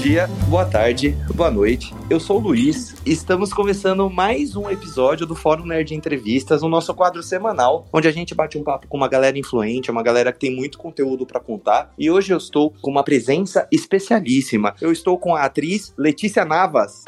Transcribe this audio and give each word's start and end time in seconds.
dia, 0.00 0.26
boa 0.48 0.64
tarde, 0.64 1.14
boa 1.34 1.50
noite. 1.50 1.94
Eu 2.08 2.18
sou 2.18 2.38
o 2.38 2.40
Luiz 2.40 2.94
estamos 3.04 3.52
começando 3.52 4.08
mais 4.08 4.56
um 4.56 4.70
episódio 4.70 5.26
do 5.26 5.34
Fórum 5.34 5.66
Nerd 5.66 5.94
Entrevistas, 5.94 6.62
o 6.62 6.70
nosso 6.70 6.94
quadro 6.94 7.22
semanal, 7.22 7.86
onde 7.92 8.08
a 8.08 8.10
gente 8.10 8.34
bate 8.34 8.56
um 8.56 8.64
papo 8.64 8.88
com 8.88 8.96
uma 8.96 9.08
galera 9.08 9.38
influente, 9.38 9.90
uma 9.90 10.02
galera 10.02 10.32
que 10.32 10.38
tem 10.38 10.56
muito 10.56 10.78
conteúdo 10.78 11.26
para 11.26 11.38
contar. 11.38 11.92
E 11.98 12.10
hoje 12.10 12.32
eu 12.32 12.38
estou 12.38 12.72
com 12.80 12.90
uma 12.90 13.04
presença 13.04 13.68
especialíssima. 13.70 14.74
Eu 14.80 14.90
estou 14.90 15.18
com 15.18 15.34
a 15.34 15.44
atriz 15.44 15.92
Letícia 15.98 16.46
Navas. 16.46 17.04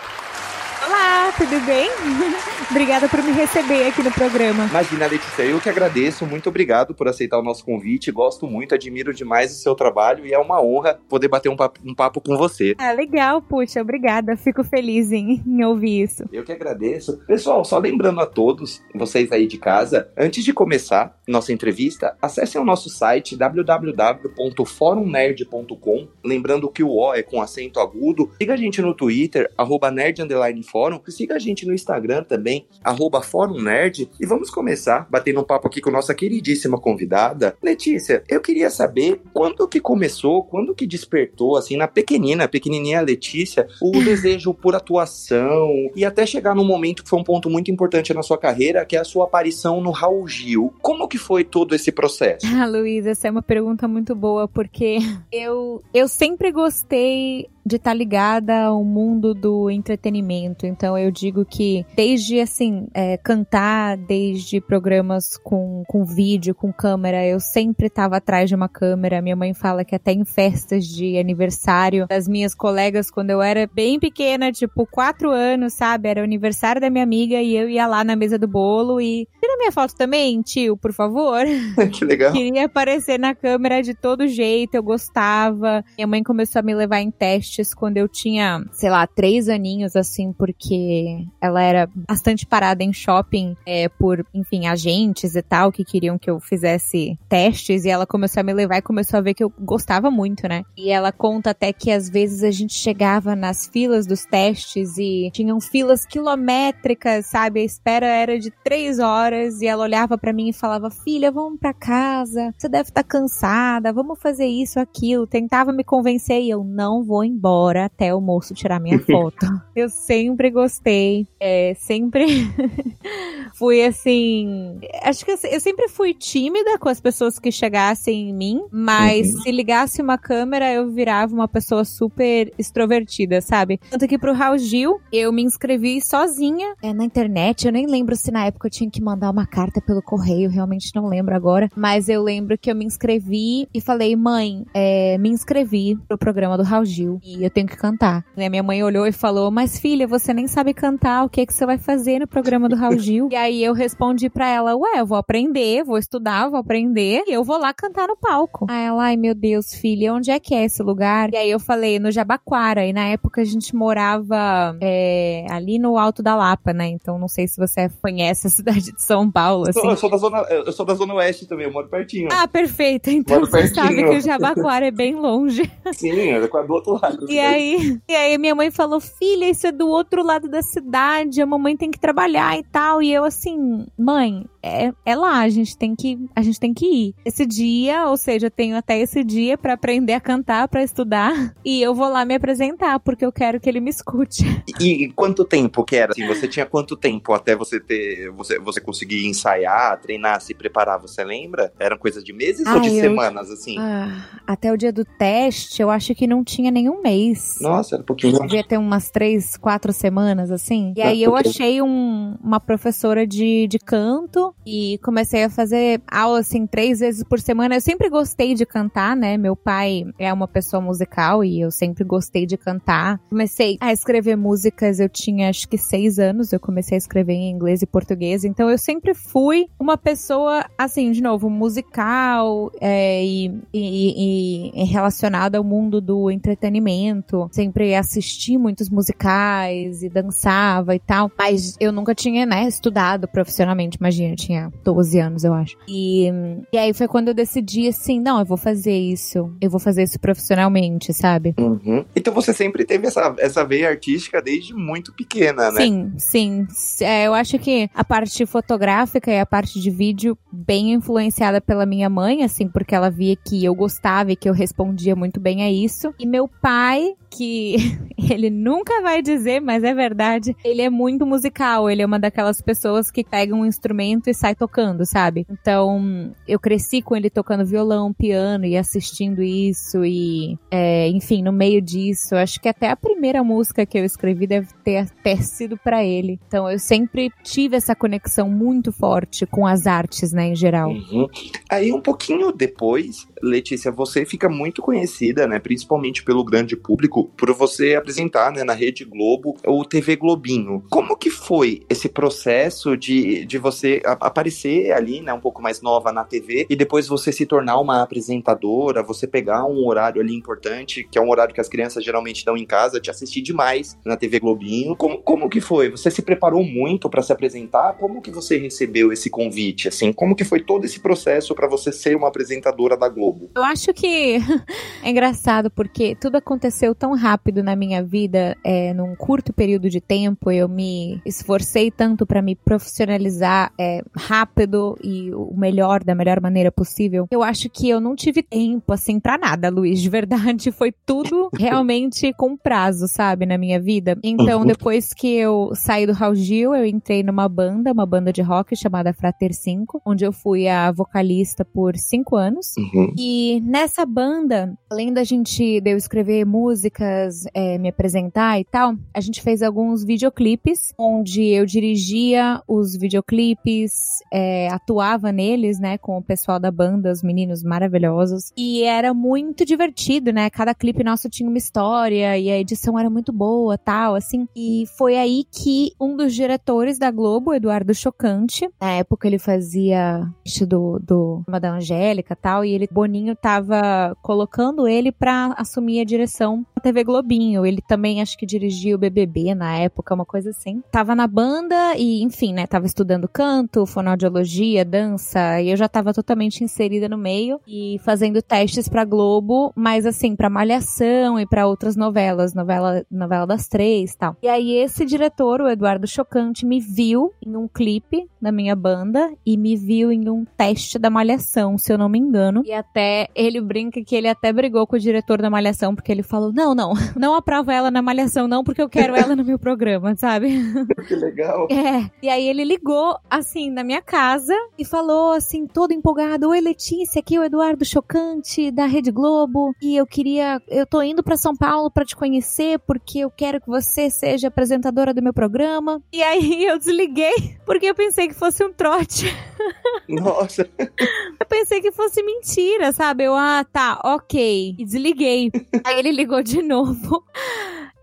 Olá, 1.13 1.31
tudo 1.33 1.61
bem? 1.67 1.91
Obrigada 2.73 3.07
por 3.07 3.23
me 3.23 3.33
receber 3.33 3.87
aqui 3.87 4.03
no 4.03 4.11
programa. 4.11 4.65
Imagina, 4.65 5.07
Letícia, 5.07 5.43
eu 5.43 5.61
que 5.61 5.69
agradeço. 5.69 6.25
Muito 6.25 6.49
obrigado 6.49 6.95
por 6.95 7.07
aceitar 7.07 7.39
o 7.39 7.43
nosso 7.43 7.63
convite. 7.67 8.11
Gosto 8.11 8.47
muito, 8.47 8.75
admiro 8.75 9.13
demais 9.13 9.53
o 9.53 9.57
seu 9.57 9.75
trabalho 9.75 10.27
e 10.27 10.33
é 10.33 10.39
uma 10.39 10.63
honra 10.63 10.99
poder 11.11 11.29
bater 11.29 11.51
um 11.51 11.57
papo, 11.57 11.79
um 11.85 11.95
papo 11.95 12.19
com 12.19 12.35
você. 12.35 12.75
Ah, 12.79 12.93
legal, 12.93 13.43
puxa, 13.43 13.83
obrigada. 13.83 14.39
Fico 14.39 14.65
feliz 14.65 15.13
em, 15.13 15.43
em 15.47 15.63
ouvir 15.63 16.05
isso. 16.05 16.25
Eu 16.33 16.45
que 16.45 16.53
agradeço. 16.53 17.19
Pessoal, 17.27 17.63
só 17.63 17.77
lembrando 17.77 18.23
a 18.23 18.27
todos, 18.27 18.83
vocês 18.95 19.31
aí 19.33 19.47
de 19.47 19.59
casa, 19.59 20.11
antes 20.17 20.43
de 20.43 20.55
começar 20.55 21.15
nossa 21.29 21.53
entrevista, 21.53 22.17
acessem 22.23 22.59
o 22.59 22.65
nosso 22.65 22.89
site 22.89 23.37
www.forumnerd.com. 23.37 26.09
Lembrando 26.25 26.71
que 26.71 26.83
o 26.83 26.89
O 26.89 27.13
é 27.13 27.23
com 27.23 27.43
acento 27.43 27.81
agudo. 27.81 28.31
Siga 28.39 28.55
a 28.55 28.57
gente 28.57 28.81
no 28.81 28.95
Twitter, 28.95 29.53
arroba 29.59 29.91
nerd 29.91 30.23
fórum. 30.63 31.02
Siga 31.11 31.37
a 31.37 31.39
gente 31.39 31.67
no 31.67 31.75
Instagram 31.75 32.25
também, 32.25 32.67
arroba 32.83 33.23
Fórum 33.23 33.61
Nerd, 33.61 34.09
e 34.21 34.27
vamos 34.27 34.51
começar 34.51 35.07
batendo 35.11 35.41
um 35.41 35.45
papo 35.45 35.67
aqui 35.67 35.81
com 35.81 35.91
nossa 35.91 36.15
queridíssima 36.15 36.79
convidada. 36.79 37.57
Letícia, 37.63 38.23
eu 38.29 38.41
queria 38.41 38.71
saber 38.71 39.21
quando 39.33 39.67
que 39.69 39.81
começou, 39.81 40.45
quando 40.45 40.75
que 40.75 40.87
despertou, 40.87 41.57
assim, 41.57 41.77
na 41.77 41.89
pequenina, 41.89 42.47
pequenininha 42.47 43.01
Letícia, 43.01 43.67
o 43.81 43.91
desejo 44.05 44.53
por 44.53 44.75
atuação, 44.75 45.69
e 45.97 46.05
até 46.05 46.27
chegar 46.27 46.55
num 46.55 46.65
momento 46.65 47.03
que 47.03 47.09
foi 47.09 47.19
um 47.19 47.25
ponto 47.25 47.49
muito 47.49 47.71
importante 47.71 48.13
na 48.13 48.23
sua 48.23 48.39
carreira, 48.39 48.85
que 48.85 48.97
é 48.97 49.01
a 49.01 49.05
sua 49.05 49.25
aparição 49.25 49.81
no 49.81 49.91
Raul 49.91 50.29
Gil. 50.29 50.73
Como 50.83 51.09
que 51.09 51.19
foi 51.19 51.45
todo 51.45 51.75
esse 51.75 51.91
processo? 51.91 52.47
Ah, 52.47 52.67
Luiz, 52.67 53.07
essa 53.07 53.29
é 53.29 53.31
uma 53.31 53.43
pergunta 53.43 53.89
muito 53.89 54.15
boa, 54.15 54.47
porque 54.47 54.99
eu, 55.33 55.83
eu 55.95 56.07
sempre 56.07 56.53
gostei 56.53 57.49
de 57.65 57.77
estar 57.77 57.91
tá 57.91 57.95
ligada 57.95 58.65
ao 58.65 58.85
mundo 58.85 59.35
do 59.35 59.71
entretenimento. 59.71 60.67
Então 60.67 60.97
eu 60.97 61.11
digo 61.11 61.45
que 61.45 61.85
desde 61.97 62.41
assim, 62.41 62.87
é, 62.93 63.17
cantar, 63.17 63.97
desde 63.97 64.61
programas 64.61 65.37
com, 65.37 65.85
com 65.87 66.05
vídeo, 66.05 66.55
com 66.55 66.73
câmera, 66.73 67.27
eu 67.27 67.39
sempre 67.41 67.87
estava 67.87 68.17
atrás 68.17 68.49
de 68.49 68.55
uma 68.55 68.69
câmera. 68.69 69.23
Minha 69.23 69.37
mãe 69.37 69.55
fala 69.55 69.85
que 69.85 69.95
até 69.95 70.13
em 70.13 70.25
festas 70.25 70.85
de 70.85 71.19
aniversário 71.19 72.07
das 72.09 72.27
minhas 72.27 72.55
colegas, 72.55 73.11
quando 73.11 73.31
eu 73.31 73.41
era 73.41 73.69
bem 73.73 73.99
pequena, 73.99 74.51
tipo 74.51 74.87
quatro 74.87 75.31
anos, 75.31 75.75
sabe? 75.75 76.09
Era 76.09 76.21
o 76.21 76.25
aniversário 76.25 76.81
da 76.81 76.91
minha 76.91 77.05
amiga 77.05 77.41
e 77.41 77.57
eu 77.57 77.69
ia 77.69 77.87
lá 77.87 78.03
na 78.03 78.17
mesa 78.17 78.39
do 78.39 78.49
bolo 78.49 79.01
e. 79.01 79.29
Tira 79.41 79.57
minha 79.57 79.73
foto 79.73 79.95
também, 79.97 80.41
tio, 80.43 80.77
por 80.77 80.93
favor. 80.93 81.45
que 81.93 82.05
legal. 82.05 82.33
Queria 82.33 82.67
aparecer 82.67 83.19
na 83.19 83.35
câmera 83.35 83.83
de 83.83 83.95
todo 83.95 84.27
jeito, 84.27 84.75
eu 84.75 84.83
gostava. 84.83 85.85
Minha 85.97 86.07
mãe 86.07 86.23
começou 86.23 86.61
a 86.61 86.63
me 86.63 86.75
levar 86.75 87.01
em 87.01 87.11
teste 87.11 87.52
testes 87.53 87.75
quando 87.75 87.99
eu 87.99 88.09
tinha, 88.09 88.65
sei 88.73 88.91
lá, 88.91 89.07
três 89.07 89.49
aninhos, 89.49 89.95
assim, 89.95 90.33
porque 90.33 91.27
ela 91.41 91.63
era 91.63 91.89
bastante 92.09 92.47
parada 92.47 92.83
em 92.83 92.93
shopping 92.93 93.55
é, 93.67 93.89
por, 93.89 94.25
enfim, 94.33 94.67
agentes 94.67 95.37
e 95.37 95.43
tal, 95.43 95.71
que 95.71 95.85
queriam 95.85 96.19
que 96.19 96.31
eu 96.31 96.41
fizesse 96.41 97.19
testes, 97.29 97.85
e 97.85 97.91
ela 97.91 98.07
começou 98.07 98.41
a 98.41 98.45
me 98.45 98.55
levar 98.55 98.79
e 98.79 98.83
começou 98.83 99.19
a 99.19 99.21
ver 99.21 99.35
que 99.35 99.45
eu 99.45 99.53
gostava 99.61 100.11
muito, 100.11 100.49
né? 100.49 100.63
E 100.77 100.91
ela 100.91 101.13
conta 101.13 101.51
até 101.51 101.73
que 101.73 101.91
às 101.91 102.09
vezes 102.09 102.43
a 102.43 102.51
gente 102.51 102.75
chegava 102.75 103.37
nas 103.37 103.67
filas 103.67 104.07
dos 104.07 104.25
testes 104.25 104.97
e 104.97 105.31
tinham 105.33 105.61
filas 105.61 106.07
quilométricas, 106.07 107.27
sabe? 107.27 107.61
A 107.61 107.65
espera 107.65 108.07
era 108.07 108.39
de 108.39 108.51
três 108.65 108.99
horas 108.99 109.61
e 109.61 109.67
ela 109.67 109.85
olhava 109.85 110.17
para 110.17 110.33
mim 110.33 110.49
e 110.49 110.53
falava: 110.53 110.91
Filha, 110.91 111.31
vamos 111.31 111.59
para 111.59 111.75
casa, 111.75 112.53
você 112.57 112.69
deve 112.69 112.89
estar 112.89 113.03
tá 113.03 113.09
cansada, 113.09 113.93
vamos 113.93 114.21
fazer 114.21 114.47
isso, 114.47 114.81
aquilo. 114.81 115.27
Tentava 115.27 115.73
me 115.73 115.85
convencer 115.85 116.41
e 116.41 116.51
eu 116.51 116.65
não 116.65 117.03
vou 117.03 117.25
embora 117.25 117.42
embora 117.43 117.87
até 117.87 118.15
o 118.15 118.21
moço 118.21 118.55
tirar 118.55 118.79
minha 118.79 119.01
foto. 119.03 119.47
eu 119.75 119.89
sempre 119.89 120.49
gostei, 120.49 121.27
é, 121.41 121.75
sempre 121.75 122.25
fui 123.59 123.85
assim. 123.85 124.79
Acho 125.03 125.25
que 125.25 125.33
eu 125.33 125.61
sempre 125.61 125.89
fui 125.89 126.15
tímida 126.15 126.79
com 126.79 126.89
as 126.89 127.01
pessoas 127.01 127.41
que 127.41 127.51
chegassem 127.51 128.31
em 128.31 128.33
mim, 128.33 128.63
mas 128.71 129.35
uhum. 129.35 129.41
se 129.41 129.51
ligasse 129.51 130.01
uma 130.01 130.17
câmera, 130.17 130.73
eu 130.73 130.89
virava 130.89 131.35
uma 131.35 131.49
pessoa 131.49 131.85
super 131.85 132.53
extrovertida, 132.57 133.41
sabe? 133.41 133.81
Tanto 133.91 134.07
que 134.07 134.19
pro 134.19 134.33
Raul 134.33 134.59
Gil, 134.59 135.01
eu 135.13 135.33
me 135.33 135.43
inscrevi 135.43 136.01
sozinha 136.01 136.75
é, 136.81 136.95
na 136.95 137.05
internet. 137.05 137.67
Eu 137.67 137.73
nem 137.73 137.87
lembro 137.87 138.15
se 138.15 138.31
na 138.31 138.47
época 138.47 138.69
eu 138.69 138.71
tinha 138.71 138.89
que 138.89 139.03
mandar 139.03 139.31
uma 139.31 139.47
carta 139.47 139.81
pelo 139.81 140.01
correio, 140.01 140.49
realmente 140.49 140.95
não 140.95 141.09
lembro 141.09 141.35
agora. 141.35 141.69
Mas 141.75 142.09
eu 142.09 142.23
lembro 142.23 142.57
que 142.57 142.71
eu 142.71 142.77
me 142.77 142.85
inscrevi 142.85 143.67
e 143.75 143.81
falei, 143.81 144.15
mãe, 144.15 144.65
é, 144.73 145.19
me 145.19 145.29
inscrevi 145.29 145.99
pro 146.07 146.17
programa 146.17 146.57
do 146.57 146.63
Raul 146.63 146.85
Gil. 146.85 147.21
E 147.25 147.32
eu 147.41 147.51
tenho 147.51 147.67
que 147.67 147.77
cantar. 147.77 148.25
E 148.37 148.45
a 148.45 148.51
minha 148.51 148.63
mãe 148.63 148.83
olhou 148.83 149.07
e 149.07 149.13
falou: 149.13 149.51
Mas 149.51 149.79
filha, 149.79 150.07
você 150.07 150.35
nem 150.35 150.47
sabe 150.47 150.75
cantar, 150.75 151.25
o 151.25 151.29
que 151.29 151.41
é 151.41 151.47
que 151.47 151.55
você 151.55 151.65
vai 151.65 151.79
fazer 151.79 152.19
no 152.19 152.27
programa 152.27 152.69
do 152.69 152.77
Raul 152.77 152.99
Gil? 152.99 153.29
e 153.33 153.37
aí 153.37 153.63
eu 153.63 153.73
respondi 153.73 154.29
para 154.29 154.49
ela: 154.49 154.77
Ué, 154.77 155.01
eu 155.01 155.07
vou 155.07 155.19
aprender, 155.19 155.85
vou 155.85 155.99
estudar, 155.99 156.49
vou 156.49 156.59
aprender 156.59 157.23
e 157.27 157.33
eu 157.33 157.45
vou 157.45 157.59
lá 157.59 157.73
cantar 157.73 158.09
no 158.09 158.17
palco. 158.17 158.67
Aí 158.69 158.85
ela, 158.85 159.05
ai 159.05 159.17
meu 159.17 159.35
Deus, 159.35 159.75
filha, 159.75 160.13
onde 160.13 160.31
é 160.31 160.41
que 160.41 160.55
é 160.55 160.65
esse 160.65 160.83
lugar? 160.83 161.33
E 161.33 161.37
aí 161.37 161.51
eu 161.51 161.61
falei: 161.61 161.99
No 161.99 162.11
Jabaquara. 162.11 162.87
E 162.87 162.93
na 162.93 163.07
época 163.07 163.41
a 163.41 163.45
gente 163.45 163.75
morava 163.75 164.77
é, 164.81 165.47
ali 165.51 165.79
no 165.79 165.99
Alto 165.99 166.23
da 166.23 166.35
Lapa, 166.35 166.73
né? 166.73 166.89
Então 166.89 167.19
não 167.19 167.29
sei 167.29 167.47
se 167.47 167.57
você 167.59 167.89
conhece 168.01 168.47
a 168.47 168.51
cidade 168.51 168.93
de 168.93 169.03
São 169.03 169.31
Paulo. 169.31 169.69
Assim. 169.69 169.87
Eu, 169.87 169.97
sou 169.97 170.11
da 170.11 170.17
zona, 170.17 170.39
eu 170.49 170.73
sou 170.73 170.85
da 170.85 170.95
Zona 170.95 171.15
Oeste 171.15 171.47
também, 171.47 171.67
eu 171.67 171.73
moro 171.73 171.89
pertinho. 171.89 172.29
Ah, 172.31 172.47
perfeito. 172.49 173.11
Então 173.11 173.41
moro 173.41 173.51
você 173.51 173.59
pertinho. 173.59 173.85
sabe 173.85 174.05
que 174.05 174.17
o 174.17 174.21
Jabaquara 174.21 174.87
é 174.87 174.91
bem 174.91 175.15
longe. 175.15 175.71
Sim, 175.93 176.31
é 176.31 176.41
do 176.41 176.73
outro 176.73 176.99
lado. 177.01 177.22
E 177.29 177.39
aí, 177.39 178.01
e 178.09 178.15
aí 178.15 178.39
minha 178.39 178.55
mãe 178.55 178.71
falou: 178.71 179.01
Filha, 179.01 179.49
isso 179.49 179.67
é 179.67 179.73
do 179.73 179.89
outro 179.89 180.23
lado 180.23 180.49
da 180.49 180.63
cidade, 180.63 181.41
a 181.41 181.47
mamãe 181.47 181.77
tem 181.77 181.91
que 181.91 182.01
trabalhar 182.01 182.59
e 182.59 182.65
tal. 182.65 183.03
E 183.03 183.13
eu 183.13 183.25
assim, 183.25 183.87
mãe, 183.99 184.45
é, 184.63 184.93
é 185.05 185.17
lá, 185.17 185.41
a 185.41 185.49
gente 185.49 185.77
tem 185.77 185.95
que 185.97 186.19
a 186.35 186.43
gente 186.43 186.61
tem 186.61 186.73
que 186.73 186.87
ir. 186.87 187.15
Esse 187.25 187.45
dia, 187.45 188.07
ou 188.07 188.17
seja, 188.17 188.47
eu 188.47 188.51
tenho 188.51 188.77
até 188.77 188.99
esse 188.99 189.25
dia 189.25 189.59
para 189.59 189.73
aprender 189.73 190.13
a 190.13 190.21
cantar, 190.21 190.69
para 190.69 190.85
estudar, 190.85 191.33
e 191.65 191.83
eu 191.83 191.95
vou 191.95 192.09
lá 192.09 192.25
me 192.25 192.35
apresentar 192.35 193.01
porque 193.01 193.25
eu 193.25 193.33
quero 193.33 193.59
que 193.59 193.69
ele 193.69 193.81
me 193.81 193.91
escute. 193.91 194.45
E, 194.81 195.05
e 195.05 195.13
quanto 195.13 195.45
tempo 195.45 195.85
que 195.85 195.97
era? 195.97 196.13
Assim, 196.13 196.27
você 196.27 196.49
tinha 196.49 196.65
quanto 196.65 196.97
tempo 196.97 197.33
até 197.33 197.55
você 197.55 197.79
ter 197.79 198.31
você 198.31 198.59
você 198.59 198.81
conseguir 198.81 199.27
ensaiar, 199.27 200.01
treinar, 200.01 200.41
se 200.41 200.55
preparar, 200.55 200.99
você 200.99 201.23
lembra? 201.23 201.73
Eram 201.79 201.99
coisas 201.99 202.25
de 202.25 202.33
meses 202.33 202.67
ah, 202.67 202.75
ou 202.75 202.81
de 202.81 202.89
eu, 202.89 203.01
semanas 203.01 203.51
assim? 203.51 203.77
Ah, 203.79 204.25
até 204.47 204.73
o 204.73 204.77
dia 204.77 204.93
do 204.93 205.05
teste, 205.05 205.83
eu 205.83 205.91
acho 205.91 206.15
que 206.15 206.27
não 206.27 206.43
tinha 206.43 206.71
nenhum 206.71 207.03
mês. 207.03 207.59
Nossa, 207.61 207.97
era 207.97 208.03
um 208.03 208.07
pouquinho. 208.07 208.41
Devia 208.41 208.65
ter 208.65 208.79
umas 208.79 209.11
três, 209.11 209.57
quatro 209.57 209.93
semanas 209.93 210.51
assim. 210.51 210.95
E 210.97 211.03
aí 211.03 211.23
eu 211.23 211.37
achei 211.37 211.83
um, 211.83 212.37
uma 212.43 212.59
professora 212.59 213.27
de, 213.27 213.67
de 213.69 213.79
canto 213.79 214.52
e 214.65 214.99
comecei 215.03 215.45
a 215.45 215.51
fazer 215.51 216.01
aula 216.11 216.41
assim 216.41 216.67
três 216.67 217.01
vezes 217.01 217.25
por 217.25 217.41
semana. 217.41 217.77
Eu 217.77 217.81
sempre 217.81 218.09
gostei 218.09 218.55
de 218.55 218.65
cantar, 218.65 219.17
né? 219.17 219.37
Meu 219.37 219.57
pai 219.57 220.05
é 220.19 220.33
uma 220.33 220.49
pessoa 220.49 220.81
musical 220.81 221.45
e 221.45 221.61
eu 221.61 221.71
sempre 221.71 222.05
gostei 222.05 222.47
de 222.47 222.57
cantar. 222.57 223.19
Comecei 223.29 223.77
a 223.81 223.93
escrever 223.93 224.37
músicas, 224.37 225.01
eu 225.01 225.09
tinha 225.09 225.49
acho 225.49 225.69
que 225.69 225.79
seis 225.79 226.19
anos, 226.19 226.53
eu 226.53 226.61
comecei 226.61 226.97
a 226.97 226.99
escrever 226.99 227.35
em 227.35 227.51
inglês 227.51 227.83
e 227.83 227.87
português, 227.87 228.45
então 228.45 228.71
eu 228.71 228.79
sempre 228.79 229.15
fui 229.15 229.67
uma 229.79 229.97
pessoa, 229.97 230.65
assim, 230.79 231.11
de 231.13 231.23
novo, 231.23 231.51
musical 231.51 232.71
é, 232.81 233.25
e, 233.25 233.53
e, 233.73 234.73
e, 234.75 234.85
relacionada 234.85 235.59
ao 235.59 235.65
mundo 235.65 236.01
do 236.01 236.31
entretenimento. 236.31 237.49
Sempre 237.53 237.95
assisti 237.95 238.57
muitos 238.57 238.89
musicais 238.89 240.03
e 240.03 240.09
dançava 240.09 240.95
e 240.95 240.99
tal, 240.99 241.31
mas 241.39 241.77
eu 241.81 241.93
nunca 241.93 242.15
tinha, 242.15 242.47
né, 242.47 242.67
estudado 242.67 243.29
profissionalmente, 243.29 243.97
imagina, 243.99 244.35
tinha 244.47 244.73
12 244.85 245.19
anos, 245.19 245.45
eu 245.45 245.53
acho. 245.53 245.77
E, 245.89 246.31
e 246.73 246.79
aí 246.79 246.93
foi 246.93 247.09
quando 247.09 247.29
eu 247.29 247.35
decidi 247.35 247.89
assim, 247.89 248.21
não, 248.21 248.39
eu 248.39 248.45
vou 248.45 248.57
fazer 248.57 248.97
isso. 248.97 249.55
Eu 249.61 249.71
vou 249.71 249.81
fazer 249.81 250.03
isso 250.03 250.19
profissionalmente, 250.19 251.13
sabe? 251.13 251.55
Uhum. 251.59 252.05
Então 252.15 252.33
você 252.33 252.53
sempre 252.53 252.85
teve 252.85 253.07
essa, 253.07 253.35
essa 253.39 253.65
veia 253.65 253.89
artística 253.89 254.41
desde 254.43 254.75
muito 254.75 255.13
pequena, 255.13 255.71
né? 255.71 255.81
Sim, 255.81 256.13
sim. 256.19 256.67
É, 257.01 257.27
eu 257.27 257.35
acho 257.35 257.59
que 257.59 257.89
a 257.95 258.05
parte 258.05 258.45
fotográfica 258.47 259.31
e 259.31 259.39
a 259.39 259.47
parte 259.47 259.81
de 259.81 259.91
vídeo 259.91 260.37
bem 260.51 260.93
influenciada 260.93 261.61
pela 261.61 261.87
minha 261.87 262.09
mãe, 262.09 262.43
assim, 262.43 262.69
porque 262.69 262.95
ela 262.95 263.11
via 263.11 263.37
que 263.37 263.65
eu 263.65 263.75
gostava 263.75 264.33
e 264.33 264.37
que 264.37 264.49
eu 264.49 264.53
respondia 264.53 265.15
muito 265.15 265.41
bem 265.41 265.63
a 265.63 265.71
isso. 265.71 266.15
E 266.19 266.27
meu 266.27 266.49
pai, 266.49 267.15
que 267.31 267.77
ele 268.31 268.51
nunca 268.51 269.01
vai 269.03 269.23
dizer, 269.23 269.61
mas 269.61 269.85
é 269.85 269.95
verdade, 269.95 270.57
ele 270.65 270.83
é 270.83 270.91
muito 270.91 271.27
musical. 271.27 271.89
Ele 271.89 272.03
é 272.03 272.07
uma 272.07 272.19
daquelas 272.19 272.61
pessoas 272.61 273.11
que 273.11 273.25
pega 273.25 273.55
um 273.55 273.67
instrumento 273.67 274.29
e 274.33 274.35
sai 274.35 274.55
tocando, 274.55 275.07
sabe? 275.07 275.47
Então, 275.49 276.35
eu 276.47 276.59
cresci 276.59 277.01
com 277.01 277.15
ele 277.15 277.31
tocando 277.31 277.65
violão, 277.65 278.13
piano 278.13 278.65
e 278.65 278.77
assistindo 278.77 279.43
isso 279.43 280.05
e, 280.05 280.59
é, 280.71 281.09
enfim, 281.09 281.43
no 281.43 281.53
meio 281.53 281.81
disso, 281.81 282.35
acho 282.35 282.61
que 282.61 282.69
até 282.69 282.91
a 282.91 282.97
primeira 282.97 283.45
música 283.45 283.87
que 283.87 283.99
eu 283.99 284.05
escrevi 284.05 284.47
deve 284.47 284.69
ter 284.85 284.99
até 284.99 285.37
sido 285.37 285.77
para 285.77 286.05
ele. 286.05 286.41
Então, 286.47 286.69
eu 286.69 286.79
sempre 286.79 287.31
tive 287.43 287.77
essa 287.77 287.95
conexão 287.95 288.49
muito 288.49 288.93
forte 288.93 289.47
com 289.47 289.67
as 289.67 289.87
artes, 289.87 290.33
né, 290.33 290.49
em 290.49 290.57
geral. 290.57 290.91
Uhum. 290.91 291.29
Aí, 291.71 291.93
um 291.93 292.01
pouquinho 292.01 292.53
depois, 292.53 293.29
Letícia, 293.43 293.91
você 293.91 294.25
fica 294.25 294.49
muito 294.49 294.83
conhecida, 294.83 295.47
né, 295.47 295.59
principalmente 295.59 296.25
pelo 296.25 296.45
grande 296.45 296.77
público, 296.77 297.31
por 297.37 297.53
você 297.53 297.95
apresentar, 297.95 298.53
né, 298.53 298.65
na 298.65 298.73
Rede 298.73 299.05
Globo 299.05 299.57
o 299.67 299.85
TV 299.85 300.17
Globinho. 300.17 300.83
Como 300.91 301.17
que 301.17 301.31
foi 301.31 301.83
esse 301.89 302.09
processo 302.09 302.97
de, 302.97 303.45
de 303.45 303.59
você 303.59 304.03
aparecer 304.27 304.93
ali, 304.93 305.21
né, 305.21 305.33
um 305.33 305.41
pouco 305.41 305.63
mais 305.63 305.81
nova 305.81 306.13
na 306.13 306.25
TV 306.25 306.67
e 306.69 306.77
depois 306.77 307.07
você 307.07 307.33
se 307.33 307.47
tornar 307.47 307.79
uma 307.79 308.03
apresentadora, 308.03 309.03
você 309.03 309.27
pegar 309.27 309.65
um 309.65 309.87
horário 309.87 310.21
ali 310.21 310.35
importante, 310.35 311.07
que 311.11 311.19
é 311.19 311.21
um 311.21 311.31
horário 311.31 311.55
que 311.55 311.61
as 311.61 311.69
crianças 311.69 312.05
geralmente 312.05 312.39
estão 312.39 312.57
em 312.57 312.65
casa, 312.65 313.01
te 313.01 313.11
assistir 313.11 313.43
demais 313.43 313.99
na 314.05 314.17
TV 314.17 314.39
Globinho. 314.41 314.97
Como, 314.97 315.19
como 315.19 315.49
que 315.49 315.61
foi? 315.61 315.91
Você 315.91 316.11
se 316.11 316.23
preparou 316.23 316.65
muito 316.65 317.09
para 317.09 317.23
se 317.23 317.33
apresentar? 317.33 317.95
Como 317.95 318.23
que 318.23 318.31
você 318.31 318.57
recebeu 318.57 319.13
esse 319.13 319.29
convite, 319.31 319.89
assim? 319.89 320.13
Como 320.13 320.35
que 320.35 320.45
foi 320.45 320.61
todo 320.61 320.85
esse 320.85 321.01
processo 321.01 321.55
para 321.55 321.69
você 321.69 321.93
ser 321.93 322.17
uma 322.17 322.29
apresentadora 322.29 322.97
da 322.97 323.09
Globo? 323.09 323.51
Eu 323.55 323.63
acho 323.63 323.93
que 323.93 324.39
é 325.03 325.11
engraçado 325.11 325.71
porque 325.71 326.15
tudo 326.15 326.37
aconteceu 326.37 326.95
tão 326.95 327.15
rápido 327.15 327.63
na 327.63 327.75
minha 327.77 328.03
vida, 328.03 328.57
é, 328.65 328.93
num 328.95 329.15
curto 329.17 329.53
período 329.53 329.89
de 329.89 330.01
tempo. 330.01 330.51
Eu 330.51 330.69
me 330.69 331.21
esforcei 331.25 331.91
tanto 331.91 332.27
para 332.27 332.43
me 332.43 332.55
profissionalizar 332.55 333.73
é, 333.79 334.03
rápido 334.15 334.97
e 335.03 335.33
o 335.35 335.55
melhor, 335.57 336.03
da 336.03 336.15
melhor 336.15 336.41
maneira 336.41 336.71
possível. 336.71 337.27
Eu 337.31 337.43
acho 337.43 337.69
que 337.69 337.89
eu 337.89 338.01
não 338.01 338.15
tive 338.15 338.43
tempo, 338.43 338.93
assim, 338.93 339.19
para 339.19 339.39
nada, 339.39 339.71
Luiz. 339.71 340.01
De 340.01 340.09
verdade, 340.09 340.71
foi 340.73 340.93
tudo 341.05 341.49
realmente 341.55 342.33
com 342.35 342.57
prazo, 342.57 343.07
sabe, 343.09 343.47
na 343.47 343.59
minha 343.59 343.81
vida. 343.81 344.19
Então, 344.23 344.61
uhum. 344.61 344.67
depois 344.67 345.13
que 345.13 345.35
eu 345.35 345.71
saí 345.75 346.07
do 346.07 346.13
Raul 346.13 346.35
Gil, 346.35 346.75
eu 346.75 346.85
entrei 346.85 347.23
numa 347.23 347.49
banda, 347.49 347.93
uma 347.93 348.07
banda 348.07 348.33
de 348.33 348.43
rock 348.43 348.77
chamada 348.77 349.13
Frater 349.13 349.53
5, 349.55 350.03
onde 350.05 350.25
eu 350.25 350.33
fui 350.33 350.69
a 350.69 350.91
vocalista 350.93 351.65
por 351.65 351.97
cinco 351.97 352.37
anos. 352.37 352.75
Uhum. 352.77 353.15
E 353.19 353.61
nessa 353.65 354.05
banda, 354.05 354.77
além 354.91 355.13
da 355.13 355.25
gente 355.25 355.81
de 355.81 355.91
eu 355.91 355.97
escrever 355.97 356.45
músicas, 356.45 357.45
é, 357.55 357.79
me 357.79 357.89
apresentar 357.89 358.61
e 358.61 358.65
tal, 358.65 358.95
a 359.15 359.21
gente 359.21 359.41
fez 359.43 359.63
alguns 359.63 360.05
videoclipes 360.05 360.93
onde 360.99 361.45
eu 361.45 361.65
dirigia 361.67 362.61
os 362.67 362.97
videoclipes, 362.97 363.92
é, 364.33 364.69
atuava 364.69 365.31
neles, 365.31 365.79
né, 365.79 365.99
com 365.99 366.17
o 366.17 366.23
pessoal 366.23 366.59
da 366.59 366.71
banda, 366.71 367.11
os 367.11 367.23
meninos 367.23 367.63
maravilhosos. 367.63 368.53
E 368.57 368.83
era 368.83 369.13
muito 369.13 369.65
divertido, 369.65 370.33
né? 370.33 370.49
Cada 370.51 370.75
clipe 370.75 371.05
nosso 371.05 371.29
tinha 371.29 371.49
uma 371.49 371.59
história 371.59 372.39
e 372.39 372.51
a 372.51 372.59
edição 372.59 372.99
era 372.99 373.11
muito 373.11 373.33
boa, 373.33 373.77
tal, 373.77 374.15
assim. 374.15 374.49
E 374.57 374.85
foi 374.97 375.17
aí 375.17 375.45
que 375.51 375.93
um 376.01 376.17
dos 376.17 376.35
diretores 376.35 376.99
da 376.99 377.11
Globo, 377.11 377.55
Eduardo 377.55 377.95
Chocante, 377.95 378.69
na 378.81 378.93
época 378.93 379.27
ele 379.27 379.39
fazia 379.39 380.27
do, 380.67 380.99
do 380.99 381.43
Madame 381.49 381.79
Angélica 381.79 382.37
tal, 382.37 382.65
e 382.65 382.73
ele 382.73 382.89
Boninho 382.91 383.35
tava 383.35 384.17
colocando 384.23 384.87
ele 384.87 385.11
para 385.11 385.55
assumir 385.57 386.01
a 386.01 386.05
direção 386.05 386.65
da 386.77 386.83
TV 386.83 387.05
Globinho. 387.05 387.65
Ele 387.65 387.81
também 387.81 388.21
acho 388.21 388.37
que 388.37 388.47
dirigia 388.47 388.95
o 388.95 388.99
BBB 388.99 389.55
na 389.55 389.77
época, 389.77 390.15
uma 390.15 390.27
coisa 390.27 390.51
assim. 390.51 390.83
Tava 390.91 391.15
na 391.15 391.27
banda 391.27 391.97
e, 391.97 392.23
enfim, 392.23 392.53
né, 392.53 392.67
tava 392.67 392.87
estudando 392.87 393.29
canto, 393.29 393.82
fonoaudiologia, 393.87 394.85
dança, 394.85 395.61
e 395.61 395.71
eu 395.71 395.77
já 395.77 395.89
tava 395.89 396.13
totalmente 396.13 396.65
inserida 396.65 397.09
no 397.09 397.19
meio 397.19 397.61
e 397.67 397.99
fazendo 398.05 398.43
testes 398.43 398.89
para 398.89 399.05
Globo, 399.05 399.73
mas 399.77 400.07
assim, 400.07 400.35
para 400.35 400.51
Malhação 400.51 401.39
e 401.39 401.47
para 401.47 401.67
outras 401.67 401.97
novelas, 401.97 402.55
novela, 402.55 403.05
novela 403.11 403.47
das 403.47 403.69
três, 403.69 404.15
tal. 404.15 404.37
E 404.43 404.49
aí 404.49 404.73
esse 404.73 405.05
diretor, 405.05 405.61
o 405.61 405.69
Eduardo 405.69 406.07
Chocante, 406.07 406.65
me 406.65 406.81
viu 406.81 407.33
em 407.45 407.57
um 407.57 407.69
clipe 407.69 408.27
da 408.41 408.51
minha 408.51 408.75
banda 408.75 409.33
e 409.45 409.57
me 409.57 409.77
viu 409.77 410.11
em 410.11 410.29
um 410.29 410.45
teste 410.57 410.99
da 410.99 411.11
Malhação, 411.11 411.77
se 411.77 411.93
eu 411.93 411.99
não 411.99 412.09
me 412.09 412.19
engano. 412.19 412.63
E 412.65 412.73
até 412.73 413.03
até 413.03 413.29
ele 413.35 413.61
brinca 413.61 414.03
que 414.03 414.15
ele 414.15 414.29
até 414.29 414.53
brigou 414.53 414.87
com 414.87 414.97
o 414.97 414.99
diretor 414.99 415.43
da 415.43 415.51
Malhação, 415.51 415.95
porque 415.95 416.13
ele 416.13 416.23
falou: 416.23 416.53
não, 416.53 416.75
não, 416.75 416.93
não 417.17 417.35
aprova 417.35 417.73
ela 417.73 417.91
na 417.91 418.01
Malhação, 418.01 418.47
não, 418.47 418.63
porque 418.63 418.81
eu 418.81 418.89
quero 418.89 419.15
ela 419.17 419.35
no 419.35 419.45
meu 419.45 419.59
programa, 419.59 420.15
sabe? 420.17 420.53
Que 421.09 421.17
legal. 421.17 421.67
É. 421.71 422.09
E 422.23 422.29
aí 422.29 422.49
ele 422.49 422.65
ligou, 422.65 423.19
assim, 423.29 423.71
na 423.73 423.83
minha 423.83 424.03
casa 424.03 424.55
e 424.79 424.85
falou, 424.85 425.33
assim, 425.33 425.67
todo 425.67 425.93
empolgado: 425.93 426.49
Oi, 426.51 426.61
Letícia, 426.61 427.21
aqui 427.21 427.37
é 427.37 427.41
o 427.41 427.45
Eduardo 427.45 427.85
Chocante, 427.85 428.71
da 428.71 428.87
Rede 428.87 429.11
Globo, 429.11 429.75
e 429.81 429.97
eu 429.97 430.07
queria. 430.07 430.61
Eu 430.69 430.87
tô 430.87 431.03
indo 431.03 431.23
para 431.23 431.37
São 431.37 431.57
Paulo 431.57 431.91
para 431.91 432.05
te 432.05 432.15
conhecer, 432.15 432.79
porque 432.81 433.21
eu 433.21 433.31
quero 433.31 433.61
que 433.61 433.69
você 433.69 434.11
seja 434.11 434.49
apresentadora 434.49 435.15
do 435.15 435.23
meu 435.23 435.33
programa. 435.33 436.03
E 436.13 436.23
aí 436.23 436.65
eu 436.67 436.79
desliguei, 436.79 437.57
porque 437.65 437.87
eu 437.87 437.95
pensei 437.95 438.29
que 438.29 438.35
fosse 438.35 438.65
um 438.65 438.73
trote. 438.73 439.27
Nossa. 440.09 440.69
eu 440.79 441.47
pensei 441.49 441.81
que 441.81 441.93
fosse 441.93 442.23
mentira, 442.23 442.93
sabe? 442.93 443.25
Eu, 443.25 443.35
ah, 443.35 443.65
tá, 443.65 444.01
ok. 444.05 444.77
E 444.79 444.85
desliguei. 444.85 445.51
aí 445.85 445.99
ele 445.99 446.13
ligou 446.13 446.43
de 446.43 446.63
novo. 446.63 447.25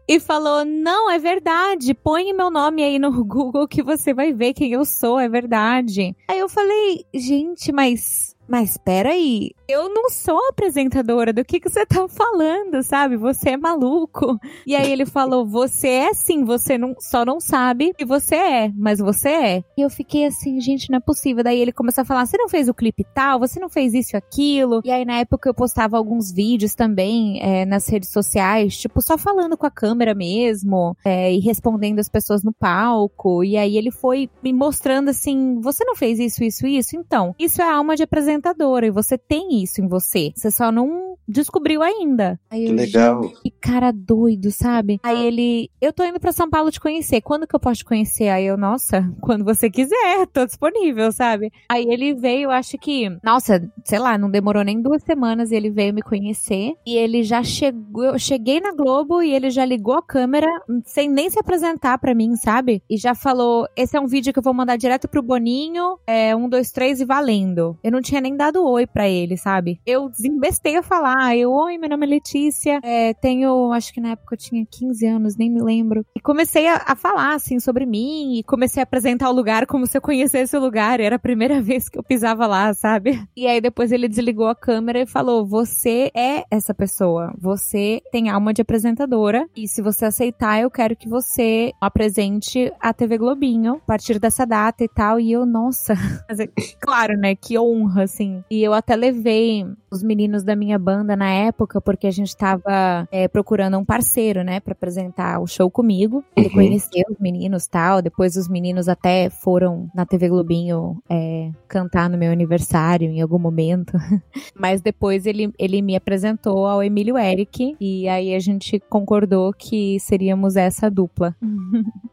E 0.09 0.19
falou: 0.19 0.65
Não, 0.65 1.07
é 1.11 1.19
verdade. 1.19 1.94
Põe 1.94 2.33
meu 2.33 2.50
nome 2.50 2.81
aí 2.81 2.97
no 2.97 3.11
Google 3.23 3.67
que 3.67 3.83
você 3.83 4.11
vai 4.11 4.33
ver 4.33 4.56
quem 4.56 4.71
eu 4.71 4.83
sou, 4.83 5.19
é 5.19 5.29
verdade. 5.29 6.15
Aí 6.27 6.39
eu 6.39 6.50
falei: 6.50 7.06
Gente, 7.13 7.71
mas 7.71 8.35
mas 8.47 8.75
peraí, 8.77 9.51
eu 9.69 9.88
não 9.88 10.10
sou 10.10 10.39
apresentadora, 10.50 11.31
do 11.31 11.45
que, 11.45 11.60
que 11.60 11.69
você 11.69 11.86
tá 11.86 12.07
falando, 12.07 12.81
sabe? 12.81 13.16
Você 13.16 13.51
é 13.51 13.57
maluco. 13.57 14.39
E 14.66 14.75
aí 14.75 14.92
ele 14.92 15.06
falou, 15.06 15.45
você 15.45 15.88
é 15.88 16.13
sim, 16.13 16.44
você 16.44 16.75
não, 16.75 16.95
só 17.00 17.24
não 17.24 17.39
sabe 17.39 17.94
que 17.94 18.04
você 18.04 18.36
é, 18.36 18.71
mas 18.75 18.98
você 18.98 19.30
é. 19.30 19.63
E 19.77 19.81
eu 19.81 19.89
fiquei 19.89 20.25
assim, 20.25 20.60
gente, 20.60 20.89
não 20.89 20.98
é 20.98 21.00
possível. 21.00 21.44
Daí 21.44 21.60
ele 21.60 21.71
começou 21.71 22.01
a 22.01 22.06
falar, 22.06 22.25
você 22.25 22.36
não 22.36 22.50
fez 22.50 22.68
o 22.68 22.74
clipe 22.74 23.06
tal, 23.13 23.39
você 23.39 23.60
não 23.60 23.69
fez 23.69 23.94
isso 23.94 24.16
e 24.16 24.18
aquilo. 24.18 24.81
E 24.83 24.89
aí 24.89 25.06
na 25.06 25.19
época 25.19 25.48
eu 25.48 25.54
postava 25.54 25.98
alguns 25.98 26.31
vídeos 26.31 26.74
também 26.74 27.39
é, 27.39 27.63
nas 27.63 27.88
redes 27.88 28.10
sociais, 28.10 28.75
tipo, 28.75 29.01
só 29.04 29.19
falando 29.19 29.56
com 29.56 29.68
a 29.68 29.71
câmera 29.71 30.16
mesmo, 30.16 30.98
é, 31.06 31.31
e 31.31 31.39
respondendo 31.39 32.00
as 32.00 32.10
pessoas 32.10 32.44
no 32.44 32.51
palco. 32.51 33.44
E 33.44 33.56
aí 33.56 33.77
ele 33.77 33.92
foi 33.92 34.31
me 34.44 34.51
mostrando 34.51 35.10
assim, 35.10 35.60
você 35.62 35.86
não 35.86 35.95
fez 35.95 36.18
isso, 36.18 36.44
isso, 36.44 36.66
isso? 36.66 36.95
Então, 36.95 37.36
isso 37.38 37.62
é 37.62 37.69
alma 37.69 37.95
de 37.95 38.01
apresentadora 38.01 38.88
e 38.88 38.92
você 38.92 39.16
tem 39.16 39.50
isso 39.54 39.58
em 39.81 39.88
você. 39.88 40.31
Você 40.35 40.51
só 40.51 40.71
não 40.71 41.08
descobriu 41.30 41.81
ainda. 41.83 42.40
Aí 42.50 42.66
que 42.66 42.71
eu, 42.71 42.76
legal. 42.76 43.30
Que 43.44 43.52
cara 43.52 43.92
doido, 43.92 44.52
sabe? 44.52 45.00
Aí 45.04 45.26
ele, 45.26 45.69
eu 45.80 45.94
tô 45.94 46.04
indo 46.04 46.19
para 46.19 46.31
São 46.31 46.50
Paulo 46.50 46.71
te 46.71 46.80
conhecer. 46.80 47.21
Quando 47.21 47.45
que 47.48 47.56
eu 47.56 47.59
posso 47.59 47.80
te 47.80 47.86
conhecer? 47.86 48.30
Aí 48.30 48.45
eu, 48.45 48.57
nossa, 48.57 49.09
quando 49.21 49.45
você 49.45 49.69
quiser, 49.69 50.26
tô 50.33 50.45
disponível, 50.45 51.12
sabe? 51.12 51.52
Aí 51.69 51.86
ele 51.88 52.14
veio, 52.16 52.50
acho 52.50 52.78
que, 52.78 53.09
nossa, 53.24 53.62
sei 53.83 54.00
lá, 54.00 54.18
não 54.18 54.30
demorou 54.30 54.64
nem 54.64 54.81
duas 54.81 55.04
semanas 55.04 55.52
e 55.52 55.56
ele 55.56 55.69
veio 55.69 55.94
me 55.94 56.02
conhecer. 56.02 56.74
E 56.86 56.98
ele 56.98 57.21
já 57.24 57.44
chegou, 57.44 58.06
eu 58.06 58.19
cheguei 58.19 58.59
na 58.59 58.74
Globo 58.74 59.21
e 59.21 59.33
ele 59.33 59.52
já 59.52 59.64
ligou 59.64 59.94
a 59.94 60.02
câmera 60.02 60.48
sem 60.86 61.09
nem 61.09 61.30
se 61.30 61.40
apresentar 61.40 62.00
para 62.00 62.16
mim, 62.16 62.36
sabe? 62.36 62.81
E 62.90 62.98
já 62.98 63.14
falou: 63.14 63.68
esse 63.76 63.95
é 63.95 64.00
um 64.00 64.07
vídeo 64.07 64.33
que 64.33 64.40
eu 64.40 64.44
vou 64.44 64.54
mandar 64.54 64.78
direto 64.78 65.07
pro 65.07 65.21
Boninho, 65.21 66.00
é 66.07 66.36
um, 66.36 66.50
dois, 66.50 66.71
três 66.71 67.00
e 67.00 67.06
valendo. 67.06 67.78
Eu 67.83 67.92
não 67.92 68.02
tinha 68.02 68.21
nem 68.21 68.36
dado 68.36 68.66
oi 68.66 68.88
para 68.88 69.07
ele, 69.07 69.38
sabe? 69.38 69.80
Eu 69.86 70.09
desembestei 70.09 70.78
a 70.78 70.83
falar 70.83 71.19
ah, 71.21 71.35
eu, 71.35 71.52
oi, 71.52 71.78
meu 71.78 71.90
nome 71.90 72.06
é 72.06 72.09
Letícia, 72.11 72.80
é, 72.81 73.14
tenho, 73.14 73.73
acho 73.73 73.94
que 73.94 73.99
na 73.99 74.11
época 74.11 74.35
eu 74.35 74.38
tinha 74.38 74.66
15 74.66 75.06
anos, 75.06 75.35
nem 75.35 75.49
me 75.49 75.61
lembro. 75.61 76.06
E 76.16 76.21
comecei 76.21 76.66
a, 76.66 76.81
a, 76.88 76.95
falar, 76.95 77.35
assim, 77.35 77.59
sobre 77.59 77.85
mim, 77.85 78.38
e 78.38 78.44
comecei 78.44 78.81
a 78.81 78.85
apresentar 78.85 79.30
o 79.30 79.33
lugar 79.33 79.66
como 79.66 79.85
se 79.85 79.97
eu 79.97 80.02
conhecesse 80.02 80.56
o 80.56 80.61
lugar, 80.61 81.02
era 81.02 81.18
a 81.18 81.19
primeira 81.19 81.59
vez 81.61 81.90
que 81.90 81.99
eu 81.99 82.04
pisava 82.04 82.47
lá, 82.47 82.73
sabe? 82.73 83.21
E 83.35 83.45
aí 83.45 83.59
depois 83.59 83.92
ele 83.92 84.07
desligou 84.07 84.47
a 84.47 84.56
câmera 84.56 85.02
e 85.02 85.06
falou, 85.06 85.45
você 85.45 86.09
é 86.16 86.45
essa 86.49 86.73
pessoa, 86.73 87.33
você 87.38 88.02
tem 88.14 88.30
alma 88.30 88.54
de 88.54 88.61
apresentadora, 88.61 89.45
e 89.57 89.68
se 89.68 89.81
você 89.81 90.06
aceitar, 90.06 90.61
eu 90.61 90.71
quero 90.71 90.95
que 90.95 91.09
você 91.09 91.73
apresente 91.81 92.71
a 92.80 92.94
TV 92.94 93.18
Globinho, 93.18 93.73
a 93.73 93.80
partir 93.80 94.19
dessa 94.19 94.45
data 94.45 94.85
e 94.85 94.88
tal, 94.88 95.19
e 95.19 95.33
eu, 95.33 95.45
nossa, 95.45 95.95
claro, 96.80 97.18
né, 97.18 97.35
que 97.35 97.59
honra, 97.59 98.04
assim. 98.04 98.42
E 98.49 98.64
eu 98.64 98.73
até 98.73 98.95
levei 98.95 99.66
os 99.92 100.02
meninos 100.02 100.45
da 100.45 100.56
minha 100.56 100.80
banda 100.80 101.08
banda 101.09 101.16
na 101.16 101.30
época, 101.30 101.81
porque 101.81 102.06
a 102.07 102.11
gente 102.11 102.35
tava 102.35 103.07
é, 103.11 103.28
procurando 103.28 103.78
um 103.78 103.85
parceiro, 103.85 104.44
né, 104.44 104.59
para 104.59 104.73
apresentar 104.73 105.39
o 105.39 105.47
show 105.47 105.69
comigo. 105.71 106.23
Ele 106.35 106.47
uhum. 106.47 106.54
conheceu 106.54 107.04
os 107.09 107.18
meninos 107.19 107.68
tal. 107.68 108.01
Depois 108.01 108.35
os 108.35 108.47
meninos 108.47 108.87
até 108.87 109.30
foram 109.30 109.89
na 109.95 110.06
TV 110.06 110.30
Globinho 110.30 111.01
é, 111.09 111.51
cantar 111.68 112.09
no 112.09 112.18
meu 112.18 112.31
aniversário 112.31 113.09
em 113.09 113.21
algum 113.21 113.39
momento. 113.39 113.94
Mas 114.57 114.81
depois 114.81 115.25
ele, 115.25 115.51
ele 115.57 115.81
me 115.81 115.95
apresentou 115.95 116.68
ao 116.68 116.83
Emílio 116.83 117.18
Eric 117.18 117.75
e 117.80 118.07
aí 118.07 118.35
a 118.35 118.39
gente 118.39 118.80
concordou 118.89 119.51
que 119.54 119.99
seríamos 119.99 120.56
essa 120.56 120.89
dupla. 120.89 121.35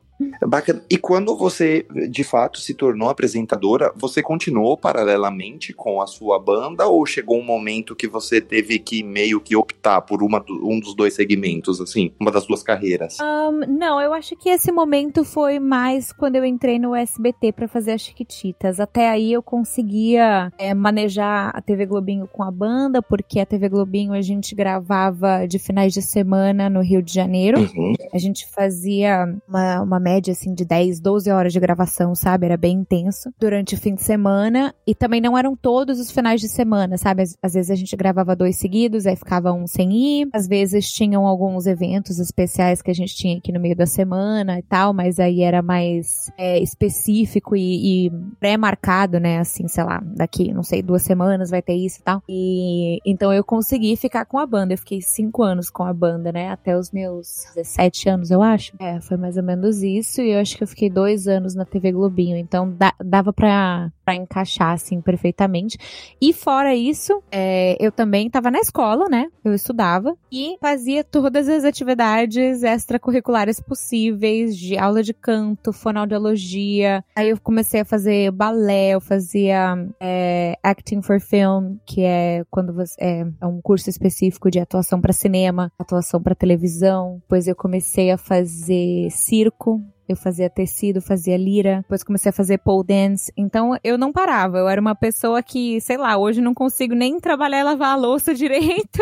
Bacana. 0.46 0.82
E 0.88 0.96
quando 0.96 1.36
você, 1.36 1.86
de 2.10 2.24
fato, 2.24 2.58
se 2.60 2.74
tornou 2.74 3.08
apresentadora, 3.08 3.92
você 3.94 4.22
continuou 4.22 4.76
paralelamente 4.76 5.72
com 5.72 6.00
a 6.00 6.06
sua 6.06 6.38
banda 6.38 6.86
ou 6.86 7.04
chegou 7.04 7.38
um 7.38 7.44
momento 7.44 7.94
que 7.94 8.08
você 8.08 8.40
teve 8.40 8.78
que 8.78 9.02
meio 9.02 9.40
que 9.40 9.54
optar 9.54 10.00
por 10.02 10.22
uma, 10.22 10.42
um 10.48 10.80
dos 10.80 10.94
dois 10.94 11.14
segmentos, 11.14 11.80
assim, 11.80 12.12
uma 12.18 12.30
das 12.30 12.46
duas 12.46 12.62
carreiras? 12.62 13.18
Um, 13.20 13.60
não, 13.78 14.00
eu 14.00 14.12
acho 14.12 14.36
que 14.36 14.48
esse 14.48 14.72
momento 14.72 15.24
foi 15.24 15.58
mais 15.58 16.12
quando 16.12 16.36
eu 16.36 16.44
entrei 16.44 16.78
no 16.78 16.94
SBT 16.94 17.52
para 17.52 17.68
fazer 17.68 17.92
as 17.92 18.02
Chiquititas. 18.06 18.80
Até 18.80 19.10
aí 19.10 19.32
eu 19.32 19.42
conseguia 19.42 20.52
é, 20.58 20.72
manejar 20.72 21.50
a 21.54 21.60
TV 21.60 21.86
Globinho 21.86 22.26
com 22.26 22.42
a 22.42 22.50
banda, 22.50 23.02
porque 23.02 23.40
a 23.40 23.46
TV 23.46 23.68
Globinho 23.68 24.12
a 24.12 24.22
gente 24.22 24.54
gravava 24.54 25.46
de 25.46 25.58
finais 25.58 25.92
de 25.92 26.02
semana 26.02 26.70
no 26.70 26.80
Rio 26.80 27.02
de 27.02 27.12
Janeiro. 27.12 27.60
Uhum. 27.60 27.94
A 28.12 28.18
gente 28.18 28.46
fazia 28.46 29.26
uma, 29.48 29.82
uma 29.82 30.00
média 30.06 30.30
assim 30.30 30.54
de 30.54 30.64
10, 30.64 31.00
12 31.00 31.30
horas 31.32 31.52
de 31.52 31.58
gravação, 31.58 32.14
sabe? 32.14 32.46
Era 32.46 32.56
bem 32.56 32.76
intenso 32.78 33.32
durante 33.40 33.74
o 33.74 33.78
fim 33.78 33.96
de 33.96 34.02
semana 34.04 34.72
e 34.86 34.94
também 34.94 35.20
não 35.20 35.36
eram 35.36 35.56
todos 35.56 35.98
os 35.98 36.12
finais 36.12 36.40
de 36.40 36.48
semana, 36.48 36.96
sabe? 36.96 37.22
Às, 37.22 37.36
às 37.42 37.54
vezes 37.54 37.72
a 37.72 37.74
gente 37.74 37.96
gravava 37.96 38.36
dois 38.36 38.56
seguidos, 38.56 39.04
aí 39.04 39.16
ficava 39.16 39.52
um 39.52 39.66
sem 39.66 39.92
ir. 39.92 40.28
Às 40.32 40.46
vezes 40.46 40.88
tinham 40.88 41.26
alguns 41.26 41.66
eventos 41.66 42.20
especiais 42.20 42.80
que 42.80 42.90
a 42.90 42.94
gente 42.94 43.16
tinha 43.16 43.36
aqui 43.38 43.50
no 43.50 43.58
meio 43.58 43.74
da 43.74 43.86
semana 43.86 44.60
e 44.60 44.62
tal, 44.62 44.94
mas 44.94 45.18
aí 45.18 45.42
era 45.42 45.60
mais 45.60 46.30
é, 46.38 46.60
específico 46.60 47.56
e, 47.56 48.06
e 48.06 48.10
pré-marcado, 48.38 49.18
né? 49.18 49.40
Assim, 49.40 49.66
sei 49.66 49.82
lá, 49.82 50.00
daqui, 50.04 50.52
não 50.52 50.62
sei, 50.62 50.82
duas 50.82 51.02
semanas 51.02 51.50
vai 51.50 51.62
ter 51.62 51.74
isso 51.74 51.98
e 51.98 52.02
tal. 52.02 52.22
E 52.28 52.98
então 53.04 53.32
eu 53.32 53.42
consegui 53.42 53.96
ficar 53.96 54.24
com 54.24 54.38
a 54.38 54.46
banda. 54.46 54.74
Eu 54.74 54.78
fiquei 54.78 55.00
cinco 55.00 55.42
anos 55.42 55.68
com 55.68 55.82
a 55.82 55.92
banda, 55.92 56.30
né? 56.30 56.50
Até 56.50 56.78
os 56.78 56.92
meus 56.92 57.46
17 57.56 58.08
anos, 58.08 58.30
eu 58.30 58.40
acho. 58.40 58.72
É, 58.78 59.00
foi 59.00 59.16
mais 59.16 59.36
ou 59.36 59.42
menos 59.42 59.82
isso. 59.82 59.95
E 60.22 60.32
eu 60.32 60.40
acho 60.40 60.56
que 60.56 60.62
eu 60.62 60.68
fiquei 60.68 60.90
dois 60.90 61.28
anos 61.28 61.54
na 61.54 61.64
TV 61.64 61.92
Globinho. 61.92 62.36
Então 62.36 62.76
dava 63.04 63.32
pra, 63.32 63.92
pra 64.06 64.14
encaixar, 64.14 64.72
assim, 64.72 65.00
perfeitamente. 65.00 65.76
E 66.22 66.32
fora 66.32 66.72
isso, 66.76 67.20
é, 67.30 67.76
eu 67.80 67.90
também 67.90 68.30
tava 68.30 68.52
na 68.52 68.60
escola, 68.60 69.08
né? 69.08 69.26
Eu 69.44 69.52
estudava 69.52 70.16
e 70.30 70.56
fazia 70.60 71.02
todas 71.02 71.48
as 71.48 71.64
atividades 71.64 72.62
extracurriculares 72.62 73.58
possíveis, 73.58 74.56
de 74.56 74.78
aula 74.78 75.02
de 75.02 75.12
canto, 75.12 75.72
fonoaudiologia. 75.72 77.04
Aí 77.16 77.30
eu 77.30 77.40
comecei 77.40 77.80
a 77.80 77.84
fazer 77.84 78.30
balé, 78.30 78.90
eu 78.90 79.00
fazia 79.00 79.74
é, 80.00 80.56
acting 80.62 81.02
for 81.02 81.20
film, 81.20 81.76
que 81.84 82.02
é 82.02 82.44
quando 82.48 82.72
você 82.72 82.94
é, 83.00 83.26
é 83.40 83.46
um 83.46 83.60
curso 83.60 83.90
específico 83.90 84.48
de 84.48 84.60
atuação 84.60 85.00
para 85.00 85.12
cinema, 85.12 85.72
atuação 85.76 86.22
para 86.22 86.34
televisão. 86.36 87.18
Depois 87.22 87.48
eu 87.48 87.56
comecei 87.56 88.12
a 88.12 88.16
fazer 88.16 89.10
circo, 89.10 89.82
eu 90.08 90.16
fazia 90.16 90.48
tecido, 90.48 91.00
fazia 91.00 91.36
lira, 91.36 91.78
depois 91.82 92.04
comecei 92.04 92.30
a 92.30 92.32
fazer 92.32 92.58
pole 92.58 92.86
dance. 92.86 93.32
Então 93.36 93.76
eu 93.82 93.98
não 93.98 94.12
parava. 94.12 94.58
Eu 94.58 94.68
era 94.68 94.80
uma 94.80 94.94
pessoa 94.94 95.42
que, 95.42 95.80
sei 95.80 95.96
lá, 95.96 96.16
hoje 96.16 96.40
não 96.40 96.54
consigo 96.54 96.94
nem 96.94 97.18
trabalhar 97.18 97.60
e 97.60 97.64
lavar 97.64 97.94
a 97.94 97.96
louça 97.96 98.32
direito. 98.34 99.00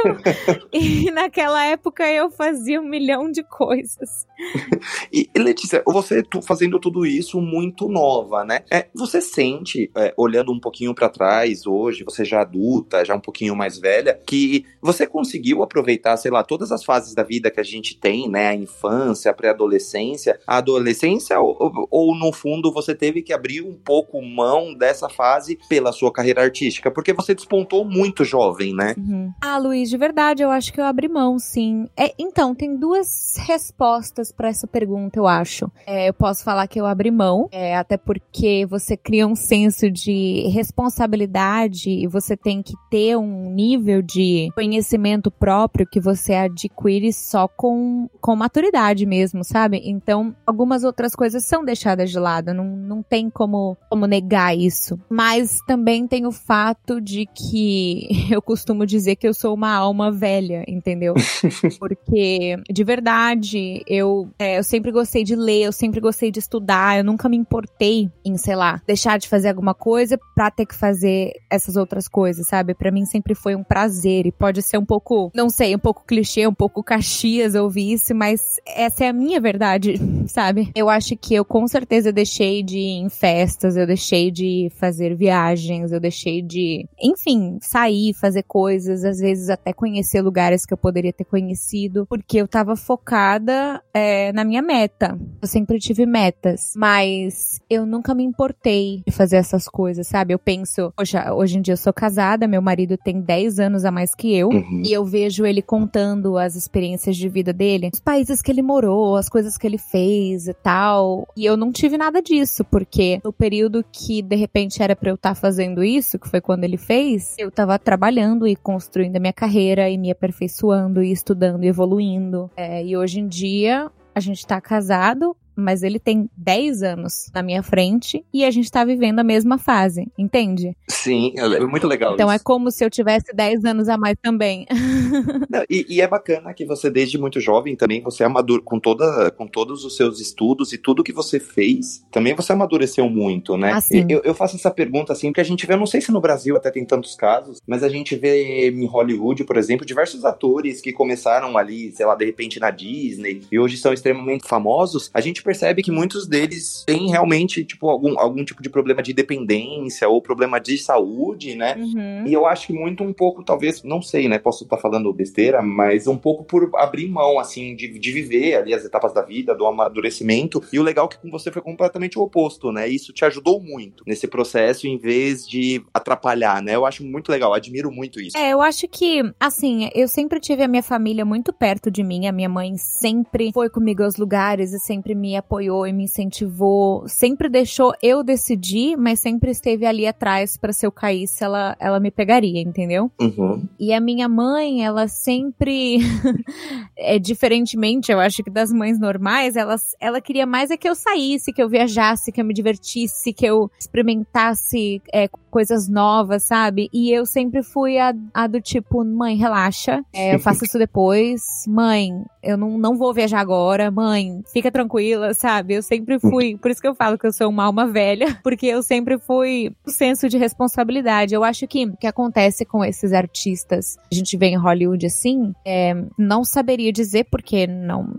e 0.73 1.11
naquela 1.11 1.65
época 1.67 2.09
eu 2.11 2.31
fazia 2.31 2.81
um 2.81 2.89
milhão 2.89 3.31
de 3.31 3.43
coisas. 3.43 4.27
e 5.13 5.29
Letícia, 5.37 5.83
você 5.87 6.23
fazendo 6.47 6.79
tudo 6.79 7.05
isso 7.05 7.41
muito 7.41 7.89
nova, 7.89 8.45
né? 8.45 8.61
É, 8.71 8.87
você 8.95 9.21
sente, 9.21 9.91
é, 9.97 10.15
olhando 10.17 10.53
um 10.53 10.61
pouquinho 10.61 10.95
para 10.95 11.09
trás 11.09 11.67
hoje, 11.67 12.05
você 12.05 12.25
já 12.25 12.41
adulta, 12.41 13.05
já 13.05 13.15
um 13.15 13.21
pouquinho 13.21 13.55
mais 13.55 13.79
velha, 13.79 14.19
que 14.27 14.65
você 14.81 15.07
conseguiu 15.07 15.63
aproveitar, 15.63 16.17
sei 16.17 16.31
lá, 16.31 16.43
todas 16.43 16.73
as 16.73 16.83
fases 16.83 17.15
da 17.15 17.23
vida 17.23 17.51
que 17.51 17.61
a 17.61 17.65
gente 17.65 17.99
tem, 17.99 18.29
né? 18.29 18.49
A 18.49 18.55
infância, 18.55 19.31
a 19.31 19.35
pré-adolescência, 19.35 20.39
a 20.47 20.59
adolescência 20.59 20.94
adolescência 20.95 21.39
ou, 21.41 21.89
ou, 21.91 22.15
no 22.17 22.33
fundo 22.33 22.73
você 22.73 22.95
teve 22.95 23.23
que 23.23 23.33
abrir 23.33 23.61
um 23.61 23.75
pouco 23.75 24.23
mão 24.23 24.73
dessa 24.75 25.09
fase 25.09 25.59
pela 25.69 25.93
sua 25.93 26.13
carreira 26.13 26.43
artística? 26.43 26.91
Porque 26.91 27.13
você 27.13 27.35
despontou 27.35 27.85
muito 27.85 28.25
jovem, 28.25 28.75
né? 28.75 28.95
Uhum. 28.97 29.33
Ah, 29.43 29.59
Luiz, 29.59 29.91
de 29.91 29.97
verdade, 29.97 30.43
eu 30.43 30.51
acho 30.51 30.73
que 30.73 30.81
eu 30.81 30.85
abri 30.85 31.09
mão, 31.09 31.39
sim. 31.39 31.89
É, 31.97 32.15
então, 32.19 32.55
tem 32.55 32.77
duas 32.77 33.35
respostas 33.39 34.33
para 34.33 34.49
essa 34.49 34.67
pergunta, 34.67 35.19
eu 35.19 35.27
acho. 35.27 35.71
É, 35.87 36.09
eu 36.09 36.15
posso 36.15 36.45
falar 36.45 36.67
que 36.69 36.81
eu 36.81 36.87
abri 36.87 37.11
mão, 37.11 37.49
é, 37.51 37.77
até 37.77 37.97
porque 37.97 38.65
você 38.67 38.97
cria 38.97 39.27
um 39.27 39.35
senso 39.35 39.91
de 39.91 40.49
responsabilidade 40.49 41.91
e 41.91 42.07
você 42.07 42.37
tem 42.37 42.63
que 42.63 42.75
ter 42.91 43.17
um 43.17 43.51
nível 43.51 44.01
de 44.01 44.49
conhecimento 44.55 45.31
próprio 45.31 45.87
que 45.87 46.01
você 46.01 46.35
adquire 46.35 47.13
só 47.13 47.49
com, 47.49 48.09
com 48.21 48.37
maturidade 48.37 49.07
mesmo, 49.07 49.43
sabe? 49.43 49.81
Então, 49.85 50.35
algumas 50.47 50.84
outras 50.85 51.15
coisas 51.15 51.45
são 51.45 51.65
deixadas 51.65 52.11
de 52.11 52.19
lado, 52.19 52.53
não, 52.53 52.65
não 52.65 53.03
tem 53.03 53.31
como, 53.31 53.77
como 53.89 54.07
negar 54.07 54.57
isso. 54.57 54.99
Mas 55.09 55.59
também 55.67 56.07
tem 56.07 56.27
o 56.27 56.33
fato 56.33 57.01
de 57.01 57.27
que 57.27 58.09
eu 58.31 58.41
costumo 58.41 58.87
dizer 58.87 59.17
que 59.17 59.27
eu 59.27 59.35
sou 59.35 59.55
uma 59.55 59.73
alma 59.73 60.11
velha, 60.11 60.65
entendeu? 60.69 61.15
Porque, 61.79 62.57
de 62.71 62.85
verdade, 62.85 63.83
eu, 63.87 64.29
é, 64.39 64.59
eu 64.59 64.65
sempre 64.65 64.93
gostei 64.93 65.25
de 65.25 65.35
ler, 65.35 65.63
eu 65.63 65.73
sempre 65.73 66.01
gostei 66.01 66.31
de 66.31 66.39
estudar, 66.39 66.99
eu 66.99 67.05
nunca 67.05 67.29
me 67.29 67.37
importei 67.37 68.11
em, 68.25 68.37
sei 68.37 68.57
lá, 68.57 68.81
deixar 68.87 69.19
de 69.19 69.29
fazer 69.29 69.49
alguma 69.49 69.75
coisa 69.75 70.19
pra 70.35 70.51
ter 70.51 70.67
que 70.67 70.75
fazer 70.75 71.33
essas 71.51 71.77
outras 71.77 72.09
coisas, 72.09 72.47
sabe? 72.47 72.75
Para 72.75 72.91
mim 72.91 73.05
sempre 73.05 73.35
foi 73.35 73.55
um 73.55 73.65
prazer 73.65 74.27
e 74.27 74.33
pode 74.33 74.63
ser 74.63 74.79
um 74.79 74.85
pouco, 74.85 75.31
não 75.35 75.49
sei, 75.49 75.75
um 75.75 75.79
pouco 75.79 76.05
clichê, 76.07 76.47
um 76.47 76.55
pouco 76.55 76.83
caxias 76.83 77.55
ouvir 77.55 77.93
isso, 77.93 78.15
mas 78.15 78.61
essa 78.67 79.05
é 79.05 79.09
a 79.09 79.13
minha 79.13 79.41
verdade, 79.41 79.95
sabe? 80.29 80.71
Eu 80.75 80.89
acho 80.89 81.17
que 81.17 81.35
eu 81.35 81.45
com 81.45 81.67
certeza 81.69 82.13
deixei 82.13 82.63
de 82.63 82.79
ir 82.79 83.01
em 83.01 83.09
festas, 83.09 83.77
eu 83.77 83.87
deixei 83.87 84.31
de 84.31 84.71
fazer 84.77 85.15
viagens, 85.15 85.93
eu 85.93 86.01
deixei 86.01 86.43
de, 86.43 86.89
enfim, 87.01 87.59
sair, 87.61 88.13
fazer 88.15 88.43
coisas, 88.43 89.05
às 89.05 89.19
vezes 89.19 89.49
até 89.49 89.73
conhecer 89.73 90.21
lugares 90.21 90.67
que 90.67 90.73
eu 90.73 90.79
poderia 90.79 91.13
ter 91.13 91.25
conhecido, 91.25 92.07
porque 92.09 92.39
eu 92.39 92.49
tava 92.49 92.75
focada 92.77 93.83
é, 93.93 94.33
na 94.33 94.45
minha 94.45 94.63
meta. 94.63 95.19
Eu 95.41 95.47
sempre 95.47 95.79
tive 95.79 96.07
metas, 96.07 96.73
mas 96.77 97.61
eu 97.71 97.87
nunca 97.87 98.15
me 98.15 98.25
importei 98.25 99.03
de 99.07 99.13
fazer 99.13 99.37
essas 99.37 99.69
coisas, 99.69 100.07
sabe? 100.09 100.35
Eu 100.35 100.39
penso, 100.39 100.93
poxa, 100.97 101.33
hoje 101.33 101.59
em 101.59 101.63
dia 101.63 101.75
eu 101.75 101.79
sou 101.79 101.93
casada, 101.93 102.49
meu 102.49 102.63
marido 102.63 102.97
tem 102.97 103.21
10 103.21 103.61
anos 103.61 103.85
a 103.85 103.91
mais 103.91 104.15
que 104.15 104.35
eu, 104.35 104.49
uhum. 104.49 104.83
e 104.85 104.93
eu 104.93 105.05
vejo 105.05 105.47
ele 105.47 105.63
contando 105.63 106.37
as 106.37 106.57
experiências 106.57 107.17
de 107.17 107.29
vida 107.29 107.53
dele, 107.53 107.91
os 107.93 108.01
países 108.01 108.43
que 108.43 108.51
ele 108.51 108.63
morou, 108.63 109.17
as 109.17 109.29
coisas 109.29 109.57
que 109.57 109.67
ele 109.67 109.79
fez 109.79 110.49
tal. 110.65 111.29
E 111.37 111.45
eu 111.45 111.59
não 111.59 111.71
tive 111.71 111.99
nada 111.99 112.23
disso, 112.23 112.65
porque 112.65 113.21
no 113.23 113.33
período 113.33 113.85
que 113.93 114.23
de 114.23 114.35
repente 114.35 114.83
era 114.83 114.97
para 114.97 115.11
eu 115.11 115.15
estar 115.15 115.35
tá 115.35 115.35
fazendo 115.35 115.85
isso, 115.85 116.19
que 116.19 116.29
foi 116.29 116.41
quando 116.41 116.65
ele 116.65 116.79
fez, 116.79 117.37
eu 117.39 117.51
tava 117.51 117.79
trabalhando 117.79 118.49
e 118.49 118.57
construindo 118.57 119.17
a 119.17 119.21
minha 119.21 119.33
carreira 119.33 119.91
e 119.91 119.99
me 119.99 120.11
aperfeiçoando 120.11 121.03
e 121.03 121.13
estudando 121.13 121.63
e 121.63 121.69
evoluindo. 121.69 122.51
É, 122.57 122.83
e 122.83 122.97
hoje 122.97 123.21
em 123.21 123.29
dia 123.29 123.91
a 124.15 124.21
gente 124.21 124.47
tá 124.47 124.61
casado, 124.61 125.37
mas 125.57 125.83
ele 125.83 125.99
tem 125.99 126.29
10 126.37 126.83
anos 126.83 127.31
na 127.35 127.43
minha 127.43 127.63
frente 127.63 128.25
e 128.33 128.45
a 128.45 128.51
gente 128.51 128.71
tá 128.71 128.85
vivendo 128.85 129.19
a 129.21 129.25
mesma 129.25 129.59
fase, 129.59 130.11
entende? 130.19 130.77
Sim, 130.89 131.33
é 131.37 131.61
muito 131.61 131.87
legal. 131.87 132.15
Então 132.15 132.29
isso. 132.29 132.37
é 132.37 132.39
como 132.39 132.71
se 132.71 132.85
eu 132.85 132.91
tivesse 132.91 133.33
10 133.35 133.65
anos 133.65 133.89
a 133.89 133.97
mais 133.97 134.17
também. 134.21 134.67
Não, 135.51 135.65
e, 135.69 135.87
e, 135.89 136.01
é 136.01 136.09
bacana 136.09 136.53
que 136.55 136.65
você, 136.65 136.91
desde 136.91 137.19
muito 137.19 137.41
jovem, 137.41 137.77
também 137.77 138.03
você 138.03 138.25
amadure 138.25 138.63
com, 138.63 138.79
toda, 138.79 139.31
com 139.31 139.47
todos 139.47 139.85
os 139.85 139.97
seus 139.97 140.21
estudos 140.21 140.73
e 140.73 140.79
tudo 140.79 141.05
que 141.05 141.13
você 141.13 141.39
fez, 141.39 142.05
também 142.11 142.35
você 142.35 142.53
amadureceu 142.53 143.09
muito, 143.09 143.57
né? 143.57 143.73
Assim. 143.73 144.07
Eu, 144.09 144.21
eu 144.25 144.35
faço 144.35 144.57
essa 144.57 144.71
pergunta 144.71 145.13
assim, 145.13 145.29
porque 145.29 145.41
a 145.41 145.45
gente 145.45 145.67
vê, 145.67 145.75
eu 145.75 145.79
não 145.79 145.87
sei 145.87 146.01
se 146.01 146.13
no 146.13 146.21
Brasil 146.21 146.57
até 146.57 146.71
tem 146.71 146.85
tantos 146.85 147.15
casos, 147.15 147.61
mas 147.67 147.83
a 147.83 147.89
gente 147.89 148.17
vê 148.17 148.71
em 148.71 148.87
Hollywood, 148.87 149.45
por 149.45 149.57
exemplo, 149.57 149.87
diversos 149.87 150.25
atores 150.25 150.81
que 150.81 150.93
começaram 150.93 151.57
ali, 151.57 151.93
sei 151.93 152.07
lá, 152.07 152.15
de 152.15 152.25
repente 152.25 152.59
na 152.59 152.71
Disney 152.71 153.43
e 153.51 153.59
hoje 153.59 153.77
são 153.77 153.93
extremamente 153.93 154.47
famosos. 154.47 155.11
A 155.13 155.21
gente 155.21 155.43
percebe 155.45 155.83
que 155.83 155.91
muitos 155.91 156.27
deles 156.27 156.83
têm 156.87 157.11
realmente, 157.11 157.65
tipo, 157.65 157.89
algum, 157.89 158.19
algum 158.19 158.45
tipo 158.45 158.63
de 158.63 158.71
problema 158.71 159.03
de 159.03 159.13
dependência 159.13 160.09
ou 160.09 160.21
problema 160.21 160.59
de 160.59 160.79
saúde, 160.79 161.55
né? 161.55 161.77
Uhum. 161.77 162.27
E 162.27 162.33
eu 162.33 162.47
acho 162.47 162.69
que 162.69 162.73
muito 162.73 163.05
um 163.05 163.13
pouco, 163.13 163.45
talvez, 163.45 163.83
não 163.83 164.01
sei, 164.01 164.29
né? 164.29 164.39
Posso 164.39 164.65
estar 164.65 164.79
falando 164.79 165.13
besteira, 165.13 165.63
mas 165.63 166.07
um 166.07 166.17
pouco 166.17 166.45
por 166.45 166.71
abrir 166.77 167.09
mão, 167.09 167.39
assim, 167.39 167.77
de, 167.77 167.99
de 167.99 168.13
viver 168.13 168.57
ali 168.57 168.73
as 168.75 168.85
etapas 168.85 169.13
da 169.13 169.23
vida, 169.23 169.55
do 169.55 169.67
amadurecimento. 169.67 170.63
E 170.73 170.79
o 170.79 170.83
legal 170.83 171.07
é 171.07 171.09
que 171.09 171.19
com 171.19 171.31
você 171.31 171.53
foi 171.53 171.63
completamente 171.63 172.19
o 172.19 172.23
oposto, 172.23 172.73
né? 172.73 172.89
Isso 172.89 173.13
te 173.13 173.25
ajudou 173.25 173.61
muito 173.61 174.03
nesse 174.07 174.27
processo, 174.27 174.87
em 174.87 174.97
vez 174.97 175.47
de 175.47 175.85
atrapalhar, 175.93 176.63
né? 176.63 176.75
Eu 176.75 176.87
acho 176.87 177.05
muito 177.05 177.31
legal, 177.31 177.53
admiro 177.53 177.93
muito 177.93 178.21
isso. 178.21 178.37
É, 178.37 178.51
eu 178.51 178.63
acho 178.63 178.89
que, 178.89 179.23
assim, 179.39 179.91
eu 179.95 180.09
sempre 180.09 180.41
tive 180.41 180.63
a 180.63 180.69
minha 180.69 180.83
família 180.83 181.25
muito 181.25 181.53
perto 181.53 181.91
de 181.91 182.03
mim. 182.03 182.27
A 182.27 182.33
minha 182.33 182.49
mãe 182.49 182.77
sempre 182.77 183.53
foi 183.53 183.69
comigo 183.69 184.03
aos 184.03 184.17
lugares 184.17 184.73
e 184.73 184.79
sempre 184.79 185.15
me 185.15 185.34
me 185.35 185.37
apoiou 185.37 185.87
e 185.87 185.93
me 185.93 186.05
incentivou, 186.05 187.09
sempre 187.09 187.49
deixou 187.49 187.93
eu 188.01 188.23
decidir, 188.23 188.97
mas 188.97 189.19
sempre 189.19 189.51
esteve 189.51 189.85
ali 189.85 190.07
atrás 190.07 190.57
para 190.57 190.73
se 190.73 190.87
eu 190.87 190.93
caísse, 190.93 191.43
ela, 191.43 191.77
ela 191.81 191.99
me 191.99 192.11
pegaria, 192.11 192.61
entendeu? 192.61 193.11
Uhum. 193.21 193.67
E 193.79 193.93
a 193.93 194.01
minha 194.01 194.29
mãe, 194.29 194.85
ela 194.85 195.09
sempre, 195.09 195.99
é 196.97 197.19
diferentemente, 197.19 198.13
eu 198.13 198.21
acho 198.21 198.43
que 198.45 198.51
das 198.51 198.73
mães 198.73 198.99
normais, 198.99 199.57
ela, 199.57 199.75
ela 200.01 200.21
queria 200.21 200.47
mais 200.47 200.71
é 200.71 200.77
que 200.77 200.89
eu 200.89 200.95
saísse, 200.95 201.53
que 201.53 201.63
eu 201.63 201.69
viajasse, 201.69 202.31
que 202.31 202.41
eu 202.41 202.45
me 202.45 202.55
divertisse, 202.55 203.33
que 203.33 203.47
eu 203.47 203.71
experimentasse 203.79 205.03
é, 205.13 205.29
coisas 205.55 205.89
novas, 205.89 206.43
sabe? 206.43 206.91
E 206.93 207.13
eu 207.13 207.25
sempre 207.25 207.63
fui 207.63 207.97
a, 207.97 208.13
a 208.35 208.49
do 208.49 208.61
tipo, 208.61 209.05
mãe, 209.05 209.37
relaxa, 209.37 210.05
é, 210.13 210.35
eu 210.35 210.41
faço 210.41 210.65
isso 210.65 210.77
depois. 210.77 211.41
Mãe, 211.69 212.11
eu 212.43 212.57
não, 212.59 212.77
não 212.77 212.99
vou 212.99 213.15
viajar 213.15 213.39
agora. 213.39 213.89
Mãe, 213.89 214.43
fica 214.53 214.69
tranquila, 214.69 215.33
sabe? 215.33 215.75
Eu 215.75 215.83
sempre 215.83 216.19
fui, 216.19 216.59
por 216.59 216.73
isso 216.73 216.81
que 216.81 216.89
eu 216.89 216.95
falo 216.97 217.17
que 217.17 217.25
eu 217.25 217.33
sou 217.33 217.49
uma 217.49 217.67
alma 217.67 217.87
velha, 217.87 218.37
porque 218.43 218.67
eu 218.67 218.83
sempre 218.83 219.17
fui 219.17 219.71
um 219.87 219.91
senso 219.93 220.29
de 220.29 220.37
responsabilidade. 220.37 221.37
Eu 221.37 221.45
acho 221.45 221.69
que 221.69 221.87
o 221.87 221.97
que 221.97 222.09
acontece 222.09 222.65
com 222.65 222.85
esses 222.85 223.13
artistas, 223.13 223.97
a 224.11 224.15
gente 224.15 224.37
vê 224.37 224.47
em 224.47 224.59
Hollywood 224.59 225.07
assim, 225.07 225.53
é, 225.65 225.95
não 226.19 226.43
saberia 226.43 226.93
dizer 226.93 227.29
porque 227.31 227.65
não 227.65 228.13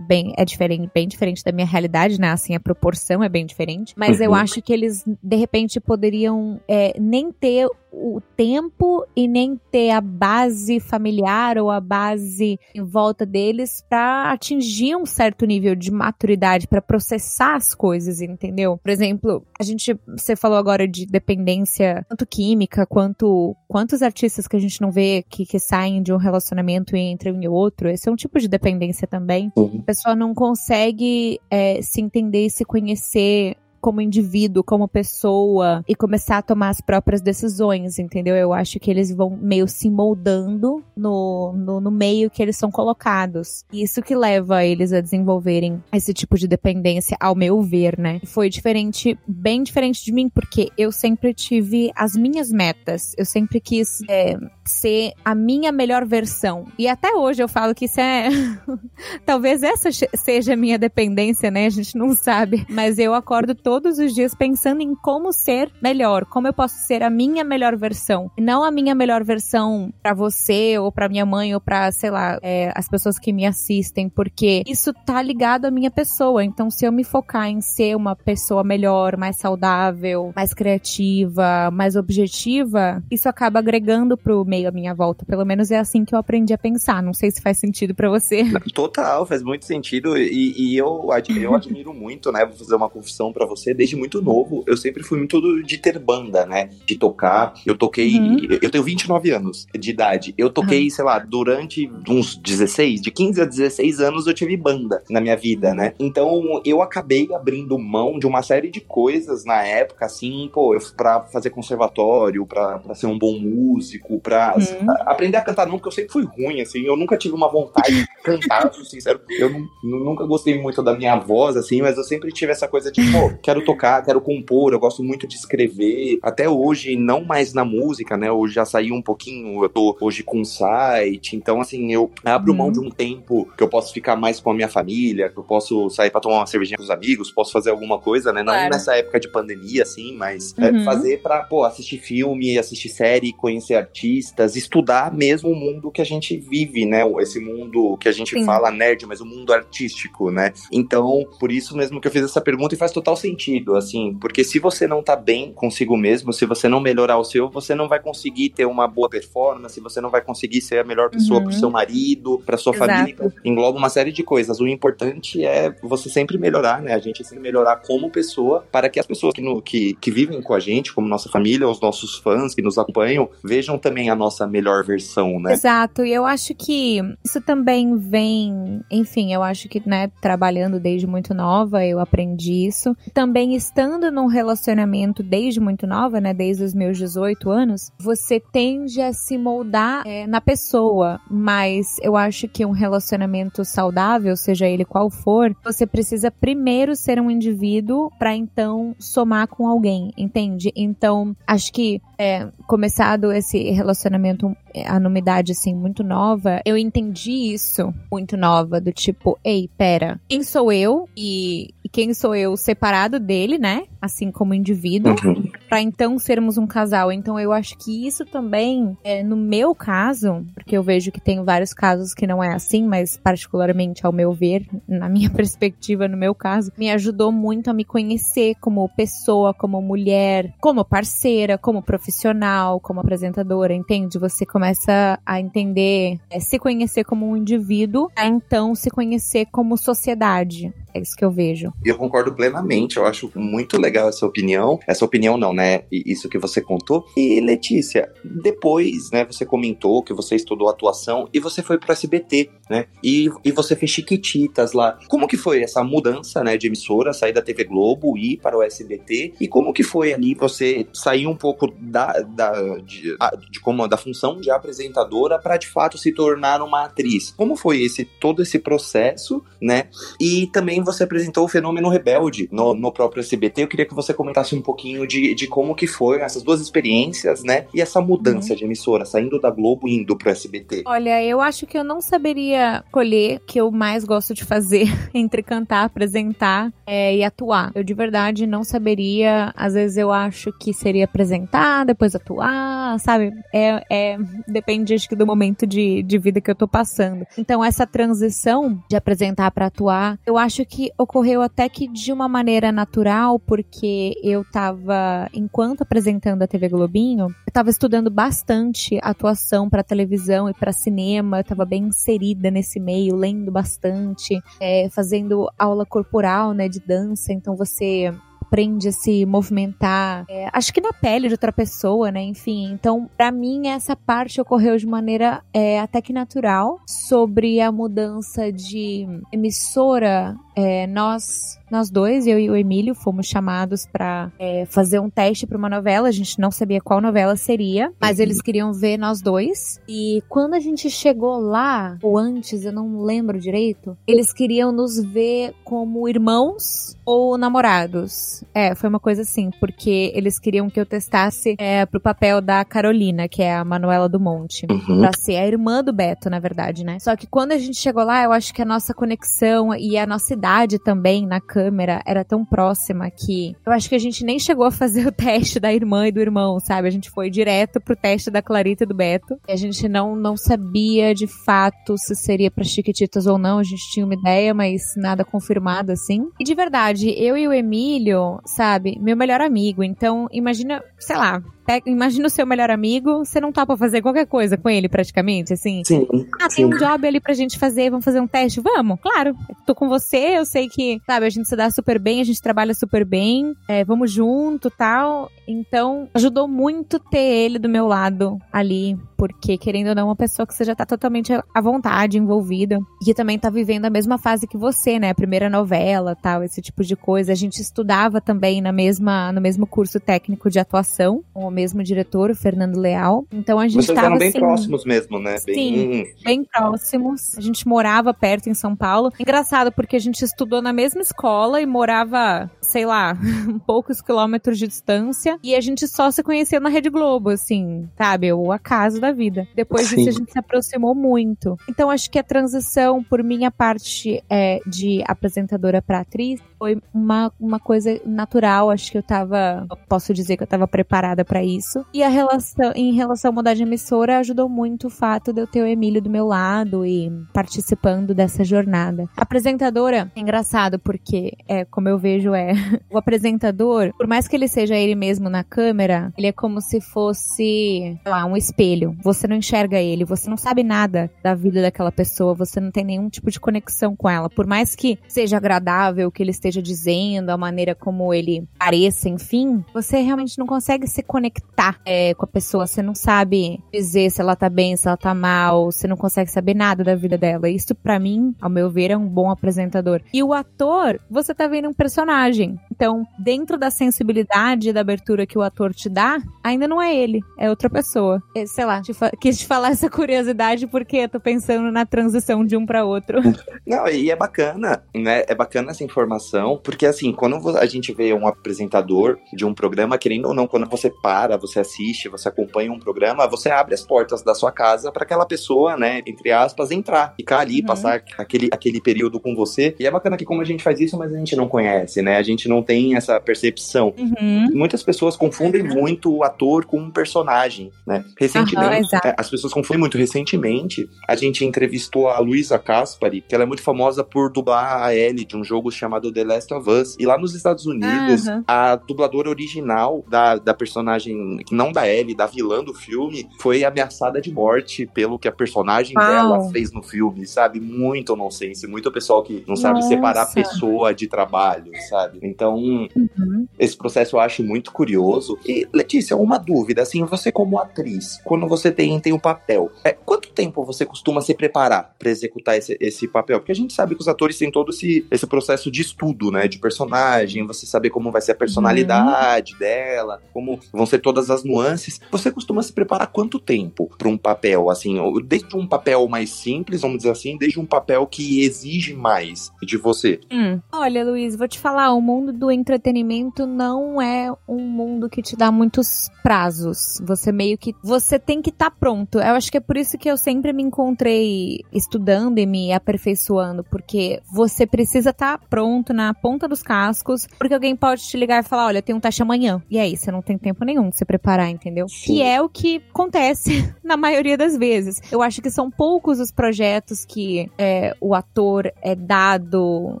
bem 0.06 0.32
é 0.36 0.44
diferente, 0.44 0.90
bem 0.94 1.06
diferente 1.06 1.44
da 1.44 1.52
minha 1.52 1.66
realidade, 1.66 2.20
né? 2.20 2.30
Assim, 2.30 2.54
a 2.54 2.60
proporção 2.60 3.22
é 3.22 3.28
bem 3.28 3.44
diferente. 3.44 3.94
Mas 3.96 4.18
uhum. 4.18 4.26
eu 4.26 4.34
acho 4.34 4.60
que 4.62 4.72
eles, 4.72 5.04
de 5.22 5.36
repente, 5.36 5.80
poderiam 5.80 6.60
é, 6.68 6.98
nem 6.98 7.30
ter 7.32 7.68
o 7.92 8.20
tempo 8.36 9.06
e 9.14 9.26
nem 9.26 9.58
ter 9.70 9.90
a 9.90 10.00
base 10.00 10.80
familiar 10.80 11.58
ou 11.58 11.70
a 11.70 11.80
base 11.80 12.58
em 12.74 12.82
volta 12.82 13.26
deles 13.26 13.84
para 13.88 14.32
atingir 14.32 14.96
um 14.96 15.04
certo 15.06 15.44
nível 15.44 15.74
de 15.74 15.90
maturidade 15.90 16.66
para 16.66 16.80
processar 16.80 17.56
as 17.56 17.74
coisas, 17.74 18.20
entendeu? 18.20 18.78
Por 18.78 18.90
exemplo, 18.90 19.44
a 19.58 19.62
gente 19.62 19.98
você 20.06 20.36
falou 20.36 20.58
agora 20.58 20.86
de 20.86 21.06
dependência 21.06 22.04
tanto 22.08 22.26
química 22.26 22.86
quanto 22.86 23.56
quantos 23.68 24.02
artistas 24.02 24.46
que 24.46 24.56
a 24.56 24.60
gente 24.60 24.80
não 24.80 24.90
vê 24.90 25.24
que, 25.28 25.44
que 25.44 25.58
saem 25.58 26.02
de 26.02 26.12
um 26.12 26.16
relacionamento 26.16 26.96
e 26.96 27.00
entram 27.00 27.34
em 27.40 27.48
outro. 27.48 27.88
Esse 27.88 28.08
é 28.08 28.12
um 28.12 28.16
tipo 28.16 28.38
de 28.38 28.48
dependência 28.48 29.06
também. 29.06 29.52
Uhum. 29.56 29.80
A 29.80 29.84
pessoa 29.84 30.14
não 30.14 30.34
consegue 30.34 31.40
é, 31.50 31.80
se 31.82 32.00
entender 32.00 32.46
e 32.46 32.50
se 32.50 32.64
conhecer 32.64 33.56
como 33.80 34.00
indivíduo, 34.00 34.62
como 34.62 34.86
pessoa 34.86 35.84
e 35.88 35.94
começar 35.94 36.38
a 36.38 36.42
tomar 36.42 36.68
as 36.68 36.80
próprias 36.80 37.20
decisões, 37.20 37.98
entendeu? 37.98 38.36
Eu 38.36 38.52
acho 38.52 38.78
que 38.78 38.90
eles 38.90 39.14
vão 39.14 39.38
meio 39.40 39.66
se 39.66 39.90
moldando 39.90 40.84
no, 40.96 41.52
no, 41.56 41.80
no 41.80 41.90
meio 41.90 42.30
que 42.30 42.42
eles 42.42 42.56
são 42.56 42.70
colocados. 42.70 43.64
Isso 43.72 44.02
que 44.02 44.14
leva 44.14 44.64
eles 44.64 44.92
a 44.92 45.00
desenvolverem 45.00 45.82
esse 45.92 46.12
tipo 46.12 46.36
de 46.36 46.46
dependência, 46.46 47.16
ao 47.18 47.34
meu 47.34 47.60
ver, 47.62 47.98
né? 47.98 48.20
Foi 48.26 48.48
diferente, 48.48 49.18
bem 49.26 49.62
diferente 49.62 50.04
de 50.04 50.12
mim, 50.12 50.28
porque 50.28 50.70
eu 50.76 50.92
sempre 50.92 51.32
tive 51.32 51.90
as 51.96 52.14
minhas 52.14 52.52
metas. 52.52 53.14
Eu 53.16 53.24
sempre 53.24 53.60
quis 53.60 54.00
é, 54.08 54.36
ser 54.64 55.12
a 55.24 55.34
minha 55.34 55.72
melhor 55.72 56.04
versão. 56.04 56.66
E 56.78 56.86
até 56.86 57.14
hoje 57.14 57.42
eu 57.42 57.48
falo 57.48 57.74
que 57.74 57.86
isso 57.86 58.00
é. 58.00 58.28
Talvez 59.24 59.62
essa 59.62 59.90
seja 60.14 60.52
a 60.52 60.56
minha 60.56 60.78
dependência, 60.78 61.50
né? 61.50 61.66
A 61.66 61.70
gente 61.70 61.96
não 61.96 62.14
sabe. 62.14 62.66
Mas 62.68 62.98
eu 62.98 63.14
acordo 63.14 63.54
todo 63.54 63.69
todos 63.70 64.00
os 64.00 64.12
dias 64.12 64.34
pensando 64.34 64.80
em 64.80 64.96
como 64.96 65.32
ser 65.32 65.70
melhor, 65.80 66.24
como 66.24 66.48
eu 66.48 66.52
posso 66.52 66.74
ser 66.88 67.04
a 67.04 67.08
minha 67.08 67.44
melhor 67.44 67.76
versão. 67.76 68.28
Não 68.36 68.64
a 68.64 68.70
minha 68.72 68.96
melhor 68.96 69.22
versão 69.22 69.94
para 70.02 70.12
você, 70.12 70.76
ou 70.76 70.90
para 70.90 71.08
minha 71.08 71.24
mãe, 71.24 71.54
ou 71.54 71.60
pra, 71.60 71.92
sei 71.92 72.10
lá, 72.10 72.36
é, 72.42 72.72
as 72.74 72.88
pessoas 72.88 73.16
que 73.16 73.32
me 73.32 73.46
assistem, 73.46 74.08
porque 74.08 74.64
isso 74.66 74.92
tá 75.06 75.22
ligado 75.22 75.66
à 75.66 75.70
minha 75.70 75.88
pessoa. 75.88 76.44
Então, 76.44 76.68
se 76.68 76.84
eu 76.84 76.90
me 76.90 77.04
focar 77.04 77.46
em 77.46 77.60
ser 77.60 77.94
uma 77.94 78.16
pessoa 78.16 78.64
melhor, 78.64 79.16
mais 79.16 79.38
saudável, 79.38 80.32
mais 80.34 80.52
criativa, 80.52 81.70
mais 81.70 81.94
objetiva, 81.94 83.00
isso 83.08 83.28
acaba 83.28 83.60
agregando 83.60 84.16
pro 84.16 84.44
meio 84.44 84.68
à 84.68 84.72
minha 84.72 84.92
volta. 84.92 85.24
Pelo 85.24 85.44
menos 85.44 85.70
é 85.70 85.78
assim 85.78 86.04
que 86.04 86.12
eu 86.12 86.18
aprendi 86.18 86.52
a 86.52 86.58
pensar. 86.58 87.04
Não 87.04 87.14
sei 87.14 87.30
se 87.30 87.40
faz 87.40 87.60
sentido 87.60 87.94
para 87.94 88.10
você. 88.10 88.42
Total, 88.74 89.24
faz 89.24 89.44
muito 89.44 89.64
sentido. 89.64 90.18
E, 90.18 90.72
e 90.72 90.76
eu, 90.76 91.08
eu 91.40 91.54
admiro 91.54 91.94
muito, 91.94 92.32
né? 92.32 92.44
Vou 92.44 92.56
fazer 92.56 92.74
uma 92.74 92.90
confissão 92.90 93.32
para 93.32 93.46
você 93.46 93.59
você, 93.60 93.74
desde 93.74 93.96
muito 93.96 94.22
novo, 94.22 94.64
eu 94.66 94.76
sempre 94.76 95.02
fui 95.02 95.18
muito 95.18 95.62
de 95.62 95.78
ter 95.78 95.98
banda, 95.98 96.46
né? 96.46 96.70
De 96.86 96.96
tocar. 96.96 97.54
Eu 97.66 97.76
toquei. 97.76 98.18
Uhum. 98.18 98.38
Eu 98.62 98.70
tenho 98.70 98.84
29 98.84 99.30
anos 99.30 99.66
de 99.78 99.90
idade. 99.90 100.34
Eu 100.36 100.50
toquei, 100.50 100.84
uhum. 100.84 100.90
sei 100.90 101.04
lá, 101.04 101.18
durante 101.18 101.90
uns 102.08 102.36
16, 102.36 103.00
de 103.00 103.10
15 103.10 103.42
a 103.42 103.44
16 103.44 104.00
anos 104.00 104.26
eu 104.26 104.34
tive 104.34 104.56
banda 104.56 105.02
na 105.08 105.20
minha 105.20 105.36
vida, 105.36 105.74
né? 105.74 105.94
Então 105.98 106.60
eu 106.64 106.82
acabei 106.82 107.28
abrindo 107.34 107.78
mão 107.78 108.18
de 108.18 108.26
uma 108.26 108.42
série 108.42 108.70
de 108.70 108.80
coisas 108.80 109.44
na 109.44 109.62
época, 109.62 110.06
assim, 110.06 110.50
pô, 110.52 110.74
eu, 110.74 110.80
pra 110.96 111.22
fazer 111.22 111.50
conservatório, 111.50 112.46
pra, 112.46 112.78
pra 112.78 112.94
ser 112.94 113.06
um 113.06 113.18
bom 113.18 113.38
músico, 113.38 114.18
pra 114.20 114.54
uhum. 114.56 114.86
aprender 115.06 115.36
a 115.36 115.42
cantar, 115.42 115.66
não, 115.66 115.74
porque 115.74 115.88
eu 115.88 115.92
sempre 115.92 116.12
fui 116.12 116.24
ruim, 116.24 116.60
assim, 116.60 116.80
eu 116.84 116.96
nunca 116.96 117.16
tive 117.16 117.34
uma 117.34 117.50
vontade 117.50 117.94
de 117.94 118.06
cantar, 118.22 118.72
sincero. 118.84 119.20
Eu 119.38 119.50
nunca 119.82 120.24
gostei 120.24 120.60
muito 120.60 120.82
da 120.82 120.96
minha 120.96 121.16
voz, 121.16 121.56
assim, 121.56 121.82
mas 121.82 121.96
eu 121.96 122.04
sempre 122.04 122.32
tive 122.32 122.52
essa 122.52 122.68
coisa 122.68 122.90
de, 122.90 123.02
pô, 123.10 123.32
quero 123.50 123.64
tocar, 123.64 124.02
quero 124.04 124.20
compor, 124.20 124.72
eu 124.72 124.78
gosto 124.78 125.02
muito 125.02 125.26
de 125.26 125.36
escrever. 125.36 126.18
Até 126.22 126.48
hoje, 126.48 126.96
não 126.96 127.24
mais 127.24 127.52
na 127.52 127.64
música, 127.64 128.16
né? 128.16 128.28
Eu 128.28 128.46
já 128.48 128.64
saí 128.64 128.92
um 128.92 129.02
pouquinho, 129.02 129.62
eu 129.64 129.68
tô 129.68 129.96
hoje 130.00 130.22
com 130.22 130.40
um 130.40 130.44
site. 130.44 131.36
Então, 131.36 131.60
assim, 131.60 131.92
eu 131.92 132.10
abro 132.24 132.52
uhum. 132.52 132.58
mão 132.58 132.72
de 132.72 132.80
um 132.80 132.90
tempo 132.90 133.48
que 133.56 133.62
eu 133.62 133.68
posso 133.68 133.92
ficar 133.92 134.16
mais 134.16 134.40
com 134.40 134.50
a 134.50 134.54
minha 134.54 134.68
família, 134.68 135.28
que 135.28 135.38
eu 135.38 135.42
posso 135.42 135.90
sair 135.90 136.10
para 136.10 136.20
tomar 136.20 136.36
uma 136.36 136.46
cervejinha 136.46 136.76
com 136.76 136.84
os 136.84 136.90
amigos, 136.90 137.30
posso 137.30 137.52
fazer 137.52 137.70
alguma 137.70 137.98
coisa, 137.98 138.32
né? 138.32 138.42
Não 138.42 138.52
claro. 138.52 138.70
nessa 138.70 138.94
época 138.96 139.18
de 139.18 139.28
pandemia, 139.28 139.82
assim, 139.82 140.14
mas 140.16 140.54
é, 140.58 140.70
uhum. 140.70 140.80
é 140.80 140.84
fazer 140.84 141.22
pra, 141.22 141.42
pô, 141.42 141.64
assistir 141.64 141.98
filme, 141.98 142.58
assistir 142.58 142.88
série, 142.88 143.32
conhecer 143.32 143.74
artistas, 143.74 144.56
estudar 144.56 145.12
mesmo 145.12 145.50
o 145.50 145.56
mundo 145.56 145.90
que 145.90 146.00
a 146.00 146.04
gente 146.04 146.36
vive, 146.36 146.86
né? 146.86 147.00
Esse 147.20 147.40
mundo 147.40 147.96
que 147.98 148.08
a 148.08 148.12
gente 148.12 148.38
Sim. 148.38 148.44
fala 148.44 148.70
nerd, 148.70 149.06
mas 149.06 149.20
o 149.20 149.26
mundo 149.26 149.52
artístico, 149.52 150.30
né? 150.30 150.52
Então, 150.72 151.26
por 151.38 151.50
isso 151.50 151.76
mesmo 151.76 152.00
que 152.00 152.06
eu 152.06 152.12
fiz 152.12 152.22
essa 152.22 152.40
pergunta 152.40 152.74
e 152.74 152.78
faz 152.78 152.92
total 152.92 153.16
sentido 153.16 153.39
sentido, 153.40 153.76
assim, 153.76 154.16
porque 154.20 154.44
se 154.44 154.58
você 154.58 154.86
não 154.86 155.02
tá 155.02 155.16
bem 155.16 155.52
consigo 155.52 155.96
mesmo, 155.96 156.32
se 156.32 156.44
você 156.44 156.68
não 156.68 156.80
melhorar 156.80 157.16
o 157.16 157.24
seu, 157.24 157.48
você 157.48 157.74
não 157.74 157.88
vai 157.88 157.98
conseguir 157.98 158.50
ter 158.50 158.66
uma 158.66 158.86
boa 158.86 159.08
performance, 159.08 159.80
você 159.80 160.00
não 160.00 160.10
vai 160.10 160.20
conseguir 160.20 160.60
ser 160.60 160.80
a 160.80 160.84
melhor 160.84 161.08
pessoa 161.08 161.38
uhum. 161.38 161.46
pro 161.46 161.54
seu 161.54 161.70
marido, 161.70 162.42
pra 162.44 162.58
sua 162.58 162.74
Exato. 162.74 162.92
família, 162.92 163.32
engloba 163.44 163.78
uma 163.78 163.88
série 163.88 164.12
de 164.12 164.22
coisas. 164.22 164.60
O 164.60 164.68
importante 164.68 165.44
é 165.44 165.74
você 165.82 166.10
sempre 166.10 166.36
melhorar, 166.36 166.82
né? 166.82 166.92
A 166.92 166.98
gente 166.98 167.24
sempre 167.24 167.42
melhorar 167.42 167.76
como 167.76 168.10
pessoa, 168.10 168.64
para 168.70 168.88
que 168.88 169.00
as 169.00 169.06
pessoas 169.06 169.32
que, 169.32 169.40
no, 169.40 169.62
que, 169.62 169.94
que 169.94 170.10
vivem 170.10 170.42
com 170.42 170.54
a 170.54 170.60
gente, 170.60 170.92
como 170.92 171.08
nossa 171.08 171.28
família, 171.28 171.68
os 171.68 171.80
nossos 171.80 172.18
fãs 172.18 172.54
que 172.54 172.62
nos 172.62 172.76
acompanham, 172.76 173.28
vejam 173.42 173.78
também 173.78 174.10
a 174.10 174.14
nossa 174.14 174.46
melhor 174.46 174.84
versão, 174.84 175.40
né? 175.40 175.52
Exato, 175.52 176.04
e 176.04 176.12
eu 176.12 176.26
acho 176.26 176.54
que 176.54 177.00
isso 177.24 177.40
também 177.40 177.96
vem, 177.96 178.80
enfim, 178.90 179.32
eu 179.32 179.42
acho 179.42 179.68
que, 179.68 179.82
né, 179.86 180.10
trabalhando 180.20 180.78
desde 180.78 181.06
muito 181.06 181.32
nova, 181.32 181.84
eu 181.84 181.98
aprendi 181.98 182.66
isso. 182.66 182.96
Também 183.14 183.29
também 183.30 183.54
estando 183.54 184.10
num 184.10 184.26
relacionamento 184.26 185.22
desde 185.22 185.60
muito 185.60 185.86
nova, 185.86 186.20
né, 186.20 186.34
desde 186.34 186.64
os 186.64 186.74
meus 186.74 186.98
18 186.98 187.48
anos, 187.48 187.92
você 187.96 188.40
tende 188.40 189.00
a 189.00 189.12
se 189.12 189.38
moldar 189.38 190.02
é, 190.04 190.26
na 190.26 190.40
pessoa, 190.40 191.20
mas 191.30 191.96
eu 192.02 192.16
acho 192.16 192.48
que 192.48 192.66
um 192.66 192.72
relacionamento 192.72 193.64
saudável, 193.64 194.36
seja 194.36 194.66
ele 194.66 194.84
qual 194.84 195.08
for, 195.08 195.54
você 195.62 195.86
precisa 195.86 196.28
primeiro 196.28 196.96
ser 196.96 197.20
um 197.20 197.30
indivíduo 197.30 198.10
para 198.18 198.34
então 198.34 198.96
somar 198.98 199.46
com 199.46 199.68
alguém, 199.68 200.10
entende? 200.18 200.72
Então, 200.74 201.36
acho 201.46 201.72
que 201.72 202.02
é, 202.18 202.48
começado 202.66 203.30
esse 203.30 203.70
relacionamento 203.70 204.56
é, 204.74 204.88
a 204.88 204.98
numa 204.98 205.18
idade 205.18 205.52
assim 205.52 205.74
muito 205.74 206.02
nova, 206.02 206.60
eu 206.64 206.76
entendi 206.76 207.52
isso 207.52 207.94
muito 208.10 208.36
nova, 208.36 208.80
do 208.80 208.92
tipo, 208.92 209.38
ei, 209.44 209.70
pera, 209.78 210.20
quem 210.28 210.42
sou 210.42 210.72
eu 210.72 211.08
e 211.16 211.72
quem 211.92 212.14
sou 212.14 212.34
eu 212.34 212.56
separado 212.56 213.18
dele, 213.18 213.58
né? 213.58 213.84
Assim 214.00 214.30
como 214.30 214.54
indivíduo, 214.54 215.14
uhum. 215.24 215.50
para 215.68 215.80
então 215.80 216.18
sermos 216.18 216.56
um 216.56 216.66
casal. 216.66 217.12
Então 217.12 217.38
eu 217.38 217.52
acho 217.52 217.76
que 217.76 218.06
isso 218.06 218.24
também, 218.24 218.96
é, 219.04 219.22
no 219.22 219.36
meu 219.36 219.74
caso, 219.74 220.44
porque 220.54 220.76
eu 220.76 220.82
vejo 220.82 221.10
que 221.10 221.20
tem 221.20 221.44
vários 221.44 221.74
casos 221.74 222.14
que 222.14 222.26
não 222.26 222.42
é 222.42 222.54
assim, 222.54 222.86
mas 222.86 223.16
particularmente 223.16 224.06
ao 224.06 224.12
meu 224.12 224.32
ver, 224.32 224.66
na 224.88 225.08
minha 225.08 225.28
perspectiva, 225.30 226.08
no 226.08 226.16
meu 226.16 226.34
caso, 226.34 226.72
me 226.78 226.90
ajudou 226.90 227.32
muito 227.32 227.68
a 227.68 227.74
me 227.74 227.84
conhecer 227.84 228.54
como 228.60 228.88
pessoa, 228.88 229.52
como 229.52 229.82
mulher, 229.82 230.54
como 230.60 230.84
parceira, 230.84 231.58
como 231.58 231.82
profissional, 231.82 232.80
como 232.80 233.00
apresentadora, 233.00 233.74
entende? 233.74 234.18
Você 234.18 234.46
começa 234.46 235.18
a 235.24 235.40
entender, 235.40 236.18
é, 236.30 236.40
se 236.40 236.58
conhecer 236.58 237.04
como 237.04 237.28
um 237.28 237.36
indivíduo, 237.36 238.10
a 238.16 238.26
então 238.26 238.74
se 238.74 238.90
conhecer 238.90 239.46
como 239.46 239.76
sociedade. 239.76 240.72
É 240.94 241.00
isso 241.00 241.16
que 241.16 241.24
eu 241.24 241.30
vejo. 241.30 241.72
Eu 241.84 241.96
concordo 241.96 242.34
plenamente, 242.34 242.96
eu 242.96 243.06
acho 243.06 243.30
muito 243.34 243.80
legal 243.80 244.08
essa 244.08 244.26
opinião. 244.26 244.78
Essa 244.86 245.04
opinião 245.04 245.36
não, 245.36 245.52
né? 245.52 245.82
Isso 245.90 246.28
que 246.28 246.38
você 246.38 246.60
contou. 246.60 247.06
E 247.16 247.40
Letícia, 247.40 248.10
depois, 248.24 249.10
né, 249.10 249.24
você 249.24 249.44
comentou 249.44 250.02
que 250.02 250.12
você 250.12 250.36
estudou 250.36 250.68
atuação 250.68 251.28
e 251.32 251.40
você 251.40 251.62
foi 251.62 251.78
para 251.78 251.92
SBT, 251.92 252.50
né? 252.68 252.86
E, 253.02 253.30
e 253.44 253.52
você 253.52 253.76
fez 253.76 253.90
Chiquititas 253.90 254.72
lá. 254.72 254.98
Como 255.08 255.26
que 255.26 255.36
foi 255.36 255.62
essa 255.62 255.82
mudança, 255.82 256.42
né, 256.42 256.56
de 256.56 256.66
emissora, 256.66 257.12
sair 257.12 257.32
da 257.32 257.42
TV 257.42 257.64
Globo 257.64 258.16
e 258.16 258.34
ir 258.34 258.36
para 258.38 258.56
o 258.56 258.62
SBT? 258.62 259.34
E 259.40 259.48
como 259.48 259.72
que 259.72 259.82
foi 259.82 260.12
ali 260.12 260.34
você 260.34 260.86
sair 260.92 261.26
um 261.26 261.36
pouco 261.36 261.72
da, 261.78 262.20
da 262.20 262.52
de, 262.78 263.16
de 263.50 263.60
como 263.60 263.86
da 263.86 263.96
função 263.96 264.40
de 264.40 264.50
apresentadora 264.50 265.38
para 265.38 265.56
de 265.56 265.66
fato 265.66 265.98
se 265.98 266.12
tornar 266.12 266.62
uma 266.62 266.84
atriz? 266.84 267.32
Como 267.36 267.56
foi 267.56 267.82
esse 267.82 268.04
todo 268.04 268.42
esse 268.42 268.58
processo, 268.58 269.42
né? 269.60 269.88
E 270.20 270.46
também 270.48 270.79
você 270.84 271.04
apresentou 271.04 271.44
o 271.44 271.48
fenômeno 271.48 271.88
rebelde 271.88 272.48
no, 272.50 272.74
no 272.74 272.92
próprio 272.92 273.20
SBT. 273.20 273.62
Eu 273.62 273.68
queria 273.68 273.86
que 273.86 273.94
você 273.94 274.12
comentasse 274.14 274.54
um 274.54 274.62
pouquinho 274.62 275.06
de, 275.06 275.34
de 275.34 275.46
como 275.46 275.74
que 275.74 275.86
foi 275.86 276.20
essas 276.20 276.42
duas 276.42 276.60
experiências, 276.60 277.42
né? 277.42 277.66
E 277.74 277.80
essa 277.80 278.00
mudança 278.00 278.52
uhum. 278.52 278.58
de 278.58 278.64
emissora, 278.64 279.04
saindo 279.04 279.40
da 279.40 279.50
Globo 279.50 279.88
e 279.88 279.96
indo 279.96 280.16
pro 280.16 280.30
SBT. 280.30 280.84
Olha, 280.86 281.22
eu 281.22 281.40
acho 281.40 281.66
que 281.66 281.76
eu 281.76 281.84
não 281.84 282.00
saberia 282.00 282.84
colher 282.90 283.40
que 283.46 283.60
eu 283.60 283.70
mais 283.70 284.04
gosto 284.04 284.34
de 284.34 284.44
fazer 284.44 284.86
entre 285.14 285.42
cantar, 285.42 285.84
apresentar 285.84 286.72
é, 286.86 287.16
e 287.16 287.24
atuar. 287.24 287.72
Eu 287.74 287.82
de 287.82 287.94
verdade 287.94 288.46
não 288.46 288.64
saberia. 288.64 289.52
Às 289.56 289.74
vezes 289.74 289.96
eu 289.96 290.10
acho 290.10 290.52
que 290.58 290.72
seria 290.72 291.04
apresentar, 291.04 291.84
depois 291.84 292.14
atuar, 292.14 292.98
sabe? 292.98 293.32
É, 293.52 293.82
é 293.90 294.18
depende 294.46 294.94
acho 294.94 295.08
que 295.08 295.16
do 295.16 295.26
momento 295.26 295.66
de, 295.66 296.02
de 296.02 296.18
vida 296.18 296.40
que 296.40 296.50
eu 296.50 296.54
tô 296.54 296.68
passando. 296.68 297.26
Então 297.36 297.64
essa 297.64 297.86
transição 297.86 298.82
de 298.88 298.96
apresentar 298.96 299.50
para 299.50 299.66
atuar, 299.66 300.18
eu 300.26 300.36
acho 300.36 300.64
que 300.70 300.92
ocorreu 300.96 301.42
até 301.42 301.68
que 301.68 301.88
de 301.88 302.12
uma 302.12 302.28
maneira 302.28 302.70
natural, 302.70 303.38
porque 303.40 304.14
eu 304.22 304.44
tava 304.44 305.28
enquanto 305.34 305.82
apresentando 305.82 306.42
a 306.42 306.46
TV 306.46 306.68
Globinho, 306.68 307.26
eu 307.26 307.52
tava 307.52 307.70
estudando 307.70 308.08
bastante 308.08 308.98
atuação 309.02 309.68
para 309.68 309.82
televisão 309.82 310.48
e 310.48 310.54
para 310.54 310.72
cinema, 310.72 311.40
eu 311.40 311.44
tava 311.44 311.64
bem 311.64 311.84
inserida 311.84 312.50
nesse 312.50 312.78
meio, 312.78 313.16
lendo 313.16 313.50
bastante, 313.50 314.40
é, 314.60 314.88
fazendo 314.90 315.50
aula 315.58 315.84
corporal, 315.84 316.52
né, 316.52 316.68
de 316.68 316.78
dança, 316.78 317.32
então 317.32 317.56
você 317.56 318.12
aprende 318.50 318.88
a 318.88 318.92
se 318.92 319.24
movimentar, 319.24 320.24
é, 320.28 320.48
acho 320.52 320.74
que 320.74 320.80
na 320.80 320.92
pele 320.92 321.28
de 321.28 321.34
outra 321.34 321.52
pessoa, 321.52 322.10
né? 322.10 322.20
Enfim, 322.20 322.72
então, 322.72 323.08
para 323.16 323.30
mim, 323.30 323.68
essa 323.68 323.94
parte 323.94 324.40
ocorreu 324.40 324.76
de 324.76 324.86
maneira 324.86 325.40
é, 325.54 325.78
até 325.78 326.02
que 326.02 326.12
natural 326.12 326.80
sobre 326.84 327.60
a 327.60 327.70
mudança 327.70 328.50
de 328.50 329.06
emissora. 329.32 330.36
É, 330.56 330.86
nós 330.86 331.60
nós 331.70 331.88
dois, 331.88 332.26
eu 332.26 332.38
e 332.38 332.50
o 332.50 332.56
Emílio, 332.56 332.94
fomos 332.94 333.26
chamados 333.26 333.86
para 333.86 334.32
é, 334.38 334.66
fazer 334.66 334.98
um 334.98 335.08
teste 335.08 335.46
para 335.46 335.56
uma 335.56 335.68
novela. 335.68 336.08
A 336.08 336.12
gente 336.12 336.40
não 336.40 336.50
sabia 336.50 336.80
qual 336.80 337.00
novela 337.00 337.36
seria, 337.36 337.92
mas 338.00 338.16
uhum. 338.18 338.24
eles 338.24 338.42
queriam 338.42 338.72
ver 338.72 338.98
nós 338.98 339.22
dois. 339.22 339.80
E 339.88 340.22
quando 340.28 340.54
a 340.54 340.60
gente 340.60 340.90
chegou 340.90 341.38
lá, 341.38 341.96
ou 342.02 342.18
antes, 342.18 342.64
eu 342.64 342.72
não 342.72 343.02
lembro 343.02 343.38
direito, 343.38 343.96
eles 344.06 344.32
queriam 344.32 344.72
nos 344.72 344.98
ver 344.98 345.54
como 345.62 346.08
irmãos 346.08 346.96
ou 347.04 347.38
namorados. 347.38 348.42
É, 348.52 348.74
foi 348.74 348.88
uma 348.88 349.00
coisa 349.00 349.22
assim, 349.22 349.50
porque 349.60 350.10
eles 350.14 350.40
queriam 350.40 350.68
que 350.68 350.80
eu 350.80 350.86
testasse 350.86 351.54
é, 351.58 351.86
pro 351.86 352.00
papel 352.00 352.40
da 352.40 352.64
Carolina, 352.64 353.28
que 353.28 353.42
é 353.42 353.54
a 353.54 353.64
Manuela 353.64 354.08
do 354.08 354.18
Monte. 354.18 354.66
Uhum. 354.68 355.00
Pra 355.00 355.12
ser 355.12 355.36
a 355.36 355.46
irmã 355.46 355.84
do 355.84 355.92
Beto, 355.92 356.28
na 356.28 356.40
verdade, 356.40 356.84
né? 356.84 356.98
Só 356.98 357.14
que 357.14 357.28
quando 357.28 357.52
a 357.52 357.58
gente 357.58 357.76
chegou 357.76 358.02
lá, 358.02 358.24
eu 358.24 358.32
acho 358.32 358.52
que 358.52 358.62
a 358.62 358.64
nossa 358.64 358.92
conexão 358.92 359.74
e 359.74 359.96
a 359.96 360.06
nossa 360.06 360.34
idade 360.40 360.78
também 360.78 361.26
na 361.26 361.40
câmera 361.40 362.02
era 362.06 362.24
tão 362.24 362.44
próxima 362.44 363.10
que 363.10 363.54
eu 363.64 363.72
acho 363.72 363.88
que 363.88 363.94
a 363.94 363.98
gente 363.98 364.24
nem 364.24 364.38
chegou 364.38 364.64
a 364.64 364.70
fazer 364.70 365.06
o 365.06 365.12
teste 365.12 365.60
da 365.60 365.72
irmã 365.72 366.08
e 366.08 366.12
do 366.12 366.20
irmão, 366.20 366.58
sabe? 366.58 366.88
A 366.88 366.90
gente 366.90 367.10
foi 367.10 367.30
direto 367.30 367.80
pro 367.80 367.96
teste 367.96 368.30
da 368.30 368.42
Clarita 368.42 368.84
e 368.84 368.86
do 368.86 368.94
Beto. 368.94 369.38
E 369.46 369.52
a 369.52 369.56
gente 369.56 369.88
não, 369.88 370.16
não 370.16 370.36
sabia 370.36 371.14
de 371.14 371.26
fato 371.26 371.96
se 371.98 372.14
seria 372.14 372.50
para 372.50 372.64
Chiquititas 372.64 373.26
ou 373.26 373.38
não. 373.38 373.58
A 373.58 373.62
gente 373.62 373.90
tinha 373.92 374.06
uma 374.06 374.14
ideia, 374.14 374.54
mas 374.54 374.82
nada 374.96 375.24
confirmado 375.24 375.92
assim. 375.92 376.28
E 376.38 376.44
de 376.44 376.54
verdade, 376.54 377.10
eu 377.10 377.36
e 377.36 377.46
o 377.46 377.52
Emílio, 377.52 378.40
sabe, 378.46 378.98
meu 379.00 379.16
melhor 379.16 379.40
amigo. 379.40 379.84
Então, 379.84 380.26
imagina, 380.32 380.82
sei 380.98 381.16
lá, 381.16 381.42
imagina 381.86 382.26
o 382.26 382.30
seu 382.30 382.46
melhor 382.46 382.70
amigo, 382.70 383.24
você 383.24 383.40
não 383.40 383.52
topa 383.52 383.76
fazer 383.76 384.02
qualquer 384.02 384.26
coisa 384.26 384.56
com 384.56 384.68
ele 384.68 384.88
praticamente, 384.88 385.52
assim. 385.52 385.82
Sim. 385.84 386.06
Ah, 386.40 386.48
tem 386.48 386.64
um 386.64 386.70
job 386.70 387.06
ali 387.06 387.20
pra 387.20 387.34
gente 387.34 387.58
fazer, 387.58 387.90
vamos 387.90 388.04
fazer 388.04 388.20
um 388.20 388.26
teste? 388.26 388.60
Vamos, 388.60 388.98
claro. 389.00 389.34
Tô 389.66 389.74
com 389.74 389.88
você, 389.88 390.38
eu 390.38 390.44
sei 390.44 390.68
que, 390.68 391.00
sabe, 391.06 391.26
a 391.26 391.30
gente 391.30 391.48
se 391.48 391.56
dá 391.56 391.70
super 391.70 391.98
bem, 391.98 392.20
a 392.20 392.24
gente 392.24 392.40
trabalha 392.40 392.74
super 392.74 393.04
bem, 393.04 393.54
é, 393.68 393.84
vamos 393.84 394.10
junto 394.10 394.70
tal. 394.70 395.30
Então, 395.46 396.08
ajudou 396.14 396.46
muito 396.46 396.98
ter 396.98 397.18
ele 397.18 397.58
do 397.58 397.68
meu 397.68 397.86
lado 397.86 398.38
ali, 398.52 398.96
porque 399.16 399.58
querendo 399.58 399.88
ou 399.88 399.94
não, 399.94 400.06
uma 400.06 400.16
pessoa 400.16 400.46
que 400.46 400.54
você 400.54 400.64
já 400.64 400.74
tá 400.74 400.86
totalmente 400.86 401.32
à 401.32 401.60
vontade, 401.60 402.18
envolvida, 402.18 402.78
e 403.02 403.04
que 403.04 403.14
também 403.14 403.38
tá 403.38 403.50
vivendo 403.50 403.84
a 403.84 403.90
mesma 403.90 404.16
fase 404.16 404.46
que 404.46 404.56
você, 404.56 404.98
né? 404.98 405.10
A 405.10 405.14
primeira 405.14 405.50
novela, 405.50 406.16
tal, 406.16 406.42
esse 406.42 406.62
tipo 406.62 406.84
de 406.84 406.94
coisa. 406.96 407.32
A 407.32 407.34
gente 407.34 407.60
estudava 407.60 408.20
também 408.20 408.60
na 408.60 408.72
mesma, 408.72 409.32
no 409.32 409.40
mesmo 409.40 409.66
curso 409.66 409.98
técnico 409.98 410.48
de 410.48 410.58
atuação, 410.58 411.22
com 411.34 411.46
o 411.46 411.50
mesmo 411.60 411.82
diretor, 411.82 412.30
o 412.30 412.34
Fernando 412.34 412.76
Leal. 412.76 413.24
Então 413.32 413.58
a 413.58 413.68
gente 413.68 413.84
Vocês 413.84 413.94
tava 413.94 414.08
eram 414.08 414.18
bem 414.18 414.28
assim, 414.30 414.38
próximos 414.38 414.84
mesmo, 414.84 415.18
né? 415.18 415.36
Bem... 415.44 415.54
Sim, 415.54 416.04
bem 416.24 416.44
próximos. 416.44 417.36
A 417.36 417.40
gente 417.40 417.66
morava 417.66 418.12
perto 418.12 418.48
em 418.48 418.54
São 418.54 418.74
Paulo. 418.74 419.12
Engraçado, 419.18 419.70
porque 419.72 419.96
a 419.96 420.00
gente 420.00 420.24
estudou 420.24 420.60
na 420.60 420.72
mesma 420.72 421.00
escola 421.00 421.60
e 421.60 421.66
morava 421.66 422.50
sei 422.70 422.86
lá, 422.86 423.16
poucos 423.66 424.00
quilômetros 424.00 424.58
de 424.58 424.66
distância. 424.68 425.38
E 425.42 425.54
a 425.54 425.60
gente 425.60 425.86
só 425.88 426.10
se 426.10 426.22
conheceu 426.22 426.60
na 426.60 426.68
Rede 426.68 426.88
Globo, 426.88 427.30
assim, 427.30 427.88
sabe? 427.98 428.32
O 428.32 428.52
acaso 428.52 429.00
da 429.00 429.12
vida. 429.12 429.46
Depois 429.54 429.88
Sim. 429.88 429.96
disso, 429.96 430.08
a 430.10 430.12
gente 430.12 430.32
se 430.32 430.38
aproximou 430.38 430.94
muito. 430.94 431.56
Então, 431.68 431.90
acho 431.90 432.10
que 432.10 432.18
a 432.18 432.22
transição, 432.22 433.02
por 433.02 433.22
minha 433.22 433.50
parte, 433.50 434.22
é, 434.30 434.60
de 434.66 435.02
apresentadora 435.06 435.82
para 435.82 436.00
atriz, 436.00 436.40
foi 436.60 436.78
uma, 436.92 437.32
uma 437.40 437.58
coisa 437.58 437.98
natural. 438.04 438.70
Acho 438.70 438.92
que 438.92 438.98
eu 438.98 439.02
tava, 439.02 439.66
posso 439.88 440.12
dizer 440.12 440.36
que 440.36 440.42
eu 440.42 440.46
tava 440.46 440.68
preparada 440.68 441.24
para 441.24 441.42
isso. 441.42 441.82
E 441.94 442.02
a 442.02 442.08
relação, 442.08 442.72
em 442.76 442.92
relação 442.92 443.30
a 443.30 443.34
mudar 443.34 443.54
de 443.54 443.62
emissora, 443.62 444.18
ajudou 444.18 444.46
muito 444.46 444.88
o 444.88 444.90
fato 444.90 445.32
de 445.32 445.40
eu 445.40 445.46
ter 445.46 445.62
o 445.62 445.66
Emílio 445.66 446.02
do 446.02 446.10
meu 446.10 446.26
lado 446.26 446.84
e 446.84 447.10
participando 447.32 448.14
dessa 448.14 448.44
jornada. 448.44 449.08
Apresentadora, 449.16 450.12
é 450.14 450.20
engraçado, 450.20 450.78
porque, 450.78 451.32
é, 451.48 451.64
como 451.64 451.88
eu 451.88 451.98
vejo, 451.98 452.34
é 452.34 452.52
o 452.92 452.98
apresentador, 452.98 453.94
por 453.96 454.06
mais 454.06 454.28
que 454.28 454.36
ele 454.36 454.46
seja 454.46 454.76
ele 454.76 454.94
mesmo 454.94 455.30
na 455.30 455.42
câmera, 455.42 456.12
ele 456.18 456.26
é 456.26 456.32
como 456.32 456.60
se 456.60 456.78
fosse, 456.80 457.98
sei 458.02 458.12
lá, 458.12 458.26
um 458.26 458.36
espelho. 458.36 458.94
Você 459.02 459.26
não 459.26 459.36
enxerga 459.36 459.78
ele, 459.78 460.04
você 460.04 460.28
não 460.28 460.36
sabe 460.36 460.62
nada 460.62 461.10
da 461.22 461.34
vida 461.34 461.62
daquela 461.62 461.90
pessoa, 461.90 462.34
você 462.34 462.60
não 462.60 462.70
tem 462.70 462.84
nenhum 462.84 463.08
tipo 463.08 463.30
de 463.30 463.40
conexão 463.40 463.96
com 463.96 464.10
ela. 464.10 464.28
Por 464.28 464.46
mais 464.46 464.76
que 464.76 464.98
seja 465.08 465.38
agradável 465.38 466.10
que 466.10 466.22
ele 466.22 466.30
esteja 466.30 466.49
dizendo, 466.62 467.30
a 467.30 467.36
maneira 467.36 467.74
como 467.74 468.12
ele 468.12 468.48
pareça, 468.58 469.08
enfim, 469.08 469.64
você 469.72 470.00
realmente 470.00 470.38
não 470.38 470.46
consegue 470.46 470.86
se 470.86 471.02
conectar 471.02 471.78
é, 471.84 472.14
com 472.14 472.24
a 472.24 472.28
pessoa. 472.28 472.66
Você 472.66 472.82
não 472.82 472.94
sabe 472.94 473.60
dizer 473.72 474.10
se 474.10 474.20
ela 474.20 474.34
tá 474.34 474.48
bem, 474.48 474.76
se 474.76 474.88
ela 474.88 474.96
tá 474.96 475.14
mal, 475.14 475.70
você 475.70 475.86
não 475.86 475.96
consegue 475.96 476.30
saber 476.30 476.54
nada 476.54 476.82
da 476.82 476.94
vida 476.94 477.16
dela. 477.16 477.48
Isso, 477.48 477.74
para 477.74 477.98
mim, 477.98 478.34
ao 478.40 478.50
meu 478.50 478.70
ver, 478.70 478.90
é 478.90 478.96
um 478.96 479.06
bom 479.06 479.30
apresentador. 479.30 480.00
E 480.12 480.22
o 480.22 480.32
ator, 480.32 481.00
você 481.10 481.34
tá 481.34 481.46
vendo 481.46 481.68
um 481.68 481.74
personagem. 481.74 482.58
Então, 482.80 483.06
dentro 483.18 483.58
da 483.58 483.70
sensibilidade 483.70 484.72
da 484.72 484.80
abertura 484.80 485.26
que 485.26 485.36
o 485.36 485.42
ator 485.42 485.74
te 485.74 485.86
dá, 485.86 486.18
ainda 486.42 486.66
não 486.66 486.80
é 486.80 486.96
ele, 486.96 487.20
é 487.38 487.50
outra 487.50 487.68
pessoa. 487.68 488.22
É, 488.34 488.46
sei 488.46 488.64
lá, 488.64 488.80
te 488.80 488.92
quis 489.20 489.38
te 489.38 489.46
falar 489.46 489.68
essa 489.72 489.90
curiosidade 489.90 490.66
porque 490.66 490.96
eu 490.96 491.08
tô 491.10 491.20
pensando 491.20 491.70
na 491.70 491.84
transição 491.84 492.42
de 492.42 492.56
um 492.56 492.64
para 492.64 492.82
outro. 492.82 493.20
Não, 493.66 493.86
e 493.86 494.10
é 494.10 494.16
bacana, 494.16 494.82
né? 494.94 495.24
É 495.28 495.34
bacana 495.34 495.72
essa 495.72 495.84
informação, 495.84 496.58
porque 496.64 496.86
assim, 496.86 497.12
quando 497.12 497.50
a 497.58 497.66
gente 497.66 497.92
vê 497.92 498.14
um 498.14 498.26
apresentador 498.26 499.18
de 499.34 499.44
um 499.44 499.52
programa, 499.52 499.98
querendo 499.98 500.26
ou 500.28 500.34
não, 500.34 500.46
quando 500.46 500.68
você 500.68 500.90
para, 500.90 501.36
você 501.36 501.60
assiste, 501.60 502.08
você 502.08 502.28
acompanha 502.28 502.72
um 502.72 502.78
programa, 502.78 503.28
você 503.28 503.50
abre 503.50 503.74
as 503.74 503.82
portas 503.82 504.22
da 504.22 504.34
sua 504.34 504.50
casa 504.50 504.90
para 504.90 505.04
aquela 505.04 505.26
pessoa, 505.26 505.76
né, 505.76 506.02
entre 506.06 506.32
aspas, 506.32 506.70
entrar, 506.70 507.14
ficar 507.14 507.40
ali, 507.40 507.60
uhum. 507.60 507.66
passar 507.66 508.02
aquele, 508.18 508.48
aquele 508.50 508.80
período 508.80 509.20
com 509.20 509.36
você. 509.36 509.76
E 509.78 509.86
é 509.86 509.90
bacana 509.90 510.16
que 510.16 510.24
como 510.24 510.40
a 510.40 510.44
gente 510.44 510.64
faz 510.64 510.80
isso, 510.80 510.98
mas 510.98 511.14
a 511.14 511.18
gente 511.18 511.36
não 511.36 511.46
conhece, 511.46 512.02
né? 512.02 512.16
A 512.16 512.22
gente 512.22 512.40
gente 512.40 512.48
não 512.48 512.62
tem 512.70 512.94
essa 512.94 513.18
percepção. 513.20 513.92
Uhum. 513.98 514.46
Muitas 514.54 514.80
pessoas 514.80 515.16
confundem 515.16 515.60
muito 515.60 516.14
o 516.14 516.22
ator 516.22 516.64
com 516.64 516.78
um 516.78 516.88
personagem, 516.88 517.72
né? 517.84 518.04
Recentemente, 518.16 518.94
uhum, 518.94 519.12
as 519.18 519.28
pessoas 519.28 519.52
confundem 519.52 519.80
muito. 519.80 519.98
Recentemente, 519.98 520.88
a 521.08 521.16
gente 521.16 521.44
entrevistou 521.44 522.08
a 522.08 522.20
Luisa 522.20 522.60
Caspari, 522.60 523.24
que 523.28 523.34
ela 523.34 523.42
é 523.42 523.46
muito 523.46 523.60
famosa 523.60 524.04
por 524.04 524.30
dublar 524.30 524.84
a 524.84 524.94
Ellie 524.94 525.24
de 525.24 525.36
um 525.36 525.42
jogo 525.42 525.68
chamado 525.72 526.12
The 526.12 526.22
Last 526.22 526.54
of 526.54 526.70
Us. 526.70 526.96
E 526.96 527.04
lá 527.04 527.18
nos 527.18 527.34
Estados 527.34 527.66
Unidos, 527.66 528.28
uhum. 528.28 528.44
a 528.46 528.76
dubladora 528.76 529.28
original 529.28 530.04
da, 530.08 530.36
da 530.36 530.54
personagem, 530.54 531.38
não 531.50 531.72
da 531.72 531.88
Ellie, 531.88 532.14
da 532.14 532.26
vilã 532.26 532.62
do 532.62 532.72
filme, 532.72 533.28
foi 533.40 533.64
ameaçada 533.64 534.20
de 534.20 534.32
morte 534.32 534.86
pelo 534.86 535.18
que 535.18 535.26
a 535.26 535.32
personagem 535.32 535.96
Uau. 535.98 536.06
dela 536.06 536.50
fez 536.50 536.72
no 536.72 536.84
filme, 536.84 537.26
sabe? 537.26 537.58
Muito 537.58 538.14
nonsense, 538.14 538.64
muito 538.68 538.92
pessoal 538.92 539.24
que 539.24 539.42
não 539.48 539.56
sabe 539.56 539.80
Nossa. 539.80 539.88
separar 539.88 540.32
pessoa 540.32 540.94
de 540.94 541.08
trabalho, 541.08 541.72
sabe? 541.88 542.20
Então, 542.22 542.59
uhum. 542.94 543.46
esse 543.58 543.76
processo 543.76 544.16
eu 544.16 544.20
acho 544.20 544.42
muito 544.42 544.72
curioso. 544.72 545.38
E, 545.46 545.66
Letícia, 545.72 546.16
uma 546.16 546.38
dúvida, 546.38 546.82
assim, 546.82 547.04
você 547.04 547.30
como 547.32 547.58
atriz, 547.58 548.20
quando 548.24 548.46
você 548.46 548.70
tem, 548.70 548.98
tem 549.00 549.12
um 549.12 549.18
papel, 549.18 549.70
é, 549.84 549.92
quanto 549.92 550.30
tempo 550.30 550.64
você 550.64 550.84
costuma 550.84 551.20
se 551.20 551.34
preparar 551.34 551.94
para 551.98 552.10
executar 552.10 552.56
esse, 552.56 552.76
esse 552.80 553.08
papel? 553.08 553.38
Porque 553.38 553.52
a 553.52 553.56
gente 553.56 553.72
sabe 553.72 553.94
que 553.94 554.00
os 554.00 554.08
atores 554.08 554.38
têm 554.38 554.50
todo 554.50 554.70
esse, 554.70 555.06
esse 555.10 555.26
processo 555.26 555.70
de 555.70 555.82
estudo, 555.82 556.30
né, 556.30 556.48
de 556.48 556.58
personagem, 556.58 557.46
você 557.46 557.66
saber 557.66 557.90
como 557.90 558.10
vai 558.10 558.20
ser 558.20 558.32
a 558.32 558.36
personalidade 558.36 559.54
uhum. 559.54 559.58
dela, 559.58 560.22
como 560.32 560.58
vão 560.72 560.86
ser 560.86 560.98
todas 560.98 561.30
as 561.30 561.44
nuances. 561.44 562.00
Você 562.10 562.30
costuma 562.30 562.62
se 562.62 562.72
preparar 562.72 563.08
quanto 563.08 563.38
tempo 563.38 563.90
para 563.96 564.08
um 564.08 564.18
papel, 564.18 564.70
assim, 564.70 564.96
desde 565.24 565.56
um 565.56 565.66
papel 565.66 566.06
mais 566.08 566.30
simples, 566.30 566.80
vamos 566.80 566.98
dizer 566.98 567.10
assim, 567.10 567.36
desde 567.36 567.58
um 567.58 567.66
papel 567.66 568.06
que 568.06 568.42
exige 568.42 568.94
mais 568.94 569.50
de 569.62 569.76
você? 569.76 570.20
Hum. 570.30 570.60
Olha, 570.72 571.04
Luiz, 571.04 571.36
vou 571.36 571.48
te 571.48 571.58
falar, 571.58 571.92
o 571.92 572.00
mundo 572.00 572.32
do 572.40 572.50
entretenimento 572.50 573.46
não 573.46 574.00
é 574.00 574.32
um 574.48 574.60
mundo 574.60 575.10
que 575.10 575.20
te 575.20 575.36
dá 575.36 575.52
muitos 575.52 576.10
prazos. 576.22 576.98
Você 577.04 577.30
meio 577.30 577.58
que 577.58 577.74
você 577.84 578.18
tem 578.18 578.40
que 578.40 578.48
estar 578.48 578.70
tá 578.70 578.76
pronto. 578.80 579.18
Eu 579.18 579.34
acho 579.34 579.50
que 579.50 579.58
é 579.58 579.60
por 579.60 579.76
isso 579.76 579.98
que 579.98 580.10
eu 580.10 580.16
sempre 580.16 580.50
me 580.50 580.62
encontrei 580.62 581.60
estudando 581.70 582.38
e 582.38 582.46
me 582.46 582.72
aperfeiçoando, 582.72 583.62
porque 583.64 584.22
você 584.32 584.66
precisa 584.66 585.10
estar 585.10 585.36
tá 585.36 585.46
pronto 585.50 585.92
na 585.92 586.14
ponta 586.14 586.48
dos 586.48 586.62
cascos, 586.62 587.26
porque 587.38 587.52
alguém 587.52 587.76
pode 587.76 588.02
te 588.02 588.16
ligar 588.16 588.42
e 588.42 588.46
falar, 588.46 588.66
olha, 588.66 588.82
tem 588.82 588.94
um 588.94 589.00
teste 589.00 589.20
amanhã. 589.20 589.62
E 589.70 589.78
aí, 589.78 589.94
você 589.94 590.10
não 590.10 590.22
tem 590.22 590.38
tempo 590.38 590.64
nenhum 590.64 590.88
de 590.88 590.96
se 590.96 591.04
preparar, 591.04 591.50
entendeu? 591.50 591.88
Sim. 591.88 592.14
Que 592.14 592.22
é 592.22 592.40
o 592.40 592.48
que 592.48 592.82
acontece 592.88 593.74
na 593.84 593.98
maioria 593.98 594.38
das 594.38 594.56
vezes. 594.56 595.00
Eu 595.12 595.20
acho 595.20 595.42
que 595.42 595.50
são 595.50 595.70
poucos 595.70 596.18
os 596.18 596.32
projetos 596.32 597.04
que 597.04 597.50
é, 597.58 597.94
o 598.00 598.14
ator 598.14 598.72
é 598.80 598.94
dado 598.94 600.00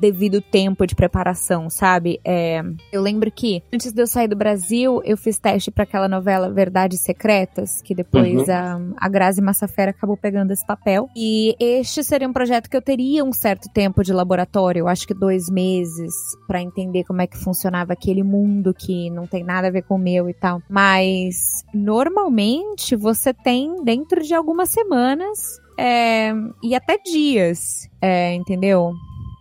devido 0.00 0.40
tempo 0.40 0.84
de 0.86 0.94
preparação, 0.96 1.70
sabe? 1.70 2.15
É, 2.24 2.62
eu 2.92 3.02
lembro 3.02 3.30
que 3.30 3.62
antes 3.72 3.92
de 3.92 4.02
eu 4.02 4.06
sair 4.06 4.28
do 4.28 4.36
Brasil, 4.36 5.00
eu 5.04 5.16
fiz 5.16 5.38
teste 5.38 5.70
para 5.70 5.84
aquela 5.84 6.08
novela 6.08 6.50
Verdades 6.50 7.00
Secretas, 7.00 7.80
que 7.82 7.94
depois 7.94 8.48
uhum. 8.48 8.94
a, 8.98 9.06
a 9.06 9.08
Grazi 9.08 9.40
Massafera 9.42 9.90
acabou 9.90 10.16
pegando 10.16 10.52
esse 10.52 10.66
papel. 10.66 11.08
E 11.16 11.54
este 11.60 12.02
seria 12.02 12.28
um 12.28 12.32
projeto 12.32 12.68
que 12.68 12.76
eu 12.76 12.82
teria 12.82 13.24
um 13.24 13.32
certo 13.32 13.68
tempo 13.72 14.02
de 14.02 14.12
laboratório, 14.12 14.80
eu 14.80 14.88
acho 14.88 15.06
que 15.06 15.14
dois 15.14 15.50
meses, 15.50 16.14
para 16.46 16.60
entender 16.60 17.04
como 17.04 17.20
é 17.20 17.26
que 17.26 17.36
funcionava 17.36 17.92
aquele 17.92 18.22
mundo 18.22 18.74
que 18.74 19.10
não 19.10 19.26
tem 19.26 19.44
nada 19.44 19.68
a 19.68 19.70
ver 19.70 19.82
com 19.82 19.96
o 19.96 19.98
meu 19.98 20.28
e 20.28 20.34
tal. 20.34 20.62
Mas 20.68 21.64
normalmente 21.72 22.96
você 22.96 23.32
tem 23.32 23.82
dentro 23.84 24.22
de 24.22 24.34
algumas 24.34 24.70
semanas 24.70 25.60
é, 25.78 26.32
e 26.62 26.74
até 26.74 26.98
dias, 26.98 27.88
é, 28.00 28.34
entendeu? 28.34 28.92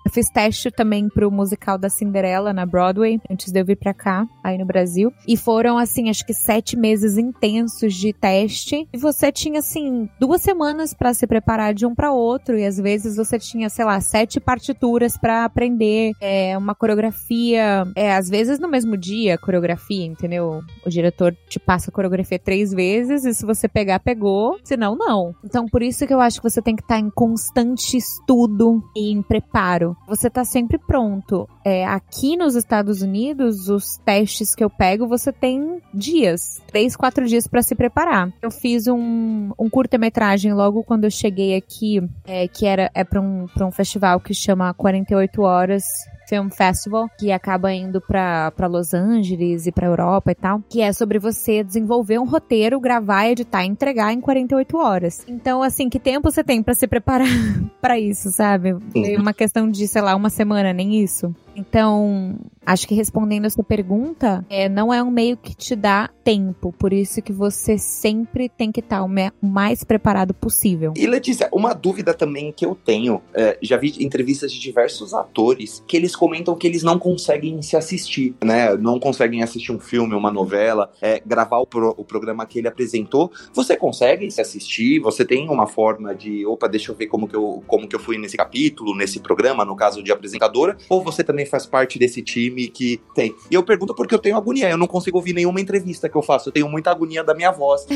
Eu 0.06 0.12
fiz 0.12 0.30
teste 0.30 0.70
também 0.70 1.10
pro 1.10 1.32
musical 1.32 1.80
da 1.80 1.90
Cinderela 1.90 2.54
na 2.54 2.64
Broadway, 2.64 3.20
antes 3.28 3.52
de 3.52 3.60
eu 3.60 3.66
vir 3.66 3.76
pra 3.76 3.92
cá, 3.92 4.28
aí 4.44 4.56
no 4.56 4.64
Brasil. 4.66 5.12
E 5.28 5.36
foram, 5.36 5.80
assim, 5.80 6.12
acho 6.12 6.24
que 6.24 6.34
sete 6.34 6.78
meses 6.78 7.18
intensos 7.18 7.96
de 7.96 8.14
teste. 8.14 8.88
E 8.94 8.98
você 9.00 9.32
tinha, 9.32 9.60
assim, 9.60 10.08
duas 10.20 10.44
semanas 10.44 10.94
para 10.94 11.12
se 11.12 11.26
preparar 11.26 11.74
de 11.74 11.88
um 11.88 11.96
para 11.96 12.12
outro. 12.12 12.56
E 12.56 12.64
às 12.64 12.78
vezes 12.78 13.18
você 13.18 13.40
tinha, 13.40 13.68
sei 13.68 13.84
lá, 13.84 14.00
sete 14.00 14.40
partituras 14.40 15.18
para 15.18 15.44
aprender. 15.44 16.12
É, 16.22 16.56
uma 16.56 16.76
coreografia. 16.76 17.88
É, 17.96 18.16
às 18.16 18.30
vezes 18.30 18.60
no 18.60 18.68
mesmo 18.68 18.96
dia, 18.96 19.40
coreografia, 19.40 20.06
entendeu? 20.06 20.62
O 20.86 20.90
diretor 20.90 21.36
te 21.50 21.60
passa 21.60 21.90
a 21.90 21.94
coreografia 21.94 22.38
três 22.38 22.72
vezes. 22.72 23.26
E 23.26 23.34
se 23.34 23.44
você 23.44 23.68
pegar, 23.68 24.00
pegou. 24.00 24.60
Se 24.64 24.78
não, 24.78 24.96
não. 24.96 25.34
Então, 25.44 25.66
por 25.66 25.82
isso 25.82 26.06
que 26.06 26.14
eu 26.14 26.22
acho 26.22 26.40
que 26.40 26.48
você 26.48 26.62
tem 26.62 26.76
que 26.76 26.84
estar 26.84 26.96
tá 26.96 27.02
em 27.02 27.10
constante 27.10 27.98
estudo 27.98 28.84
e 28.96 29.12
em 29.12 29.24
preparo 29.24 29.95
você 30.08 30.30
tá 30.30 30.44
sempre 30.44 30.78
pronto. 30.78 31.48
É, 31.64 31.86
aqui 31.86 32.36
nos 32.38 32.56
Estados 32.56 33.02
Unidos, 33.02 33.70
os 33.70 33.98
testes 33.98 34.54
que 34.54 34.64
eu 34.64 34.70
pego, 34.70 35.08
você 35.08 35.32
tem 35.32 35.82
dias, 35.94 36.62
três, 36.68 36.96
quatro 36.96 37.26
dias 37.26 37.48
para 37.48 37.62
se 37.62 37.76
preparar. 37.76 38.32
Eu 38.42 38.52
fiz 38.52 38.88
um, 38.88 39.52
um 39.58 39.70
curta-metragem 39.70 40.54
logo 40.54 40.84
quando 40.84 41.06
eu 41.06 41.12
cheguei 41.12 41.56
aqui, 41.56 42.02
é, 42.26 42.48
que 42.48 42.66
era 42.66 42.92
é 42.94 43.04
para 43.04 43.22
um, 43.22 43.48
um 43.62 43.72
festival 43.72 44.20
que 44.20 44.34
chama 44.34 44.74
48 44.74 45.42
Horas 45.42 45.86
Film 46.28 46.50
Festival, 46.50 47.08
que 47.18 47.32
acaba 47.32 47.74
indo 47.74 48.02
para 48.02 48.68
Los 48.68 48.94
Angeles 48.94 49.68
e 49.68 49.72
para 49.72 49.88
Europa 49.88 50.32
e 50.32 50.36
tal, 50.36 50.62
que 50.70 50.82
é 50.82 50.92
sobre 50.92 51.20
você 51.20 51.64
desenvolver 51.64 52.20
um 52.20 52.26
roteiro, 52.26 52.80
gravar, 52.80 53.28
editar 53.28 53.64
e 53.64 53.68
entregar 53.68 54.14
em 54.14 54.22
48 54.22 54.78
horas. 54.78 55.26
Então, 55.28 55.62
assim, 55.62 55.90
que 55.90 56.00
tempo 56.00 56.32
você 56.32 56.44
tem 56.44 56.62
para 56.62 56.74
se 56.74 56.88
preparar 56.88 57.28
para 57.82 58.00
isso, 58.00 58.32
sabe? 58.32 58.76
Uma 59.18 59.34
questão 59.34 59.70
de, 59.70 59.88
sei 59.88 60.02
lá, 60.02 60.16
uma 60.16 60.30
semana, 60.30 60.74
nem 60.74 61.02
isso. 61.02 61.34
Então, 61.56 62.38
acho 62.66 62.88
que 62.88 62.96
respondendo 62.96 63.46
a 63.46 63.50
sua 63.50 63.64
pergunta, 63.64 64.46
é, 64.50 64.68
não 64.68 64.94
é 64.94 65.02
um 65.02 65.12
meio 65.12 65.38
que 65.38 65.56
te 65.56 65.76
dá 65.76 66.10
tempo, 66.24 66.74
por 66.78 66.92
isso 66.92 67.22
que 67.22 67.32
você 67.32 67.78
sempre 67.78 68.50
tem 68.50 68.72
que 68.72 68.80
estar 68.80 69.04
o 69.04 69.10
mais 69.42 69.84
preparado 69.84 70.34
possível. 70.34 70.94
E 70.96 71.06
Letícia, 71.06 71.48
uma 71.52 71.74
dúvida 71.74 72.14
também 72.14 72.52
que 72.52 72.66
eu 72.66 72.76
tenho, 72.76 73.22
é, 73.34 73.58
já 73.62 73.78
vi 73.78 73.94
entrevistas 74.04 74.52
de 74.52 74.60
diversos 74.60 75.14
atores 75.14 75.84
que 75.88 75.96
eles 75.96 76.16
comentam 76.16 76.56
que 76.56 76.68
eles 76.68 76.84
não 76.84 76.98
conseguem 76.98 77.62
se 77.62 77.78
assistir, 77.78 78.36
né? 78.44 78.76
Não 78.76 79.00
conseguem 79.00 79.44
assistir 79.44 79.72
um 79.72 79.80
filme, 79.80 80.16
uma 80.16 80.32
novela, 80.32 80.92
é, 81.02 81.22
gravar 81.26 81.60
o, 81.60 81.68
pro, 81.68 81.94
o 81.98 82.04
programa 82.04 82.46
que 82.46 82.60
ele 82.60 82.68
apresentou. 82.68 83.32
Você 83.54 83.78
consegue 83.78 84.30
se 84.32 84.42
assistir? 84.42 85.00
Você 85.00 85.24
tem 85.24 85.48
uma 85.50 85.68
forma 85.68 86.16
de, 86.16 86.46
opa, 86.46 86.68
deixa 86.68 86.92
eu 86.92 86.96
ver 86.96 87.08
como 87.08 87.28
que 87.28 87.36
eu, 87.36 87.64
como 87.68 87.88
que 87.88 87.96
eu 87.96 88.00
fui 88.00 88.18
nesse 88.18 88.36
capítulo, 88.36 88.96
nesse 88.96 89.20
programa, 89.20 89.64
no 89.64 89.76
caso 89.76 90.02
de 90.02 90.12
apresentadora? 90.12 90.78
Ou 90.90 91.04
você 91.04 91.24
também 91.24 91.45
também 91.46 91.50
faz 91.50 91.66
parte 91.66 91.98
desse 91.98 92.22
time 92.22 92.68
que 92.68 93.00
tem. 93.14 93.34
E 93.50 93.54
eu 93.54 93.64
pergunto 93.64 93.94
porque 93.94 94.14
eu 94.14 94.20
tenho 94.20 94.36
agonia, 94.36 94.70
eu 94.70 94.78
não 94.78 94.88
consigo 94.88 95.18
ouvir 95.18 95.34
nenhuma 95.34 95.62
entrevista 95.62 96.10
que 96.10 96.16
eu 96.16 96.22
faço, 96.22 96.50
eu 96.50 96.54
tenho 96.54 96.68
muita 96.68 96.92
agonia 96.92 97.24
da 97.24 97.34
minha 97.34 97.52
voz. 97.52 97.86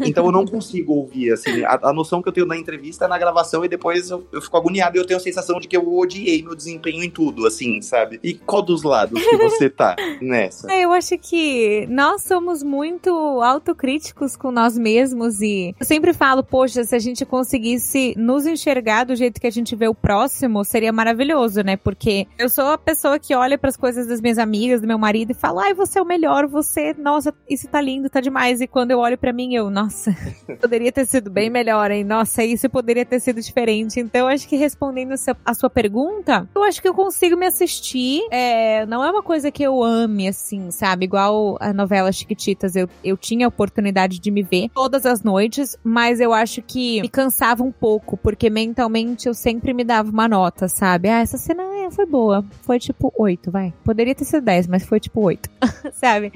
Então 0.00 0.26
eu 0.26 0.32
não 0.32 0.44
consigo 0.44 0.94
ouvir, 0.94 1.32
assim, 1.32 1.62
a, 1.62 1.78
a 1.82 1.92
noção 1.92 2.20
que 2.22 2.28
eu 2.28 2.32
tenho 2.32 2.46
na 2.46 2.56
entrevista 2.56 3.04
é 3.04 3.08
na 3.08 3.18
gravação 3.18 3.64
e 3.64 3.68
depois 3.68 4.10
eu, 4.10 4.26
eu 4.32 4.40
fico 4.40 4.56
agoniado 4.56 4.96
e 4.96 5.00
eu 5.00 5.06
tenho 5.06 5.18
a 5.18 5.22
sensação 5.22 5.60
de 5.60 5.68
que 5.68 5.76
eu 5.76 5.96
odiei 5.96 6.42
meu 6.42 6.54
desempenho 6.54 7.02
em 7.04 7.10
tudo, 7.10 7.46
assim, 7.46 7.80
sabe? 7.80 8.18
E 8.22 8.34
qual 8.34 8.62
dos 8.62 8.82
lados 8.82 9.22
que 9.22 9.36
você 9.36 9.70
tá 9.70 9.94
nessa? 10.20 10.72
É, 10.72 10.84
eu 10.84 10.92
acho 10.92 11.16
que 11.18 11.86
nós 11.88 12.22
somos 12.22 12.62
muito 12.62 13.10
autocríticos 13.10 14.36
com 14.36 14.50
nós 14.50 14.76
mesmos 14.76 15.40
e 15.40 15.74
eu 15.78 15.86
sempre 15.86 16.12
falo, 16.12 16.42
poxa, 16.42 16.82
se 16.82 16.96
a 16.96 16.98
gente 16.98 17.24
conseguisse 17.24 18.14
nos 18.16 18.46
enxergar 18.46 19.04
do 19.04 19.14
jeito 19.14 19.40
que 19.40 19.46
a 19.46 19.52
gente 19.52 19.76
vê 19.76 19.86
o 19.86 19.94
próximo, 19.94 20.64
seria 20.64 20.92
maravilhoso, 20.92 21.62
né? 21.62 21.76
Porque 21.76 22.26
eu 22.38 22.48
sou 22.48 22.66
a 22.66 22.78
pessoa 22.90 23.20
que 23.20 23.34
olha 23.36 23.56
para 23.56 23.70
as 23.70 23.76
coisas 23.76 24.08
das 24.08 24.20
minhas 24.20 24.36
amigas, 24.36 24.80
do 24.80 24.86
meu 24.86 24.98
marido 24.98 25.30
e 25.30 25.34
fala: 25.34 25.62
"Ai, 25.64 25.74
você 25.74 25.98
é 25.98 26.02
o 26.02 26.04
melhor, 26.04 26.48
você, 26.48 26.92
nossa, 26.98 27.32
isso 27.48 27.68
tá 27.68 27.80
lindo, 27.80 28.10
tá 28.10 28.20
demais". 28.20 28.60
E 28.60 28.66
quando 28.66 28.90
eu 28.90 28.98
olho 28.98 29.16
para 29.16 29.32
mim, 29.32 29.54
eu, 29.54 29.70
nossa, 29.70 30.14
poderia 30.60 30.90
ter 30.90 31.06
sido 31.06 31.30
bem 31.30 31.48
melhor, 31.48 31.90
hein? 31.90 32.02
Nossa, 32.02 32.42
isso 32.42 32.68
poderia 32.68 33.06
ter 33.06 33.20
sido 33.20 33.40
diferente. 33.40 34.00
Então, 34.00 34.26
acho 34.26 34.48
que 34.48 34.56
respondendo 34.56 35.14
a 35.44 35.54
sua 35.54 35.70
pergunta, 35.70 36.48
eu 36.54 36.64
acho 36.64 36.82
que 36.82 36.88
eu 36.88 36.94
consigo 36.94 37.36
me 37.36 37.46
assistir. 37.46 38.22
É, 38.30 38.84
não 38.86 39.04
é 39.04 39.10
uma 39.10 39.22
coisa 39.22 39.52
que 39.52 39.62
eu 39.62 39.82
ame, 39.82 40.26
assim, 40.26 40.72
sabe? 40.72 41.04
Igual 41.04 41.56
a 41.60 41.72
novela 41.72 42.10
Chiquititas, 42.10 42.74
eu, 42.74 42.88
eu 43.04 43.16
tinha 43.16 43.46
a 43.46 43.48
oportunidade 43.48 44.18
de 44.18 44.30
me 44.32 44.42
ver 44.42 44.68
todas 44.74 45.06
as 45.06 45.22
noites, 45.22 45.76
mas 45.84 46.20
eu 46.20 46.32
acho 46.32 46.60
que 46.60 47.00
me 47.02 47.08
cansava 47.08 47.62
um 47.62 47.70
pouco, 47.70 48.16
porque 48.16 48.50
mentalmente 48.50 49.28
eu 49.28 49.34
sempre 49.34 49.72
me 49.72 49.84
dava 49.84 50.10
uma 50.10 50.26
nota, 50.26 50.66
sabe? 50.66 51.08
Ah, 51.08 51.20
essa 51.20 51.38
cena 51.38 51.62
é, 51.90 51.94
foi 51.94 52.06
boa, 52.06 52.44
foi 52.62 52.78
tipo 52.78 53.12
8, 53.16 53.50
vai. 53.50 53.74
Poderia 53.84 54.14
ter 54.14 54.24
sido 54.24 54.44
10, 54.44 54.68
mas 54.68 54.84
foi 54.84 55.00
tipo 55.00 55.20
8. 55.20 55.50
Sabe? 55.92 56.32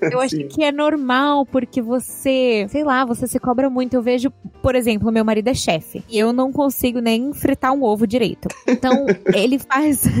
Eu 0.00 0.20
acho 0.20 0.36
que 0.48 0.64
é 0.64 0.72
normal, 0.72 1.46
porque 1.46 1.80
você, 1.80 2.66
sei 2.68 2.82
lá, 2.82 3.04
você 3.04 3.26
se 3.26 3.38
cobra 3.38 3.70
muito. 3.70 3.94
Eu 3.94 4.02
vejo, 4.02 4.30
por 4.62 4.74
exemplo, 4.74 5.12
meu 5.12 5.24
marido 5.24 5.48
é 5.48 5.54
chefe. 5.54 6.02
E 6.08 6.18
eu 6.18 6.32
não 6.32 6.52
consigo 6.52 7.00
nem 7.00 7.32
fritar 7.32 7.72
um 7.72 7.82
ovo 7.82 8.06
direito. 8.06 8.48
Então, 8.66 9.06
ele 9.34 9.58
faz. 9.58 10.04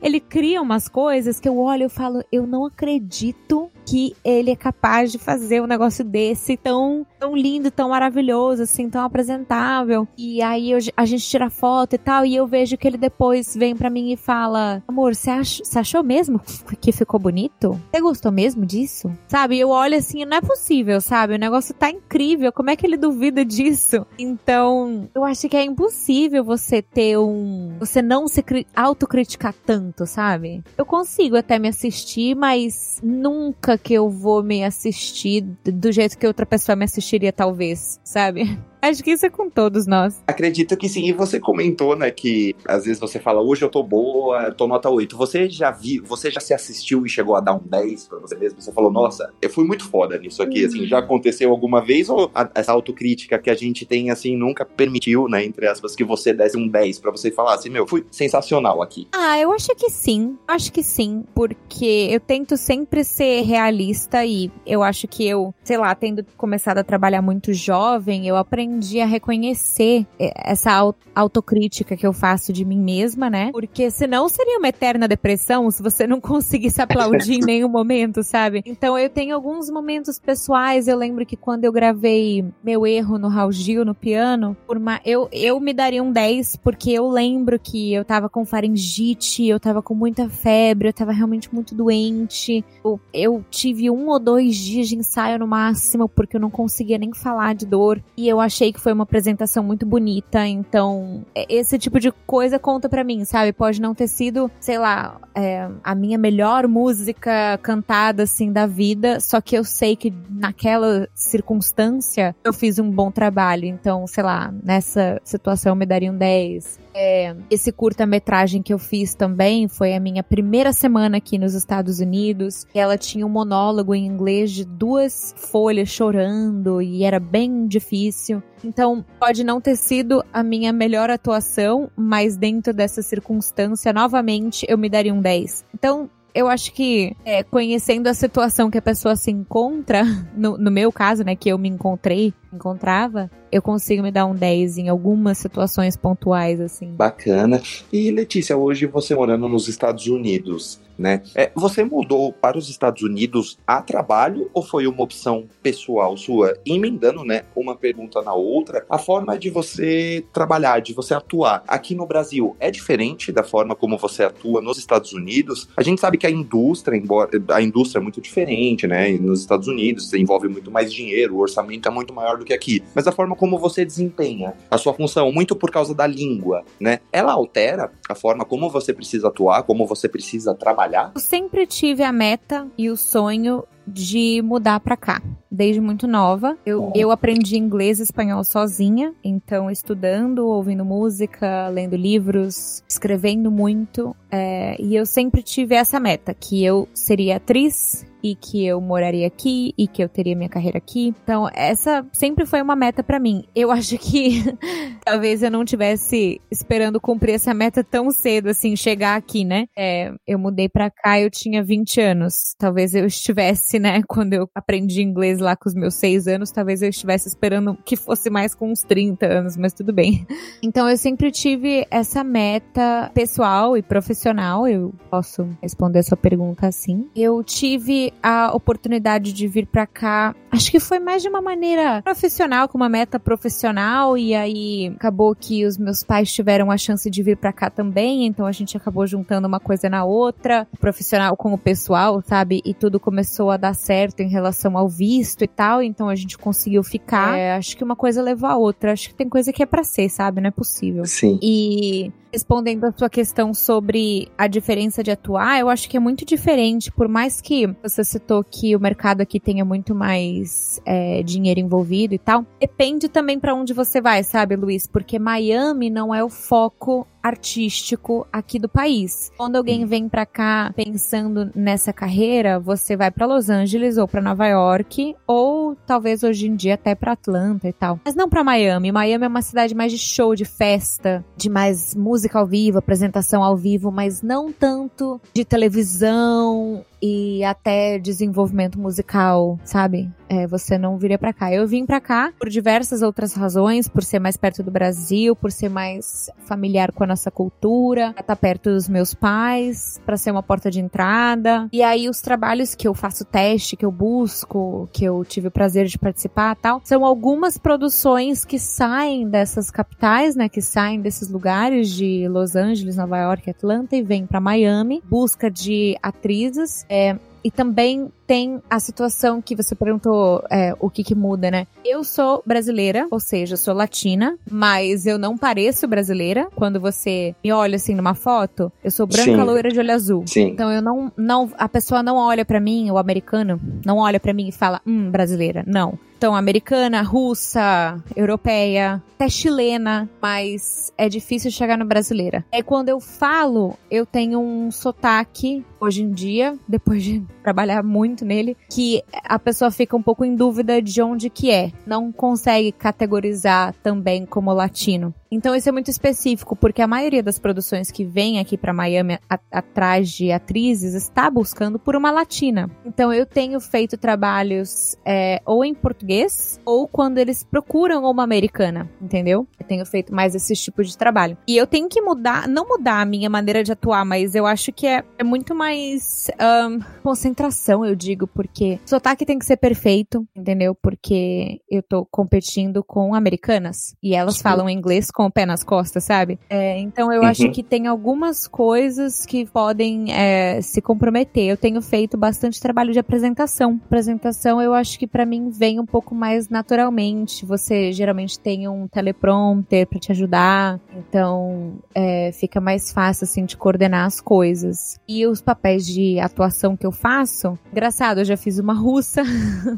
Ele 0.00 0.20
cria 0.20 0.60
umas 0.60 0.88
coisas 0.88 1.40
que 1.40 1.48
eu 1.48 1.58
olho 1.58 1.86
e 1.86 1.88
falo, 1.88 2.22
eu 2.30 2.46
não 2.46 2.64
acredito 2.66 3.70
que 3.88 4.14
ele 4.22 4.50
é 4.50 4.56
capaz 4.56 5.10
de 5.10 5.18
fazer 5.18 5.62
um 5.62 5.66
negócio 5.66 6.04
desse 6.04 6.58
tão, 6.58 7.06
tão 7.18 7.34
lindo, 7.34 7.70
tão 7.70 7.88
maravilhoso, 7.88 8.64
assim, 8.64 8.90
tão 8.90 9.02
apresentável. 9.02 10.06
E 10.16 10.42
aí 10.42 10.70
eu, 10.72 10.78
a 10.94 11.06
gente 11.06 11.26
tira 11.26 11.48
foto 11.48 11.94
e 11.94 11.98
tal, 11.98 12.26
e 12.26 12.36
eu 12.36 12.46
vejo 12.46 12.76
que 12.76 12.86
ele 12.86 12.98
depois 12.98 13.54
vem 13.56 13.74
para 13.74 13.88
mim 13.88 14.12
e 14.12 14.16
fala: 14.16 14.82
Amor, 14.86 15.14
você 15.14 15.30
ach, 15.30 15.62
achou 15.74 16.02
mesmo 16.02 16.38
que 16.80 16.92
ficou 16.92 17.18
bonito? 17.18 17.80
Você 17.90 18.00
gostou 18.00 18.30
mesmo 18.30 18.66
disso? 18.66 19.10
Sabe? 19.26 19.58
Eu 19.58 19.70
olho 19.70 19.96
assim, 19.96 20.24
não 20.24 20.36
é 20.36 20.40
possível, 20.40 21.00
sabe? 21.00 21.34
O 21.34 21.38
negócio 21.38 21.74
tá 21.74 21.90
incrível, 21.90 22.52
como 22.52 22.70
é 22.70 22.76
que 22.76 22.84
ele 22.84 22.96
duvida 22.96 23.44
disso? 23.44 24.06
Então, 24.18 25.08
eu 25.14 25.24
acho 25.24 25.48
que 25.48 25.56
é 25.56 25.64
impossível 25.64 26.44
você 26.44 26.82
ter 26.82 27.18
um. 27.18 27.76
Você 27.78 28.02
não 28.02 28.28
se 28.28 28.44
autocriticar 28.74 29.54
tanto, 29.64 30.04
sabe? 30.04 30.62
Eu 30.76 30.84
consigo 30.84 31.36
até 31.36 31.58
me 31.58 31.68
assistir, 31.68 32.34
mas 32.34 33.00
nunca 33.02 33.77
que 33.78 33.94
eu 33.94 34.10
vou 34.10 34.42
me 34.42 34.64
assistir 34.64 35.42
do 35.64 35.90
jeito 35.92 36.18
que 36.18 36.26
outra 36.26 36.44
pessoa 36.44 36.76
me 36.76 36.84
assistiria, 36.84 37.32
talvez, 37.32 38.00
sabe? 38.04 38.58
Acho 38.88 39.04
que 39.04 39.10
isso 39.10 39.26
é 39.26 39.30
com 39.30 39.50
todos 39.50 39.86
nós. 39.86 40.22
Acredito 40.26 40.76
que 40.76 40.88
sim. 40.88 41.06
E 41.06 41.12
você 41.12 41.38
comentou, 41.38 41.94
né, 41.96 42.10
que 42.10 42.54
às 42.66 42.84
vezes 42.84 42.98
você 42.98 43.18
fala, 43.18 43.42
hoje 43.42 43.62
eu 43.62 43.68
tô 43.68 43.82
boa, 43.82 44.50
tô 44.50 44.66
nota 44.66 44.88
8. 44.88 45.16
Você 45.16 45.48
já 45.48 45.70
viu, 45.70 46.02
você 46.04 46.30
já 46.30 46.40
se 46.40 46.54
assistiu 46.54 47.04
e 47.04 47.08
chegou 47.08 47.36
a 47.36 47.40
dar 47.40 47.54
um 47.54 47.62
10 47.64 48.08
pra 48.08 48.18
você 48.18 48.34
mesmo? 48.36 48.60
Você 48.60 48.72
falou, 48.72 48.90
nossa, 48.90 49.32
eu 49.42 49.50
fui 49.50 49.64
muito 49.64 49.84
foda 49.88 50.18
nisso 50.18 50.42
aqui, 50.42 50.64
assim, 50.64 50.86
já 50.86 50.98
aconteceu 50.98 51.50
alguma 51.50 51.84
vez? 51.84 52.08
Ou 52.08 52.30
a, 52.34 52.48
essa 52.54 52.72
autocrítica 52.72 53.38
que 53.38 53.50
a 53.50 53.54
gente 53.54 53.84
tem, 53.84 54.10
assim, 54.10 54.36
nunca 54.36 54.64
permitiu, 54.64 55.28
né, 55.28 55.44
entre 55.44 55.66
aspas, 55.66 55.94
que 55.94 56.04
você 56.04 56.32
desse 56.32 56.56
um 56.56 56.66
10 56.66 56.98
pra 56.98 57.10
você 57.10 57.30
falar 57.30 57.54
assim, 57.54 57.68
meu, 57.68 57.86
fui 57.86 58.06
sensacional 58.10 58.82
aqui? 58.82 59.06
Ah, 59.12 59.38
eu 59.38 59.52
acho 59.52 59.74
que 59.74 59.90
sim. 59.90 60.36
Acho 60.46 60.72
que 60.72 60.82
sim, 60.82 61.24
porque 61.34 62.08
eu 62.10 62.20
tento 62.20 62.56
sempre 62.56 63.04
ser 63.04 63.42
realista 63.42 64.24
e 64.24 64.50
eu 64.66 64.82
acho 64.82 65.06
que 65.06 65.26
eu, 65.26 65.54
sei 65.62 65.76
lá, 65.76 65.94
tendo 65.94 66.24
começado 66.36 66.78
a 66.78 66.84
trabalhar 66.84 67.22
muito 67.22 67.52
jovem, 67.52 68.26
eu 68.26 68.36
aprendi 68.36 68.77
a 69.00 69.06
reconhecer 69.06 70.06
é, 70.18 70.32
essa 70.52 70.92
autocrítica 71.14 71.96
que 71.96 72.06
eu 72.06 72.12
faço 72.12 72.52
de 72.52 72.64
mim 72.64 72.80
mesma, 72.80 73.28
né? 73.28 73.50
Porque 73.52 73.90
senão 73.90 74.28
seria 74.28 74.58
uma 74.58 74.68
eterna 74.68 75.08
depressão 75.08 75.70
se 75.70 75.82
você 75.82 76.06
não 76.06 76.20
conseguisse 76.20 76.80
aplaudir 76.80 77.34
em 77.34 77.44
nenhum 77.44 77.68
momento, 77.68 78.22
sabe? 78.22 78.62
Então 78.64 78.98
eu 78.98 79.10
tenho 79.10 79.34
alguns 79.34 79.70
momentos 79.70 80.18
pessoais, 80.18 80.88
eu 80.88 80.96
lembro 80.96 81.26
que 81.26 81.36
quando 81.36 81.64
eu 81.64 81.72
gravei 81.72 82.44
meu 82.62 82.86
erro 82.86 83.18
no 83.18 83.28
Raul 83.28 83.52
Gil, 83.52 83.84
no 83.84 83.94
piano, 83.94 84.56
uma, 84.68 85.00
eu, 85.04 85.28
eu 85.32 85.60
me 85.60 85.72
daria 85.72 86.02
um 86.02 86.12
10, 86.12 86.56
porque 86.56 86.90
eu 86.90 87.08
lembro 87.08 87.58
que 87.58 87.92
eu 87.92 88.04
tava 88.04 88.28
com 88.28 88.44
faringite, 88.44 89.46
eu 89.46 89.60
tava 89.60 89.82
com 89.82 89.94
muita 89.94 90.28
febre, 90.28 90.88
eu 90.88 90.92
tava 90.92 91.12
realmente 91.12 91.52
muito 91.52 91.74
doente. 91.74 92.64
Eu, 92.84 93.00
eu 93.12 93.44
tive 93.50 93.90
um 93.90 94.08
ou 94.08 94.18
dois 94.18 94.56
dias 94.56 94.88
de 94.88 94.96
ensaio 94.96 95.38
no 95.38 95.46
máximo, 95.46 96.08
porque 96.08 96.36
eu 96.36 96.40
não 96.40 96.50
conseguia 96.50 96.98
nem 96.98 97.12
falar 97.14 97.54
de 97.54 97.66
dor. 97.66 98.02
E 98.16 98.28
eu 98.28 98.40
achei 98.40 98.57
que 98.72 98.80
foi 98.80 98.92
uma 98.92 99.04
apresentação 99.04 99.62
muito 99.62 99.86
bonita, 99.86 100.46
então 100.46 101.24
é, 101.34 101.46
esse 101.48 101.78
tipo 101.78 101.98
de 101.98 102.10
coisa 102.26 102.58
conta 102.58 102.88
para 102.88 103.04
mim, 103.04 103.24
sabe? 103.24 103.52
Pode 103.52 103.80
não 103.80 103.94
ter 103.94 104.08
sido, 104.08 104.50
sei 104.60 104.78
lá, 104.78 105.20
é, 105.34 105.68
a 105.82 105.94
minha 105.94 106.18
melhor 106.18 106.66
música 106.66 107.58
cantada, 107.62 108.24
assim, 108.24 108.52
da 108.52 108.66
vida, 108.66 109.20
só 109.20 109.40
que 109.40 109.56
eu 109.56 109.64
sei 109.64 109.96
que 109.96 110.12
naquela 110.28 111.08
circunstância 111.14 112.34
eu 112.44 112.52
fiz 112.52 112.78
um 112.78 112.90
bom 112.90 113.10
trabalho, 113.10 113.66
então, 113.66 114.06
sei 114.06 114.24
lá, 114.24 114.52
nessa 114.62 115.20
situação 115.24 115.72
eu 115.72 115.76
me 115.76 115.86
daria 115.86 116.10
um 116.10 116.16
10. 116.16 116.78
É, 117.00 117.36
esse 117.48 117.70
curta-metragem 117.70 118.60
que 118.60 118.74
eu 118.74 118.78
fiz 118.78 119.14
também 119.14 119.68
foi 119.68 119.94
a 119.94 120.00
minha 120.00 120.20
primeira 120.20 120.72
semana 120.72 121.18
aqui 121.18 121.38
nos 121.38 121.54
Estados 121.54 122.00
Unidos. 122.00 122.66
Ela 122.74 122.98
tinha 122.98 123.24
um 123.24 123.28
monólogo 123.28 123.94
em 123.94 124.04
inglês 124.04 124.50
de 124.50 124.64
duas 124.64 125.32
folhas 125.36 125.88
chorando 125.88 126.82
e 126.82 127.04
era 127.04 127.20
bem 127.20 127.68
difícil. 127.68 128.42
Então, 128.64 129.04
pode 129.20 129.44
não 129.44 129.60
ter 129.60 129.76
sido 129.76 130.24
a 130.32 130.42
minha 130.42 130.72
melhor 130.72 131.08
atuação, 131.08 131.88
mas 131.96 132.36
dentro 132.36 132.74
dessa 132.74 133.00
circunstância, 133.00 133.92
novamente, 133.92 134.66
eu 134.68 134.76
me 134.76 134.88
daria 134.88 135.14
um 135.14 135.20
10. 135.20 135.64
Então, 135.72 136.10
eu 136.34 136.48
acho 136.48 136.72
que 136.72 137.16
é, 137.24 137.42
conhecendo 137.42 138.06
a 138.06 138.14
situação 138.14 138.70
que 138.70 138.78
a 138.78 138.82
pessoa 138.82 139.16
se 139.16 139.30
encontra, 139.30 140.04
no, 140.36 140.58
no 140.58 140.70
meu 140.70 140.92
caso, 140.92 141.24
né, 141.24 141.34
que 141.34 141.48
eu 141.48 141.58
me 141.58 141.68
encontrei, 141.68 142.34
encontrava, 142.52 143.30
eu 143.50 143.62
consigo 143.62 144.02
me 144.02 144.10
dar 144.10 144.26
um 144.26 144.34
10 144.34 144.78
em 144.78 144.88
algumas 144.88 145.38
situações 145.38 145.96
pontuais, 145.96 146.60
assim. 146.60 146.92
Bacana. 146.92 147.62
E 147.92 148.10
Letícia, 148.10 148.56
hoje 148.56 148.86
você 148.86 149.14
morando 149.14 149.48
nos 149.48 149.68
Estados 149.68 150.06
Unidos, 150.06 150.80
né? 150.98 151.22
É, 151.34 151.50
você 151.54 151.84
mudou 151.84 152.32
para 152.32 152.58
os 152.58 152.68
Estados 152.68 153.02
Unidos 153.02 153.58
a 153.66 153.80
trabalho 153.80 154.50
ou 154.52 154.62
foi 154.62 154.86
uma 154.86 155.02
opção 155.02 155.46
pessoal 155.62 156.16
sua? 156.16 156.58
emendando, 156.66 157.24
né, 157.24 157.42
uma 157.54 157.76
pergunta 157.76 158.20
na 158.22 158.34
outra, 158.34 158.84
a 158.90 158.98
forma 158.98 159.38
de 159.38 159.48
você 159.48 160.24
trabalhar, 160.32 160.80
de 160.80 160.92
você 160.92 161.14
atuar 161.14 161.62
aqui 161.68 161.94
no 161.94 162.06
Brasil 162.06 162.56
é 162.58 162.70
diferente 162.70 163.30
da 163.30 163.42
forma 163.42 163.76
como 163.76 163.96
você 163.96 164.24
atua 164.24 164.60
nos 164.60 164.78
Estados 164.78 165.12
Unidos? 165.12 165.68
A 165.76 165.82
gente 165.82 166.00
sabe 166.00 166.18
que 166.18 166.26
a 166.26 166.30
indústria, 166.30 166.96
embora 166.96 167.30
a 167.50 167.62
indústria 167.62 168.00
é 168.00 168.02
muito 168.02 168.20
diferente, 168.20 168.86
né? 168.86 169.10
Nos 169.12 169.40
Estados 169.40 169.68
Unidos 169.68 170.12
envolve 170.14 170.48
muito 170.48 170.70
mais 170.70 170.92
dinheiro, 170.92 171.36
o 171.36 171.40
orçamento 171.40 171.88
é 171.88 171.92
muito 171.92 172.12
maior 172.12 172.37
do 172.38 172.44
que 172.44 172.52
aqui. 172.52 172.82
Mas 172.94 173.06
a 173.06 173.12
forma 173.12 173.36
como 173.36 173.58
você 173.58 173.84
desempenha 173.84 174.54
a 174.70 174.78
sua 174.78 174.94
função, 174.94 175.32
muito 175.32 175.54
por 175.56 175.70
causa 175.70 175.94
da 175.94 176.06
língua, 176.06 176.64
né? 176.80 177.00
Ela 177.12 177.32
altera 177.32 177.90
a 178.08 178.14
forma 178.14 178.44
como 178.44 178.70
você 178.70 178.92
precisa 178.92 179.28
atuar, 179.28 179.62
como 179.64 179.86
você 179.86 180.08
precisa 180.08 180.54
trabalhar? 180.54 181.12
Eu 181.14 181.20
sempre 181.20 181.66
tive 181.66 182.02
a 182.02 182.12
meta 182.12 182.66
e 182.76 182.90
o 182.90 182.96
sonho 182.96 183.64
de 183.86 184.42
mudar 184.42 184.80
para 184.80 184.96
cá. 184.96 185.22
Desde 185.50 185.80
muito 185.80 186.06
nova. 186.06 186.56
Eu, 186.64 186.92
eu 186.94 187.10
aprendi 187.10 187.56
inglês 187.56 188.00
e 188.00 188.02
espanhol 188.02 188.44
sozinha. 188.44 189.14
Então, 189.24 189.70
estudando, 189.70 190.46
ouvindo 190.46 190.84
música, 190.84 191.68
lendo 191.68 191.96
livros, 191.96 192.82
escrevendo 192.88 193.50
muito. 193.50 194.14
É, 194.30 194.76
e 194.80 194.94
eu 194.94 195.06
sempre 195.06 195.42
tive 195.42 195.74
essa 195.74 195.98
meta, 195.98 196.34
que 196.34 196.64
eu 196.64 196.88
seria 196.92 197.36
atriz 197.36 198.06
e 198.22 198.34
que 198.34 198.66
eu 198.66 198.80
moraria 198.80 199.26
aqui 199.26 199.72
e 199.76 199.86
que 199.86 200.02
eu 200.02 200.08
teria 200.08 200.36
minha 200.36 200.48
carreira 200.48 200.78
aqui. 200.78 201.14
Então, 201.22 201.48
essa 201.54 202.04
sempre 202.12 202.44
foi 202.46 202.60
uma 202.60 202.76
meta 202.76 203.02
para 203.02 203.18
mim. 203.18 203.44
Eu 203.54 203.70
acho 203.72 203.96
que 203.98 204.42
talvez 205.04 205.42
eu 205.42 205.50
não 205.50 205.64
tivesse 205.64 206.40
esperando 206.50 207.00
cumprir 207.00 207.34
essa 207.34 207.54
meta 207.54 207.84
tão 207.84 208.10
cedo, 208.10 208.48
assim, 208.48 208.76
chegar 208.76 209.16
aqui, 209.16 209.44
né? 209.44 209.66
É, 209.76 210.12
eu 210.26 210.38
mudei 210.38 210.68
para 210.68 210.90
cá, 210.90 211.20
eu 211.20 211.30
tinha 211.30 211.62
20 211.62 212.00
anos. 212.00 212.54
Talvez 212.58 212.94
eu 212.94 213.06
estivesse, 213.06 213.78
né, 213.78 214.02
quando 214.08 214.34
eu 214.34 214.48
aprendi 214.54 215.02
inglês 215.02 215.37
lá 215.40 215.56
com 215.56 215.68
os 215.68 215.74
meus 215.74 215.94
6 215.94 216.28
anos, 216.28 216.50
talvez 216.50 216.82
eu 216.82 216.88
estivesse 216.88 217.28
esperando 217.28 217.76
que 217.84 217.96
fosse 217.96 218.30
mais 218.30 218.54
com 218.54 218.70
uns 218.70 218.80
30 218.82 219.26
anos, 219.26 219.56
mas 219.56 219.72
tudo 219.72 219.92
bem. 219.92 220.26
Então, 220.60 220.88
eu 220.88 220.96
sempre 220.96 221.30
tive 221.30 221.86
essa 221.90 222.24
meta 222.24 223.10
pessoal 223.14 223.76
e 223.76 223.82
profissional. 223.82 224.66
Eu 224.66 224.92
posso 225.08 225.48
responder 225.62 226.00
a 226.00 226.02
sua 226.02 226.16
pergunta 226.16 226.66
assim. 226.66 227.08
Eu 227.14 227.42
tive 227.44 228.12
a 228.22 228.54
oportunidade 228.54 229.32
de 229.32 229.46
vir 229.46 229.66
para 229.66 229.86
cá, 229.86 230.34
acho 230.50 230.70
que 230.70 230.80
foi 230.80 230.98
mais 230.98 231.22
de 231.22 231.28
uma 231.28 231.40
maneira 231.40 232.02
profissional, 232.02 232.68
com 232.68 232.76
uma 232.76 232.88
meta 232.88 233.20
profissional, 233.20 234.16
e 234.18 234.34
aí 234.34 234.92
acabou 234.96 235.34
que 235.34 235.64
os 235.64 235.78
meus 235.78 236.02
pais 236.02 236.32
tiveram 236.32 236.70
a 236.70 236.76
chance 236.76 237.08
de 237.10 237.22
vir 237.22 237.36
para 237.36 237.52
cá 237.52 237.70
também, 237.70 238.26
então 238.26 238.46
a 238.46 238.52
gente 238.52 238.76
acabou 238.76 239.06
juntando 239.06 239.46
uma 239.46 239.60
coisa 239.60 239.88
na 239.88 240.04
outra, 240.04 240.66
o 240.72 240.76
profissional 240.76 241.36
com 241.36 241.52
o 241.52 241.58
pessoal, 241.58 242.22
sabe? 242.26 242.60
E 242.64 242.74
tudo 242.74 242.98
começou 242.98 243.50
a 243.50 243.56
dar 243.56 243.74
certo 243.74 244.20
em 244.20 244.28
relação 244.28 244.76
ao 244.76 244.88
visto 244.88 245.27
e 245.44 245.48
tal, 245.48 245.82
então 245.82 246.08
a 246.08 246.14
gente 246.14 246.36
conseguiu 246.38 246.82
ficar. 246.82 247.38
É, 247.38 247.54
acho 247.54 247.76
que 247.76 247.84
uma 247.84 247.96
coisa 247.96 248.22
levou 248.22 248.48
a 248.48 248.56
outra, 248.56 248.92
acho 248.92 249.08
que 249.08 249.14
tem 249.14 249.28
coisa 249.28 249.52
que 249.52 249.62
é 249.62 249.66
pra 249.66 249.84
ser, 249.84 250.08
sabe? 250.08 250.40
Não 250.40 250.48
é 250.48 250.52
possível. 250.52 251.04
Sim. 251.04 251.38
E 251.42 252.12
respondendo 252.32 252.84
a 252.84 252.92
sua 252.92 253.08
questão 253.08 253.52
sobre 253.54 254.28
a 254.36 254.46
diferença 254.46 255.02
de 255.02 255.10
atuar, 255.10 255.60
eu 255.60 255.68
acho 255.68 255.88
que 255.88 255.96
é 255.96 256.00
muito 256.00 256.24
diferente, 256.24 256.90
por 256.92 257.08
mais 257.08 257.40
que 257.40 257.66
você 257.82 258.04
citou 258.04 258.44
que 258.44 258.74
o 258.76 258.80
mercado 258.80 259.20
aqui 259.20 259.40
tenha 259.40 259.64
muito 259.64 259.94
mais 259.94 260.80
é, 260.84 261.22
dinheiro 261.22 261.60
envolvido 261.60 262.14
e 262.14 262.18
tal. 262.18 262.46
Depende 262.60 263.08
também 263.08 263.38
para 263.38 263.54
onde 263.54 263.72
você 263.72 264.00
vai, 264.00 264.22
sabe, 264.22 264.56
Luiz? 264.56 264.86
Porque 264.86 265.18
Miami 265.18 265.90
não 265.90 266.14
é 266.14 266.22
o 266.22 266.28
foco 266.28 267.06
artístico 267.22 268.26
aqui 268.32 268.58
do 268.58 268.68
país. 268.68 269.30
Quando 269.36 269.56
alguém 269.56 269.84
vem 269.84 270.08
para 270.08 270.24
cá 270.24 270.72
pensando 270.74 271.50
nessa 271.54 271.92
carreira, 271.92 272.58
você 272.58 272.96
vai 272.96 273.10
para 273.10 273.26
Los 273.26 273.50
Angeles 273.50 273.98
ou 273.98 274.06
para 274.06 274.22
Nova 274.22 274.46
York 274.46 275.14
ou 275.26 275.76
talvez 275.86 276.22
hoje 276.22 276.46
em 276.46 276.54
dia 276.54 276.74
até 276.74 276.94
para 276.94 277.12
Atlanta 277.12 277.68
e 277.68 277.72
tal. 277.72 278.00
Mas 278.04 278.14
não 278.14 278.28
para 278.28 278.44
Miami. 278.44 278.92
Miami 278.92 279.24
é 279.24 279.28
uma 279.28 279.42
cidade 279.42 279.74
mais 279.74 279.92
de 279.92 279.98
show, 279.98 280.34
de 280.34 280.44
festa, 280.44 281.24
de 281.36 281.50
mais 281.50 281.94
música 281.94 282.17
ao 282.24 282.46
vivo, 282.46 282.78
apresentação 282.78 283.42
ao 283.42 283.56
vivo, 283.56 283.90
mas 283.90 284.22
não 284.22 284.52
tanto 284.52 285.20
de 285.34 285.44
televisão 285.44 286.84
e 287.02 287.42
até 287.44 287.98
desenvolvimento 287.98 288.78
musical, 288.78 289.58
sabe? 289.64 290.10
É, 290.28 290.46
você 290.46 290.76
não 290.76 290.98
viria 290.98 291.18
para 291.18 291.32
cá. 291.32 291.52
Eu 291.52 291.66
vim 291.66 291.86
para 291.86 292.00
cá 292.00 292.32
por 292.38 292.48
diversas 292.48 293.00
outras 293.00 293.32
razões, 293.34 293.88
por 293.88 294.02
ser 294.02 294.18
mais 294.18 294.36
perto 294.36 294.62
do 294.62 294.70
Brasil, 294.70 295.34
por 295.34 295.50
ser 295.50 295.70
mais 295.70 296.30
familiar 296.46 296.92
com 296.92 297.04
a 297.04 297.06
nossa 297.06 297.30
cultura, 297.30 298.10
estar 298.10 298.22
tá 298.22 298.36
perto 298.36 298.70
dos 298.70 298.88
meus 298.88 299.14
pais, 299.14 300.00
para 300.04 300.16
ser 300.16 300.30
uma 300.30 300.42
porta 300.42 300.70
de 300.70 300.80
entrada. 300.80 301.68
E 301.72 301.82
aí 301.82 302.08
os 302.08 302.20
trabalhos 302.20 302.74
que 302.74 302.86
eu 302.86 302.94
faço 302.94 303.24
teste, 303.24 303.76
que 303.76 303.84
eu 303.84 303.92
busco, 303.92 304.88
que 304.92 305.04
eu 305.04 305.24
tive 305.24 305.48
o 305.48 305.50
prazer 305.50 305.86
de 305.86 305.98
participar, 305.98 306.56
tal, 306.56 306.80
são 306.84 307.04
algumas 307.04 307.56
produções 307.56 308.44
que 308.44 308.58
saem 308.58 309.28
dessas 309.28 309.70
capitais, 309.70 310.36
né, 310.36 310.48
que 310.48 310.60
saem 310.60 311.00
desses 311.00 311.30
lugares 311.30 311.90
de 311.90 312.28
Los 312.28 312.54
Angeles, 312.54 312.96
Nova 312.96 313.18
York, 313.18 313.48
Atlanta 313.48 313.96
e 313.96 314.02
vêm 314.02 314.26
para 314.26 314.40
Miami, 314.40 315.02
busca 315.08 315.50
de 315.50 315.96
atrizes 316.02 316.84
é, 316.88 317.16
e 317.44 317.50
também 317.50 318.10
tem 318.28 318.60
a 318.68 318.78
situação 318.78 319.40
que 319.40 319.56
você 319.56 319.74
perguntou 319.74 320.44
é, 320.50 320.74
o 320.78 320.90
que, 320.90 321.02
que 321.02 321.14
muda, 321.14 321.50
né? 321.50 321.66
Eu 321.82 322.04
sou 322.04 322.42
brasileira, 322.44 323.08
ou 323.10 323.18
seja, 323.18 323.56
sou 323.56 323.72
latina, 323.72 324.36
mas 324.48 325.06
eu 325.06 325.18
não 325.18 325.38
pareço 325.38 325.88
brasileira. 325.88 326.46
Quando 326.54 326.78
você 326.78 327.34
me 327.42 327.50
olha 327.50 327.76
assim 327.76 327.94
numa 327.94 328.14
foto, 328.14 328.70
eu 328.84 328.90
sou 328.90 329.06
branca, 329.06 329.24
Sim. 329.24 329.42
loira 329.42 329.70
de 329.70 329.80
olho 329.80 329.94
azul. 329.94 330.24
Sim. 330.26 330.48
Então 330.48 330.70
eu 330.70 330.82
não, 330.82 331.10
não, 331.16 331.50
a 331.56 331.68
pessoa 331.70 332.02
não 332.02 332.16
olha 332.16 332.44
para 332.44 332.60
mim, 332.60 332.90
o 332.90 332.98
americano, 332.98 333.58
não 333.82 333.96
olha 333.96 334.20
para 334.20 334.34
mim 334.34 334.48
e 334.48 334.52
fala, 334.52 334.82
hum, 334.86 335.10
brasileira. 335.10 335.64
Não. 335.66 335.98
Então, 336.18 336.34
americana, 336.34 337.00
russa, 337.00 338.02
europeia, 338.16 339.00
até 339.14 339.28
chilena, 339.28 340.10
mas 340.20 340.92
é 340.98 341.08
difícil 341.08 341.48
chegar 341.48 341.78
no 341.78 341.84
brasileira. 341.84 342.44
É 342.50 342.60
quando 342.60 342.88
eu 342.88 342.98
falo, 342.98 343.78
eu 343.88 344.04
tenho 344.04 344.40
um 344.40 344.68
sotaque 344.72 345.64
hoje 345.80 346.02
em 346.02 346.10
dia, 346.10 346.58
depois 346.66 347.04
de 347.04 347.22
trabalhar 347.40 347.84
muito 347.84 348.17
nele, 348.24 348.56
que 348.70 349.02
a 349.24 349.38
pessoa 349.38 349.70
fica 349.70 349.96
um 349.96 350.02
pouco 350.02 350.24
em 350.24 350.34
dúvida 350.34 350.80
de 350.80 351.02
onde 351.02 351.30
que 351.30 351.50
é. 351.50 351.72
Não 351.86 352.12
consegue 352.12 352.72
categorizar 352.72 353.74
também 353.82 354.24
como 354.26 354.52
latino. 354.52 355.14
Então 355.30 355.54
isso 355.54 355.68
é 355.68 355.72
muito 355.72 355.90
específico, 355.90 356.56
porque 356.56 356.80
a 356.80 356.86
maioria 356.86 357.22
das 357.22 357.38
produções 357.38 357.90
que 357.90 358.04
vem 358.04 358.38
aqui 358.38 358.56
para 358.56 358.72
Miami 358.72 359.18
atrás 359.50 360.10
de 360.10 360.32
atrizes 360.32 360.94
está 360.94 361.30
buscando 361.30 361.78
por 361.78 361.94
uma 361.94 362.10
latina. 362.10 362.70
Então 362.84 363.12
eu 363.12 363.26
tenho 363.26 363.60
feito 363.60 363.96
trabalhos 363.98 364.96
é, 365.04 365.40
ou 365.44 365.64
em 365.64 365.74
português 365.74 366.60
ou 366.64 366.88
quando 366.88 367.18
eles 367.18 367.44
procuram 367.44 368.04
uma 368.04 368.22
americana, 368.22 368.90
entendeu? 369.00 369.46
Eu 369.58 369.66
tenho 369.66 369.84
feito 369.84 370.14
mais 370.14 370.34
esse 370.34 370.54
tipo 370.54 370.82
de 370.82 370.96
trabalho. 370.96 371.36
E 371.46 371.56
eu 371.56 371.66
tenho 371.66 371.88
que 371.88 372.00
mudar, 372.00 372.48
não 372.48 372.66
mudar 372.66 373.00
a 373.00 373.04
minha 373.04 373.28
maneira 373.28 373.62
de 373.62 373.72
atuar, 373.72 374.04
mas 374.04 374.34
eu 374.34 374.46
acho 374.46 374.72
que 374.72 374.86
é, 374.86 375.04
é 375.18 375.24
muito 375.24 375.54
mais 375.54 376.30
um, 376.68 376.78
concentração, 377.02 377.84
eu 377.84 377.94
digo, 377.94 378.26
porque 378.26 378.78
o 378.84 378.88
sotaque 378.88 379.26
tem 379.26 379.38
que 379.38 379.44
ser 379.44 379.56
perfeito, 379.56 380.26
entendeu? 380.34 380.74
Porque 380.74 381.60
eu 381.70 381.82
tô 381.82 382.06
competindo 382.06 382.82
com 382.82 383.14
americanas 383.14 383.94
e 384.02 384.14
elas 384.14 384.36
Sim. 384.36 384.42
falam 384.42 384.70
inglês 384.70 385.10
com 385.18 385.26
o 385.26 385.30
pé 385.32 385.44
nas 385.44 385.64
costas, 385.64 386.04
sabe? 386.04 386.38
É, 386.48 386.78
então 386.78 387.12
eu 387.12 387.22
uhum. 387.22 387.26
acho 387.26 387.50
que 387.50 387.60
tem 387.60 387.88
algumas 387.88 388.46
coisas 388.46 389.26
que 389.26 389.44
podem 389.46 390.12
é, 390.12 390.62
se 390.62 390.80
comprometer. 390.80 391.48
Eu 391.48 391.56
tenho 391.56 391.82
feito 391.82 392.16
bastante 392.16 392.60
trabalho 392.60 392.92
de 392.92 393.00
apresentação. 393.00 393.80
Apresentação 393.84 394.62
eu 394.62 394.72
acho 394.72 394.96
que 394.96 395.08
para 395.08 395.26
mim 395.26 395.50
vem 395.50 395.80
um 395.80 395.84
pouco 395.84 396.14
mais 396.14 396.48
naturalmente. 396.48 397.44
Você 397.44 397.90
geralmente 397.90 398.38
tem 398.38 398.68
um 398.68 398.86
teleprompter 398.86 399.88
para 399.88 399.98
te 399.98 400.12
ajudar, 400.12 400.78
então 400.96 401.80
é, 401.92 402.30
fica 402.30 402.60
mais 402.60 402.92
fácil 402.92 403.24
assim 403.24 403.44
de 403.44 403.56
coordenar 403.56 404.06
as 404.06 404.20
coisas. 404.20 405.00
E 405.08 405.26
os 405.26 405.42
papéis 405.42 405.84
de 405.84 406.20
atuação 406.20 406.76
que 406.76 406.86
eu 406.86 406.92
faço, 406.92 407.58
engraçado, 407.72 408.18
eu 408.20 408.24
já 408.24 408.36
fiz 408.36 408.60
uma 408.60 408.72
russa, 408.72 409.24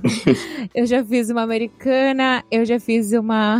eu 0.75 0.85
já 0.85 1.03
fiz 1.03 1.31
uma 1.31 1.41
americana, 1.41 2.45
eu 2.51 2.63
já 2.67 2.79
fiz 2.79 3.13
uma 3.13 3.59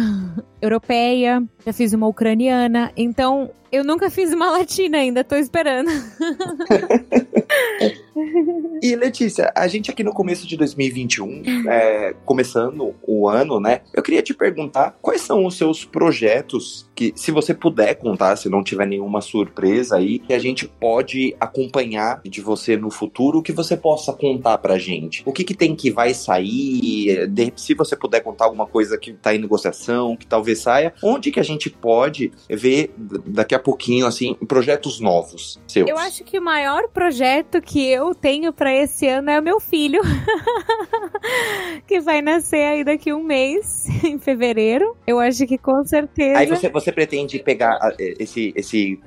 europeia, 0.61 1.43
já 1.65 1.73
fiz 1.73 1.93
uma 1.93 2.07
ucraniana, 2.07 2.93
então 2.97 3.51
eu 3.73 3.85
nunca 3.85 4.11
fiz 4.11 4.33
uma 4.33 4.51
latina 4.59 4.99
ainda, 4.99 5.23
tô 5.23 5.37
esperando. 5.37 5.91
e 8.83 8.97
Letícia, 8.97 9.53
a 9.55 9.69
gente 9.69 9.91
aqui 9.91 10.03
no 10.03 10.13
começo 10.13 10.47
de 10.47 10.57
2021, 10.57 11.43
é, 11.69 12.15
começando 12.25 12.95
o 13.07 13.29
ano, 13.29 13.61
né? 13.61 13.83
Eu 13.95 14.03
queria 14.03 14.23
te 14.23 14.35
perguntar 14.35 14.97
quais 15.01 15.21
são 15.21 15.47
os 15.47 15.57
seus 15.57 15.85
projetos 15.85 16.91
que, 16.95 17.13
se 17.15 17.31
você 17.31 17.55
puder 17.55 17.95
contar, 17.95 18.37
se 18.37 18.49
não 18.49 18.63
tiver 18.63 18.87
nenhuma 18.87 19.21
surpresa 19.21 19.97
aí, 19.97 20.19
que 20.19 20.35
a 20.35 20.39
gente 20.39 20.67
pode 20.67 21.37
acompanhar 21.41 22.21
de 22.25 22.41
você 22.41 22.77
no 22.77 22.91
futuro, 22.91 23.43
que 23.43 23.53
você 23.53 23.77
possa 23.77 24.13
contar 24.13 24.59
pra 24.59 24.79
gente. 24.79 25.23
O 25.25 25.33
que 25.33 25.45
que 25.45 25.55
tem 25.55 25.77
que 25.77 25.91
vai 25.91 26.13
sair? 26.13 27.29
De, 27.29 27.53
se 27.57 27.75
você 27.75 27.97
puder 27.97 28.21
contar 28.21 28.47
alguma 28.47 28.67
coisa 28.67 28.99
que 28.99 29.13
tá 29.13 29.35
em 29.35 29.39
negociação, 29.39 30.17
que 30.17 30.27
talvez 30.27 30.50
saia, 30.57 30.93
onde 31.03 31.31
que 31.31 31.41
a 31.41 31.43
gente 31.43 31.71
pode 31.71 32.33
ver 32.49 32.93
daqui 33.27 33.55
a 33.55 33.59
pouquinho, 33.59 34.07
assim, 34.07 34.35
projetos 34.47 35.01
novos 35.01 35.61
seus? 35.67 35.89
Eu 35.89 35.99
acho 35.99 36.25
que 36.25 36.39
o 36.39 36.43
maior 36.43 36.89
projeto 36.89 37.61
que 37.61 37.87
eu 37.87 38.15
tenho 38.15 38.53
para 38.53 38.75
esse 38.75 39.07
ano 39.07 39.31
é 39.31 39.39
o 39.39 39.43
meu 39.43 39.61
filho, 39.61 40.01
que 41.87 42.01
vai 42.01 42.23
nascer 42.23 42.65
aí 42.65 42.85
daqui 42.85 43.13
um 43.13 43.23
mês, 43.23 43.87
em 44.05 44.19
fevereiro. 44.19 44.97
Eu 45.07 45.19
acho 45.19 45.47
que 45.47 45.59
com 45.59 45.85
certeza. 45.85 46.39
Aí 46.39 46.47
você, 46.47 46.69
você 46.69 46.93
pretende 46.93 47.39
pegar 47.39 47.79
esse, 47.99 48.53
esse 48.57 48.99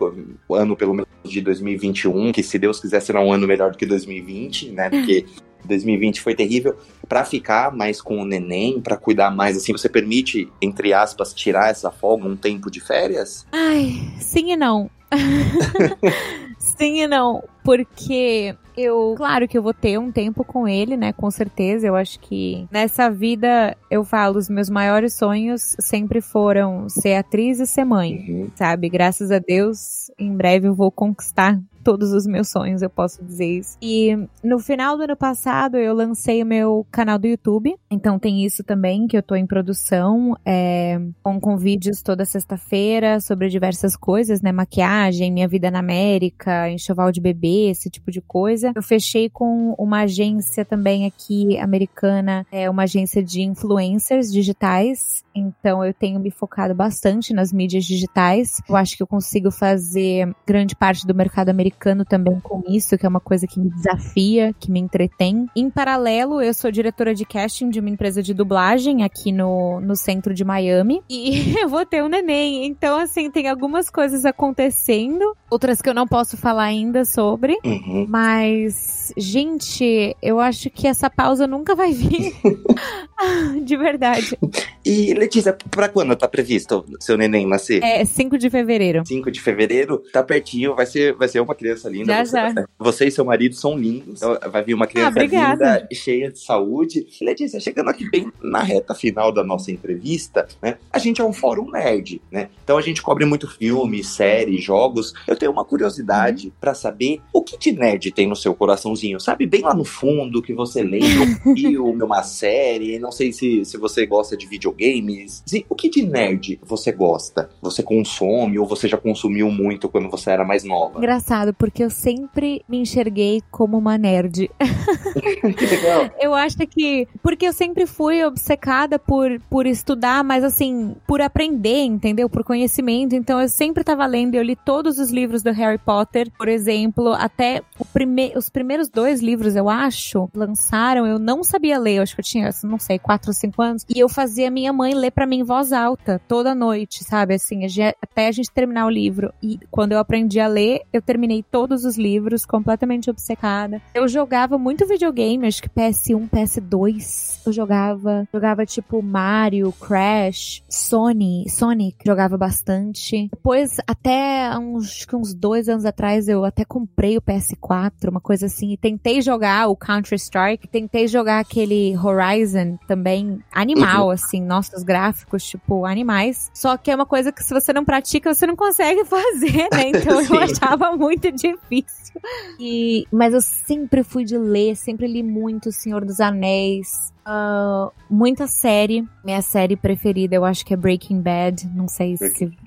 ano, 0.52 0.76
pelo 0.76 0.94
menos 0.94 1.08
de 1.24 1.42
2021, 1.42 2.32
que 2.32 2.44
se 2.44 2.60
Deus 2.60 2.80
quiser 2.80 3.02
será 3.02 3.22
um 3.22 3.32
ano 3.32 3.48
melhor 3.48 3.72
do 3.72 3.78
que 3.78 3.86
2020, 3.86 4.72
né? 4.72 4.90
Porque 4.90 5.26
2020 5.68 6.22
foi 6.22 6.36
terrível, 6.36 6.78
para 7.08 7.24
ficar 7.26 7.72
mais 7.72 8.02
com 8.02 8.22
o 8.22 8.26
neném, 8.26 8.82
para 8.82 8.98
cuidar 8.98 9.32
mais 9.32 9.58
assim, 9.58 9.72
você 9.72 9.90
permite, 9.90 10.50
entre 10.62 10.94
aspas, 10.94 11.34
tirar 11.34 11.70
essa 11.70 11.92
folga, 11.92 12.28
um 12.28 12.36
tempo 12.36 12.70
de 12.72 12.80
férias? 12.80 13.46
Ai, 13.52 14.14
sim 14.20 14.52
e 14.52 14.56
não. 14.56 14.90
sim 16.58 17.02
e 17.02 17.08
não, 17.08 17.44
porque 17.64 18.56
eu, 18.76 19.14
claro 19.16 19.48
que 19.48 19.58
eu 19.58 19.62
vou 19.62 19.74
ter 19.74 20.00
um 20.00 20.12
tempo 20.12 20.44
com 20.44 20.68
ele, 20.68 20.98
né? 20.98 21.14
Com 21.14 21.30
certeza. 21.30 21.88
Eu 21.88 21.96
acho 21.96 22.20
que 22.20 22.68
nessa 22.72 23.10
vida, 23.10 23.78
eu 23.90 24.04
falo, 24.04 24.38
os 24.38 24.50
meus 24.50 24.70
maiores 24.70 25.14
sonhos 25.14 25.76
sempre 25.80 26.22
foram 26.22 26.90
ser 26.90 27.16
atriz 27.16 27.60
e 27.60 27.68
ser 27.68 27.86
mãe, 27.86 28.26
uhum. 28.28 28.52
sabe? 28.56 28.90
Graças 28.90 29.32
a 29.32 29.40
Deus, 29.40 30.10
em 30.18 30.36
breve 30.36 30.68
eu 30.68 30.74
vou 30.74 30.92
conquistar 30.92 31.60
todos 31.84 32.14
os 32.14 32.26
meus 32.26 32.50
sonhos, 32.50 32.82
eu 32.82 32.90
posso 32.90 33.24
dizer 33.24 33.60
isso. 33.60 33.78
E 33.82 34.16
no 34.44 34.58
final 34.58 34.98
do 34.98 35.04
ano 35.04 35.18
passado 35.18 35.78
eu 35.78 35.94
lancei 35.94 36.42
o 36.42 36.46
meu 36.46 36.88
canal 36.90 37.20
do 37.20 37.28
YouTube, 37.28 37.76
então 37.92 38.18
tem 38.18 38.46
isso 38.46 38.64
também 38.64 39.06
que 39.08 39.18
eu 39.18 39.22
tô 39.22 39.36
em 39.36 39.46
produção, 39.46 40.36
é, 40.46 41.00
com, 41.22 41.40
com 41.40 41.58
vídeos 41.58 42.02
toda 42.02 42.26
sexta-feira 42.26 43.20
sobre 43.20 43.50
diversas 43.50 43.96
coisas, 43.96 44.42
né? 44.42 44.52
Maquiagem, 44.52 45.32
minha 45.32 45.48
vida 45.48 45.70
na 45.70 45.80
América, 45.80 46.70
enxoval 46.70 47.12
de 47.12 47.20
bebê, 47.20 47.70
esse 47.70 47.90
tipo 47.90 48.10
de 48.10 48.22
coisa. 48.22 48.72
Eu 48.76 48.84
fechei 48.84 49.30
com 49.30 49.76
uma 49.78 50.02
agência 50.02 50.64
também 50.64 51.06
aqui 51.06 51.58
americana, 51.60 52.46
é 52.52 52.70
uma 52.70 52.84
agência 52.84 53.22
de 53.22 53.42
influencers 53.42 54.32
digitais, 54.32 55.24
então 55.36 55.84
eu 55.84 55.94
tenho 55.94 56.20
me 56.20 56.32
focado 56.32 56.74
bastante 56.74 57.34
nas 57.34 57.52
mídias 57.52 57.84
digitais. 57.84 58.62
Eu 58.70 58.76
acho 58.76 58.96
que 58.96 59.04
eu 59.04 59.08
consigo 59.08 59.52
fazer 59.52 60.34
grande 60.46 60.76
parte 60.76 61.06
do 61.06 61.14
mercado 61.14 61.50
americano 61.50 61.73
americano 61.74 62.06
também 62.06 62.40
com 62.40 62.64
isso, 62.68 62.98
que 62.98 63.06
é 63.06 63.10
uma 63.10 63.20
coisa 63.20 63.48
que 63.48 63.60
me 63.60 63.70
desafia, 63.70 64.54
que 64.60 64.72
me 64.72 64.80
entretém. 64.80 65.48
Em 65.56 65.70
paralelo, 65.70 66.42
eu 66.42 66.54
sou 66.54 66.72
diretora 66.72 67.14
de 67.14 67.26
casting 67.26 67.70
de 67.70 67.80
uma 67.80 67.90
empresa 67.90 68.22
de 68.22 68.34
dublagem 68.34 69.04
aqui 69.04 69.32
no, 69.32 69.82
no 69.82 69.96
centro 69.96 70.34
de 70.34 70.44
Miami. 70.44 71.02
E 71.10 71.56
eu 71.60 71.68
vou 71.68 71.86
ter 71.86 72.04
um 72.04 72.08
neném. 72.08 72.66
Então, 72.66 73.00
assim, 73.00 73.30
tem 73.30 73.50
algumas 73.50 73.90
coisas 73.90 74.26
acontecendo, 74.26 75.36
outras 75.50 75.82
que 75.82 75.90
eu 75.90 75.94
não 75.94 76.08
posso 76.08 76.38
falar 76.38 76.66
ainda 76.66 77.04
sobre. 77.04 77.58
Uhum. 77.64 78.06
Mas, 78.08 79.12
gente, 79.18 80.16
eu 80.22 80.40
acho 80.40 80.70
que 80.70 80.88
essa 80.88 81.10
pausa 81.10 81.48
nunca 81.48 81.76
vai 81.76 81.92
vir. 81.92 82.34
de 83.64 83.78
verdade. 83.78 84.38
E, 84.86 85.14
Letícia, 85.14 85.56
pra 85.72 85.90
quando 85.90 86.16
tá 86.16 86.28
previsto 86.28 86.86
seu 87.00 87.18
neném 87.18 87.48
nascer? 87.48 87.82
É 87.84 88.04
5 88.04 88.38
de 88.38 88.50
fevereiro. 88.50 89.04
5 89.06 89.32
de 89.32 89.42
fevereiro, 89.42 90.00
tá 90.12 90.24
pertinho, 90.24 90.76
vai 90.76 90.86
ser, 90.86 91.14
vai 91.14 91.28
ser 91.28 91.40
uma 91.40 91.56
criança 91.64 91.90
linda. 91.90 92.14
Já, 92.14 92.26
você, 92.26 92.38
já. 92.38 92.68
Você 92.78 93.06
e 93.06 93.12
seu 93.12 93.26
marido 93.26 93.56
são 93.56 93.78
lindos. 93.78 94.22
Então 94.22 94.38
vai 94.52 94.64
vir 94.64 94.74
uma 94.74 94.86
criança 94.86 95.20
ah, 95.20 95.24
linda, 95.24 95.88
cheia 95.94 96.32
de 96.32 96.40
saúde. 96.40 97.08
Letícia, 97.22 97.60
chegando 97.60 97.90
aqui 97.90 98.10
bem 98.10 98.32
na 98.42 98.62
reta 98.62 98.94
final 98.94 99.32
da 99.32 99.44
nossa 99.44 99.72
entrevista, 99.72 100.46
né? 100.62 100.78
A 100.92 101.00
gente 101.00 101.22
é 101.22 101.24
um 101.24 101.32
fórum 101.32 101.72
nerd, 101.72 102.22
né? 102.30 102.50
Então 102.64 102.78
a 102.78 102.82
gente 102.82 103.02
cobre 103.02 103.26
muito 103.26 103.48
filme, 103.48 104.04
série, 104.04 104.58
jogos. 104.58 105.14
Eu 105.28 105.36
tenho 105.36 105.52
uma 105.52 105.64
curiosidade 105.64 106.48
uhum. 106.48 106.54
para 106.60 106.74
saber 106.74 107.22
o 107.32 107.42
que 107.42 107.58
de 107.58 107.72
nerd 107.72 108.12
tem 108.12 108.28
no 108.28 108.36
seu 108.36 108.54
coraçãozinho, 108.54 109.20
sabe? 109.20 109.46
Bem 109.46 109.62
lá 109.62 109.74
no 109.74 109.86
fundo, 109.86 110.42
que 110.42 110.54
você 110.54 110.84
lembra 110.84 111.24
um 111.46 111.56
filme, 111.56 112.04
uma 112.04 112.24
série. 112.24 113.00
Não 113.00 113.12
sei 113.12 113.32
se, 113.32 113.64
se 113.64 113.78
você 113.78 114.06
gosta 114.06 114.36
de 114.36 114.46
videogames. 114.46 115.44
O 115.70 115.76
que 115.76 115.90
de 115.90 116.04
nerd 116.04 116.60
você 116.64 116.92
gosta? 116.92 117.50
Você 117.62 117.82
consome 117.82 118.60
ou 118.60 118.66
você 118.66 118.88
já 118.88 118.98
consumiu 118.98 119.50
muito 119.50 119.88
quando 119.88 120.10
você 120.10 120.32
era 120.32 120.44
mais 120.44 120.64
nova? 120.64 120.98
Engraçado 120.98 121.53
porque 121.54 121.84
eu 121.84 121.90
sempre 121.90 122.64
me 122.68 122.80
enxerguei 122.80 123.42
como 123.52 123.78
uma 123.78 123.98
nerd. 123.98 124.50
que 125.58 125.66
legal. 125.66 126.10
Eu 126.20 126.34
acho 126.34 126.58
que. 126.68 127.08
Porque 127.22 127.48
eu 127.48 127.54
sempre 127.54 127.86
fui 127.86 128.24
obcecada 128.24 128.98
por, 128.98 129.40
por 129.50 129.66
estudar, 129.66 130.24
mas 130.24 130.44
assim, 130.44 130.96
por 131.08 131.22
aprender, 131.22 131.84
entendeu? 131.84 132.30
Por 132.30 132.44
conhecimento. 132.44 133.16
Então 133.16 133.42
eu 133.42 133.50
sempre 133.50 133.84
tava 133.84 134.06
lendo, 134.06 134.36
eu 134.36 134.44
li 134.44 134.56
todos 134.56 134.98
os 134.98 135.12
livros 135.12 135.44
do 135.44 135.52
Harry 135.52 135.78
Potter, 135.78 136.32
por 136.38 136.48
exemplo, 136.48 137.14
até 137.14 137.62
prime 137.94 138.34
os 138.36 138.50
primeiros 138.50 138.90
dois 138.90 139.22
livros, 139.22 139.56
eu 139.56 139.70
acho, 139.70 140.30
lançaram, 140.34 141.06
eu 141.06 141.20
não 141.20 141.44
sabia 141.44 141.78
ler, 141.78 141.98
eu 141.98 142.04
acho 142.04 142.16
que 142.16 142.22
eu 142.22 142.26
tinha, 142.26 142.50
não 142.64 142.80
sei, 142.80 142.98
quatro 142.98 143.30
ou 143.30 143.34
cinco 143.34 143.62
anos, 143.62 143.86
e 143.90 144.00
eu 144.00 144.08
fazia 144.08 144.50
minha 144.50 144.72
mãe 144.72 144.94
ler 144.94 145.12
para 145.12 145.26
mim 145.26 145.40
em 145.40 145.44
voz 145.44 145.72
alta 145.72 146.22
toda 146.28 146.56
noite, 146.56 147.04
sabe? 147.04 147.36
Assim, 147.36 147.62
até 148.02 148.28
a 148.28 148.32
gente 148.32 148.52
terminar 148.52 148.86
o 148.86 148.90
livro. 148.90 149.34
E 149.42 149.60
quando 149.70 149.94
eu 149.94 150.00
aprendi 150.00 150.40
a 150.40 150.48
ler, 150.48 150.82
eu 150.92 151.02
terminei 151.02 151.43
todos 151.44 151.86
os 151.86 151.98
livros, 151.98 152.46
completamente 152.46 153.10
obcecada. 153.10 153.82
Eu 153.94 154.08
jogava 154.08 154.58
muito 154.58 154.88
videogame, 154.88 155.48
acho 155.48 155.62
que 155.62 155.70
PS1, 155.70 156.30
PS2. 156.30 157.42
Eu 157.46 157.52
jogava, 157.52 158.28
jogava 158.34 158.66
tipo 158.66 159.02
Mario, 159.02 159.72
Crash, 159.74 160.64
Sony, 160.70 161.46
Sonic, 161.50 161.98
jogava 162.06 162.38
bastante. 162.38 163.28
Depois, 163.30 163.78
até 163.88 164.58
uns, 164.58 165.06
uns 165.14 165.34
dois 165.34 165.68
anos 165.68 165.86
atrás, 165.86 166.28
eu 166.28 166.46
até 166.46 166.64
comprei 166.64 167.18
o 167.18 167.22
PS4, 167.22 168.10
uma 168.10 168.22
coisa 168.22 168.46
assim, 168.46 168.72
e 168.72 168.78
tentei 168.78 169.22
jogar 169.22 169.68
o 169.68 169.76
Counter-Strike, 169.76 170.68
tentei 170.68 171.08
jogar 171.08 171.40
aquele 171.40 171.98
Horizon 171.98 172.78
também, 172.88 173.40
animal, 173.52 174.06
uhum. 174.06 174.12
assim, 174.12 174.42
nossos 174.42 174.84
gráficos, 174.84 175.44
tipo, 175.44 175.86
animais. 175.86 176.50
Só 176.54 176.78
que 176.78 176.92
é 176.92 176.96
uma 176.96 177.06
coisa 177.06 177.32
que 177.32 177.44
se 177.44 177.54
você 177.54 177.74
não 177.74 177.84
pratica, 177.84 178.34
você 178.34 178.48
não 178.48 178.56
consegue 178.56 179.04
fazer, 179.06 179.68
né? 179.72 179.92
Então 180.04 180.22
eu 180.22 180.40
achava 180.42 180.96
muito 180.96 181.32
difícil. 181.36 182.22
E, 182.60 183.06
mas 183.12 183.34
eu 183.34 183.42
sempre 183.42 184.04
fui 184.04 184.24
de 184.24 184.38
ler, 184.38 184.76
sempre 184.76 185.08
li 185.08 185.24
muito 185.24 185.72
Senhor 185.72 186.06
dos 186.06 186.20
Anéis, 186.20 187.14
Uh, 187.26 187.90
muita 188.10 188.48
série. 188.48 189.08
Minha 189.24 189.42
série 189.42 189.78
preferida 189.78 190.36
eu 190.36 190.44
acho 190.44 190.66
que 190.66 190.74
é 190.74 190.78
Breaking 190.78 191.22
Bad. 191.22 191.70
Não 191.74 191.88
sei 191.88 192.16
Breaking. 192.16 192.52
se 192.52 192.58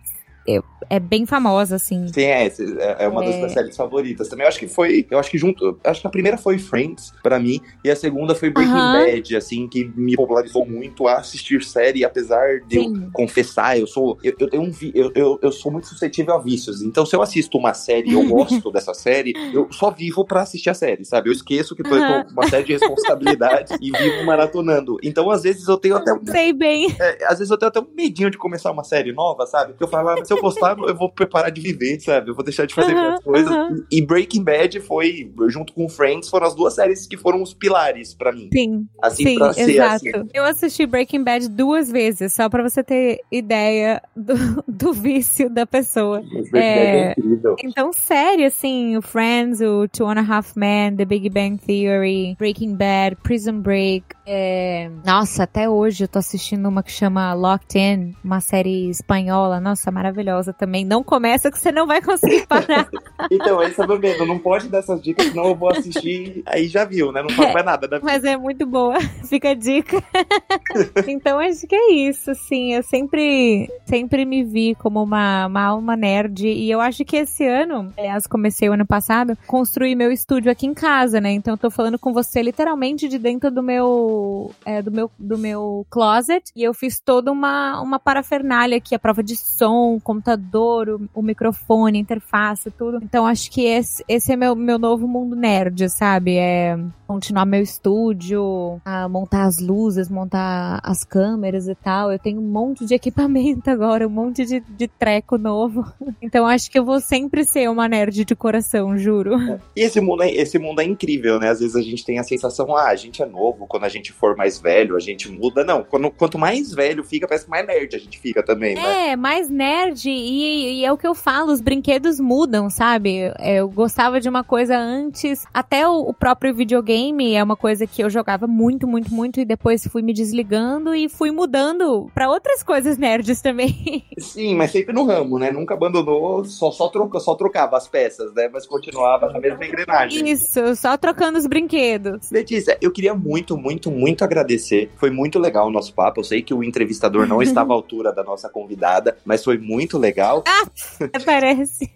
é 0.88 1.00
bem 1.00 1.26
famosa, 1.26 1.76
assim. 1.76 2.06
Sim, 2.08 2.22
é, 2.22 2.46
é, 2.46 2.96
é 3.00 3.08
uma 3.08 3.22
é... 3.22 3.26
das 3.26 3.36
minhas 3.36 3.52
séries 3.52 3.76
favoritas. 3.76 4.28
Também 4.28 4.44
eu 4.44 4.48
acho 4.48 4.58
que 4.58 4.68
foi, 4.68 5.06
eu 5.10 5.18
acho 5.18 5.30
que 5.30 5.38
junto, 5.38 5.78
acho 5.84 6.00
que 6.00 6.06
a 6.06 6.10
primeira 6.10 6.38
foi 6.38 6.58
Friends, 6.58 7.12
para 7.22 7.38
mim, 7.38 7.60
e 7.84 7.90
a 7.90 7.96
segunda 7.96 8.34
foi 8.34 8.50
Breaking. 8.50 8.72
Bad, 8.72 9.36
assim, 9.36 9.68
que 9.68 9.90
me 9.96 10.14
popularizou 10.14 10.66
muito 10.66 11.08
a 11.08 11.16
assistir 11.16 11.62
série, 11.62 12.04
apesar 12.04 12.60
de 12.60 12.80
Sim. 12.80 13.04
eu 13.04 13.10
confessar, 13.12 13.78
eu 13.78 13.86
sou, 13.86 14.18
eu, 14.22 14.34
eu 14.38 14.48
tenho 14.48 14.62
um, 14.62 14.72
eu, 14.94 15.12
eu, 15.14 15.38
eu, 15.42 15.52
sou 15.52 15.72
muito 15.72 15.86
suscetível 15.88 16.34
a 16.34 16.38
vícios, 16.38 16.82
então 16.82 17.04
se 17.04 17.16
eu 17.16 17.22
assisto 17.22 17.58
uma 17.58 17.74
série 17.74 18.10
e 18.10 18.12
eu 18.12 18.26
gosto 18.28 18.70
dessa 18.70 18.94
série, 18.94 19.34
eu 19.52 19.68
só 19.72 19.90
vivo 19.90 20.24
para 20.24 20.42
assistir 20.42 20.70
a 20.70 20.74
série, 20.74 21.04
sabe? 21.04 21.28
Eu 21.28 21.32
esqueço 21.32 21.74
que 21.74 21.82
tô 21.82 21.90
com 21.90 22.32
uma 22.32 22.48
série 22.48 22.64
de 22.64 22.72
responsabilidade 22.72 23.74
e 23.80 23.90
vivo 23.90 24.24
maratonando. 24.24 24.98
Então, 25.02 25.30
às 25.30 25.42
vezes, 25.42 25.66
eu 25.66 25.76
tenho 25.76 25.96
até 25.96 26.12
um... 26.12 26.24
Sei 26.24 26.52
bem. 26.52 26.94
É, 26.98 27.24
às 27.26 27.38
vezes 27.38 27.50
eu 27.50 27.58
tenho 27.58 27.68
até 27.68 27.80
um 27.80 27.86
medinho 27.94 28.30
de 28.30 28.38
começar 28.38 28.70
uma 28.70 28.84
série 28.84 29.12
nova, 29.12 29.46
sabe? 29.46 29.74
Que 29.74 29.82
eu 29.82 29.88
falo, 29.88 30.10
ah, 30.10 30.24
se 30.24 30.32
eu 30.32 30.35
gostar, 30.40 30.76
eu 30.78 30.94
vou 30.94 31.10
preparar 31.10 31.50
de 31.50 31.60
viver, 31.60 31.98
sabe? 32.00 32.30
Eu 32.30 32.34
vou 32.34 32.44
deixar 32.44 32.66
de 32.66 32.74
fazer 32.74 32.94
uh 32.94 32.98
-huh, 32.98 33.22
coisas. 33.22 33.50
Uh 33.50 33.54
-huh. 33.54 33.86
E 33.90 34.02
Breaking 34.04 34.44
Bad 34.44 34.80
foi, 34.80 35.32
junto 35.48 35.72
com 35.72 35.88
Friends, 35.88 36.28
foram 36.28 36.46
as 36.46 36.54
duas 36.54 36.74
séries 36.74 37.06
que 37.06 37.16
foram 37.16 37.42
os 37.42 37.54
pilares 37.54 38.14
para 38.14 38.32
mim. 38.32 38.48
Sim. 38.52 38.86
Assim, 39.02 39.24
sim, 39.24 39.38
pra 39.38 39.52
ser 39.52 39.70
exato. 39.70 39.94
assim. 39.94 40.28
Eu 40.34 40.44
assisti 40.44 40.86
Breaking 40.86 41.24
Bad 41.24 41.48
duas 41.48 41.90
vezes, 41.90 42.32
só 42.32 42.48
para 42.48 42.62
você 42.62 42.82
ter 42.82 43.20
ideia 43.30 44.02
do, 44.14 44.34
do 44.68 44.92
vício 44.92 45.48
da 45.48 45.66
pessoa. 45.66 46.22
É... 46.54 46.58
é 46.58 47.10
incrível. 47.12 47.56
Então, 47.62 47.92
sério, 47.92 48.46
assim, 48.46 48.96
o 48.96 49.02
Friends, 49.02 49.60
o 49.60 49.88
Two 49.88 50.06
and 50.08 50.20
a 50.20 50.36
Half 50.36 50.56
Men, 50.56 50.96
The 50.96 51.04
Big 51.04 51.30
Bang 51.30 51.58
Theory, 51.58 52.36
Breaking 52.38 52.74
Bad, 52.74 53.16
Prison 53.22 53.60
Break. 53.60 54.04
É... 54.26 54.90
Nossa, 55.04 55.44
até 55.44 55.68
hoje 55.68 56.04
eu 56.04 56.08
tô 56.08 56.18
assistindo 56.18 56.68
uma 56.68 56.82
que 56.82 56.92
chama 56.92 57.32
Locked 57.34 57.78
In, 57.78 58.14
uma 58.22 58.40
série 58.40 58.90
espanhola. 58.90 59.60
Nossa, 59.60 59.90
maravilhosa 59.90 60.25
também. 60.52 60.84
Não 60.84 61.02
começa 61.02 61.50
que 61.50 61.58
você 61.58 61.70
não 61.72 61.86
vai 61.86 62.00
conseguir 62.00 62.46
parar. 62.48 62.88
então, 63.30 63.62
esse 63.62 63.80
é 63.80 63.84
o 63.84 63.88
meu 63.88 63.98
medo. 63.98 64.26
Não 64.26 64.38
pode 64.38 64.68
dar 64.68 64.78
essas 64.78 65.00
dicas, 65.00 65.26
senão 65.26 65.46
eu 65.46 65.54
vou 65.54 65.70
assistir. 65.70 66.42
Aí 66.46 66.68
já 66.68 66.84
viu, 66.84 67.12
né? 67.12 67.22
Não 67.22 67.30
faz 67.30 67.52
mais 67.52 67.64
nada. 67.64 67.88
Né? 67.88 68.00
Mas 68.02 68.24
é 68.24 68.36
muito 68.36 68.66
boa. 68.66 68.98
Fica 69.28 69.50
a 69.50 69.54
dica. 69.54 70.02
então, 71.06 71.38
acho 71.38 71.66
que 71.66 71.74
é 71.74 71.92
isso, 71.92 72.30
assim. 72.30 72.74
Eu 72.74 72.82
sempre, 72.82 73.70
sempre 73.84 74.24
me 74.24 74.42
vi 74.44 74.74
como 74.74 75.02
uma, 75.02 75.46
uma 75.46 75.62
alma 75.62 75.96
nerd. 75.96 76.46
E 76.46 76.70
eu 76.70 76.80
acho 76.80 77.04
que 77.04 77.16
esse 77.16 77.46
ano, 77.46 77.92
aliás, 77.96 78.26
comecei 78.26 78.68
o 78.68 78.72
ano 78.72 78.86
passado, 78.86 79.36
construí 79.46 79.94
meu 79.94 80.10
estúdio 80.10 80.50
aqui 80.50 80.66
em 80.66 80.74
casa, 80.74 81.20
né? 81.20 81.32
Então, 81.32 81.54
eu 81.54 81.58
tô 81.58 81.70
falando 81.70 81.98
com 81.98 82.12
você 82.12 82.42
literalmente 82.42 83.08
de 83.08 83.18
dentro 83.18 83.50
do 83.50 83.62
meu, 83.62 84.50
é, 84.64 84.82
do 84.82 84.90
meu, 84.90 85.10
do 85.18 85.38
meu 85.38 85.86
closet. 85.90 86.50
E 86.54 86.62
eu 86.62 86.74
fiz 86.74 87.00
toda 87.00 87.30
uma, 87.30 87.80
uma 87.80 87.98
parafernália 87.98 88.78
aqui, 88.78 88.94
a 88.94 88.98
prova 88.98 89.22
de 89.22 89.36
som, 89.36 89.98
computador, 90.16 90.88
o, 90.88 91.08
o 91.14 91.22
microfone, 91.22 91.98
a 91.98 92.00
interface, 92.00 92.70
tudo. 92.70 92.98
Então 93.02 93.26
acho 93.26 93.50
que 93.50 93.64
esse, 93.64 94.04
esse 94.08 94.32
é 94.32 94.36
meu, 94.36 94.54
meu 94.56 94.78
novo 94.78 95.06
mundo 95.06 95.36
nerd, 95.36 95.88
sabe? 95.90 96.36
É 96.36 96.76
continuar 97.06 97.46
meu 97.46 97.62
estúdio, 97.62 98.80
montar 99.08 99.44
as 99.44 99.60
luzes, 99.60 100.08
montar 100.08 100.80
as 100.82 101.04
câmeras 101.04 101.68
e 101.68 101.74
tal. 101.74 102.12
Eu 102.12 102.18
tenho 102.18 102.40
um 102.40 102.48
monte 102.50 102.84
de 102.84 102.94
equipamento 102.96 103.70
agora, 103.70 104.06
um 104.06 104.10
monte 104.10 104.44
de, 104.44 104.60
de 104.60 104.88
treco 104.88 105.38
novo. 105.38 105.84
Então 106.22 106.46
acho 106.46 106.70
que 106.70 106.78
eu 106.78 106.84
vou 106.84 106.98
sempre 106.98 107.44
ser 107.44 107.70
uma 107.70 107.86
nerd 107.88 108.24
de 108.24 108.34
coração, 108.34 108.98
juro. 108.98 109.60
E 109.76 109.82
esse 109.82 110.00
mundo 110.00 110.22
é, 110.22 110.30
esse 110.30 110.58
mundo 110.58 110.80
é 110.80 110.84
incrível, 110.84 111.38
né? 111.38 111.50
Às 111.50 111.60
vezes 111.60 111.76
a 111.76 111.82
gente 111.82 112.04
tem 112.04 112.18
a 112.18 112.24
sensação, 112.24 112.74
ah, 112.74 112.88
a 112.88 112.96
gente 112.96 113.22
é 113.22 113.26
novo, 113.26 113.66
quando 113.66 113.84
a 113.84 113.88
gente 113.88 114.12
for 114.12 114.34
mais 114.34 114.58
velho, 114.58 114.96
a 114.96 115.00
gente 115.00 115.30
muda. 115.30 115.62
Não, 115.62 115.84
quando, 115.84 116.10
quanto 116.10 116.38
mais 116.38 116.72
velho 116.72 117.04
fica, 117.04 117.28
parece 117.28 117.44
que 117.44 117.50
mais 117.50 117.66
nerd 117.66 117.94
a 117.94 117.98
gente 117.98 118.18
fica 118.18 118.42
também, 118.42 118.74
né? 118.74 119.10
É, 119.10 119.16
mais 119.16 119.48
nerd 119.48 120.08
e, 120.08 120.80
e 120.80 120.84
é 120.84 120.92
o 120.92 120.96
que 120.96 121.06
eu 121.06 121.14
falo, 121.14 121.52
os 121.52 121.60
brinquedos 121.60 122.18
mudam, 122.18 122.68
sabe? 122.68 123.32
Eu 123.38 123.68
gostava 123.68 124.20
de 124.20 124.28
uma 124.28 124.42
coisa 124.42 124.76
antes, 124.76 125.44
até 125.54 125.86
o, 125.86 126.08
o 126.08 126.14
próprio 126.14 126.54
videogame 126.54 126.95
é 127.34 127.42
uma 127.42 127.56
coisa 127.56 127.86
que 127.86 128.02
eu 128.02 128.08
jogava 128.08 128.46
muito, 128.46 128.86
muito, 128.86 129.12
muito 129.12 129.38
e 129.38 129.44
depois 129.44 129.86
fui 129.86 130.00
me 130.00 130.14
desligando 130.14 130.94
e 130.94 131.08
fui 131.08 131.30
mudando 131.30 132.10
para 132.14 132.28
outras 132.28 132.62
coisas 132.62 132.96
nerds 132.96 133.42
também. 133.42 134.04
Sim, 134.18 134.54
mas 134.54 134.70
sempre 134.70 134.94
no 134.94 135.04
ramo, 135.04 135.38
né? 135.38 135.50
Nunca 135.50 135.74
abandonou, 135.74 136.44
só, 136.44 136.70
só, 136.70 136.88
troca, 136.88 137.20
só 137.20 137.34
trocava 137.34 137.76
as 137.76 137.86
peças, 137.86 138.32
né? 138.34 138.48
Mas 138.50 138.66
continuava 138.66 139.30
na 139.30 139.38
mesma 139.38 139.66
engrenagem. 139.66 140.28
Isso, 140.30 140.74
só 140.76 140.96
trocando 140.96 141.38
os 141.38 141.46
brinquedos. 141.46 142.30
Letícia, 142.30 142.78
eu 142.80 142.90
queria 142.90 143.14
muito, 143.14 143.58
muito, 143.58 143.90
muito 143.90 144.24
agradecer. 144.24 144.90
Foi 144.96 145.10
muito 145.10 145.38
legal 145.38 145.68
o 145.68 145.70
nosso 145.70 145.92
papo. 145.92 146.20
Eu 146.20 146.24
sei 146.24 146.40
que 146.40 146.54
o 146.54 146.64
entrevistador 146.64 147.26
não 147.26 147.40
estava 147.42 147.72
à 147.72 147.76
altura 147.76 148.12
da 148.12 148.24
nossa 148.24 148.48
convidada, 148.48 149.18
mas 149.24 149.44
foi 149.44 149.58
muito 149.58 149.98
legal. 149.98 150.42
Ah, 150.46 150.66
parece. 151.24 151.90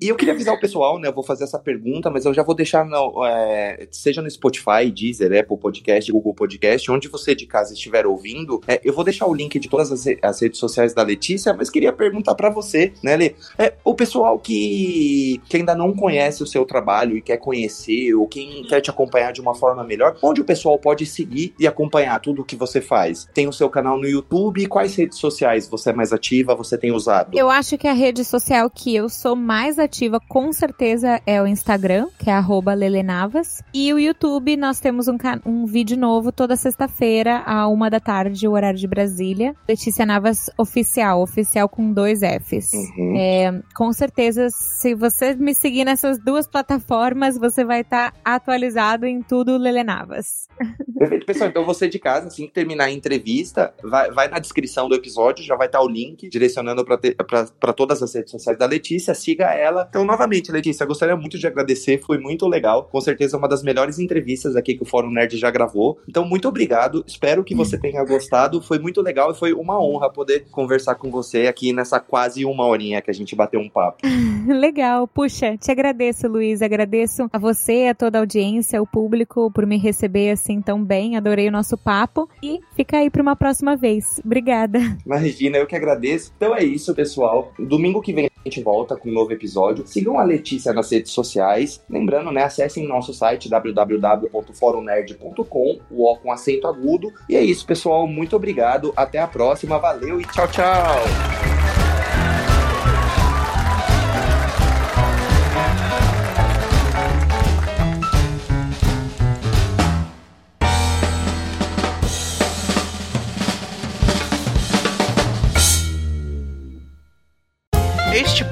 e 0.00 0.08
eu 0.08 0.16
queria 0.16 0.34
avisar 0.34 0.54
o 0.54 0.60
pessoal, 0.60 0.98
né? 0.98 1.08
Eu 1.08 1.14
vou 1.14 1.24
fazer 1.24 1.44
essa 1.44 1.58
pergunta, 1.58 2.10
mas 2.10 2.24
eu 2.26 2.34
já 2.34 2.42
vou 2.42 2.54
deixar, 2.54 2.84
no, 2.84 3.24
é, 3.24 3.88
seja 3.90 4.20
no 4.20 4.33
Spotify, 4.34 4.90
Deezer, 4.94 5.38
Apple 5.38 5.56
Podcast, 5.56 6.10
Google 6.12 6.34
Podcast, 6.34 6.90
onde 6.90 7.08
você 7.08 7.34
de 7.34 7.46
casa 7.46 7.72
estiver 7.72 8.06
ouvindo, 8.06 8.60
é, 8.66 8.80
eu 8.84 8.92
vou 8.92 9.04
deixar 9.04 9.26
o 9.26 9.34
link 9.34 9.58
de 9.58 9.68
todas 9.68 9.90
as, 9.92 10.04
as 10.22 10.40
redes 10.40 10.58
sociais 10.58 10.92
da 10.92 11.02
Letícia, 11.02 11.54
mas 11.54 11.70
queria 11.70 11.92
perguntar 11.92 12.34
para 12.34 12.50
você, 12.50 12.92
né, 13.02 13.16
Lê? 13.16 13.34
É, 13.58 13.74
o 13.84 13.94
pessoal 13.94 14.38
que, 14.38 15.40
que 15.48 15.56
ainda 15.56 15.74
não 15.74 15.94
conhece 15.94 16.42
o 16.42 16.46
seu 16.46 16.64
trabalho 16.64 17.16
e 17.16 17.22
quer 17.22 17.36
conhecer, 17.36 18.14
ou 18.14 18.26
quem 18.26 18.64
quer 18.64 18.80
te 18.80 18.90
acompanhar 18.90 19.32
de 19.32 19.40
uma 19.40 19.54
forma 19.54 19.84
melhor, 19.84 20.16
onde 20.22 20.40
o 20.40 20.44
pessoal 20.44 20.78
pode 20.78 21.06
seguir 21.06 21.54
e 21.58 21.66
acompanhar 21.66 22.20
tudo 22.20 22.42
o 22.42 22.44
que 22.44 22.56
você 22.56 22.80
faz? 22.80 23.28
Tem 23.32 23.48
o 23.48 23.52
seu 23.52 23.68
canal 23.68 23.98
no 23.98 24.08
YouTube, 24.08 24.66
quais 24.66 24.94
redes 24.96 25.18
sociais 25.18 25.68
você 25.68 25.90
é 25.90 25.92
mais 25.92 26.12
ativa, 26.12 26.54
você 26.54 26.76
tem 26.76 26.92
usado? 26.92 27.36
Eu 27.36 27.48
acho 27.48 27.78
que 27.78 27.86
a 27.86 27.92
rede 27.92 28.24
social 28.24 28.68
que 28.68 28.94
eu 28.94 29.08
sou 29.08 29.36
mais 29.36 29.78
ativa, 29.78 30.18
com 30.28 30.52
certeza, 30.52 31.20
é 31.26 31.40
o 31.40 31.46
Instagram, 31.46 32.08
que 32.18 32.30
é 32.30 32.34
@lelenavas, 32.74 33.62
e 33.72 33.92
o 33.92 33.98
YouTube 33.98 34.23
nós 34.56 34.80
temos 34.80 35.06
um, 35.06 35.18
um 35.44 35.66
vídeo 35.66 35.98
novo 35.98 36.32
toda 36.32 36.56
sexta-feira, 36.56 37.42
à 37.44 37.68
uma 37.68 37.90
da 37.90 38.00
tarde, 38.00 38.48
o 38.48 38.52
horário 38.52 38.78
de 38.78 38.86
Brasília. 38.86 39.54
Letícia 39.68 40.06
Navas 40.06 40.48
Oficial, 40.56 41.20
oficial 41.20 41.68
com 41.68 41.92
dois 41.92 42.20
Fs. 42.20 42.72
Uhum. 42.72 43.16
É, 43.18 43.60
com 43.76 43.92
certeza, 43.92 44.48
se 44.48 44.94
você 44.94 45.34
me 45.34 45.54
seguir 45.54 45.84
nessas 45.84 46.18
duas 46.18 46.48
plataformas, 46.48 47.36
você 47.36 47.66
vai 47.66 47.82
estar 47.82 48.12
tá 48.12 48.18
atualizado 48.24 49.04
em 49.04 49.20
tudo 49.20 49.58
Lele 49.58 49.84
Navas. 49.84 50.48
Perfeito, 50.98 51.26
pessoal. 51.26 51.50
Então 51.50 51.66
você 51.66 51.86
de 51.86 51.98
casa, 51.98 52.28
assim 52.28 52.46
que 52.46 52.52
terminar 52.54 52.84
a 52.84 52.90
entrevista, 52.90 53.74
vai, 53.82 54.10
vai 54.10 54.28
na 54.28 54.38
descrição 54.38 54.88
do 54.88 54.94
episódio, 54.94 55.44
já 55.44 55.54
vai 55.54 55.66
estar 55.66 55.80
tá 55.80 55.84
o 55.84 55.88
link 55.88 56.30
direcionando 56.30 56.82
para 56.82 57.72
todas 57.74 58.02
as 58.02 58.14
redes 58.14 58.30
sociais 58.30 58.58
da 58.58 58.64
Letícia. 58.64 59.14
Siga 59.14 59.52
ela. 59.52 59.86
Então, 59.86 60.02
novamente, 60.02 60.50
Letícia, 60.50 60.86
gostaria 60.86 61.14
muito 61.14 61.38
de 61.38 61.46
agradecer. 61.46 61.98
Foi 61.98 62.16
muito 62.16 62.48
legal. 62.48 62.84
Com 62.84 63.02
certeza, 63.02 63.36
uma 63.36 63.48
das 63.48 63.62
melhores 63.62 63.98
entrevistas 63.98 64.13
aqui 64.56 64.74
que 64.74 64.82
o 64.82 64.86
Fórum 64.86 65.10
Nerd 65.10 65.36
já 65.36 65.50
gravou. 65.50 65.98
Então, 66.08 66.24
muito 66.24 66.48
obrigado. 66.48 67.04
Espero 67.06 67.44
que 67.44 67.54
você 67.54 67.78
tenha 67.78 68.04
gostado. 68.04 68.60
Foi 68.60 68.78
muito 68.78 69.00
legal 69.00 69.30
e 69.30 69.34
foi 69.34 69.52
uma 69.52 69.82
honra 69.82 70.10
poder 70.10 70.46
conversar 70.50 70.94
com 70.96 71.10
você 71.10 71.46
aqui 71.46 71.72
nessa 71.72 72.00
quase 72.00 72.44
uma 72.44 72.66
horinha 72.66 73.00
que 73.00 73.10
a 73.10 73.14
gente 73.14 73.34
bateu 73.34 73.60
um 73.60 73.68
papo. 73.68 73.98
legal. 74.48 75.06
Puxa, 75.06 75.56
te 75.56 75.70
agradeço, 75.70 76.28
Luiz. 76.28 76.62
Agradeço 76.62 77.28
a 77.32 77.38
você, 77.38 77.88
a 77.90 77.94
toda 77.94 78.18
a 78.18 78.20
audiência, 78.20 78.80
o 78.82 78.86
público 78.86 79.50
por 79.50 79.66
me 79.66 79.78
receber 79.78 80.30
assim 80.30 80.60
tão 80.60 80.82
bem. 80.84 81.16
Adorei 81.16 81.48
o 81.48 81.52
nosso 81.52 81.76
papo 81.76 82.28
e 82.42 82.60
fica 82.74 82.98
aí 82.98 83.10
para 83.10 83.22
uma 83.22 83.36
próxima 83.36 83.76
vez. 83.76 84.20
Obrigada. 84.24 84.78
Imagina, 85.04 85.58
eu 85.58 85.66
que 85.66 85.76
agradeço. 85.76 86.32
Então 86.36 86.54
é 86.54 86.64
isso, 86.64 86.94
pessoal. 86.94 87.52
Domingo 87.58 88.00
que 88.00 88.12
vem 88.12 88.28
A 88.44 88.48
gente 88.48 88.62
volta 88.62 88.96
com 88.96 89.08
um 89.08 89.12
novo 89.12 89.32
episódio. 89.32 89.86
Sigam 89.86 90.18
a 90.18 90.22
Letícia 90.22 90.72
nas 90.72 90.90
redes 90.90 91.12
sociais. 91.12 91.82
Lembrando, 91.88 92.30
né, 92.30 92.42
acessem 92.42 92.86
nosso 92.86 93.14
site 93.14 93.48
www.forumnerd.com, 93.48 95.80
o 95.90 96.10
O 96.10 96.16
com 96.16 96.30
acento 96.30 96.66
agudo. 96.66 97.10
E 97.28 97.36
é 97.36 97.42
isso, 97.42 97.66
pessoal. 97.66 98.06
Muito 98.06 98.36
obrigado. 98.36 98.92
Até 98.96 99.18
a 99.18 99.26
próxima. 99.26 99.78
Valeu 99.78 100.20
e 100.20 100.26
tchau, 100.26 100.46
tchau. 100.48 101.83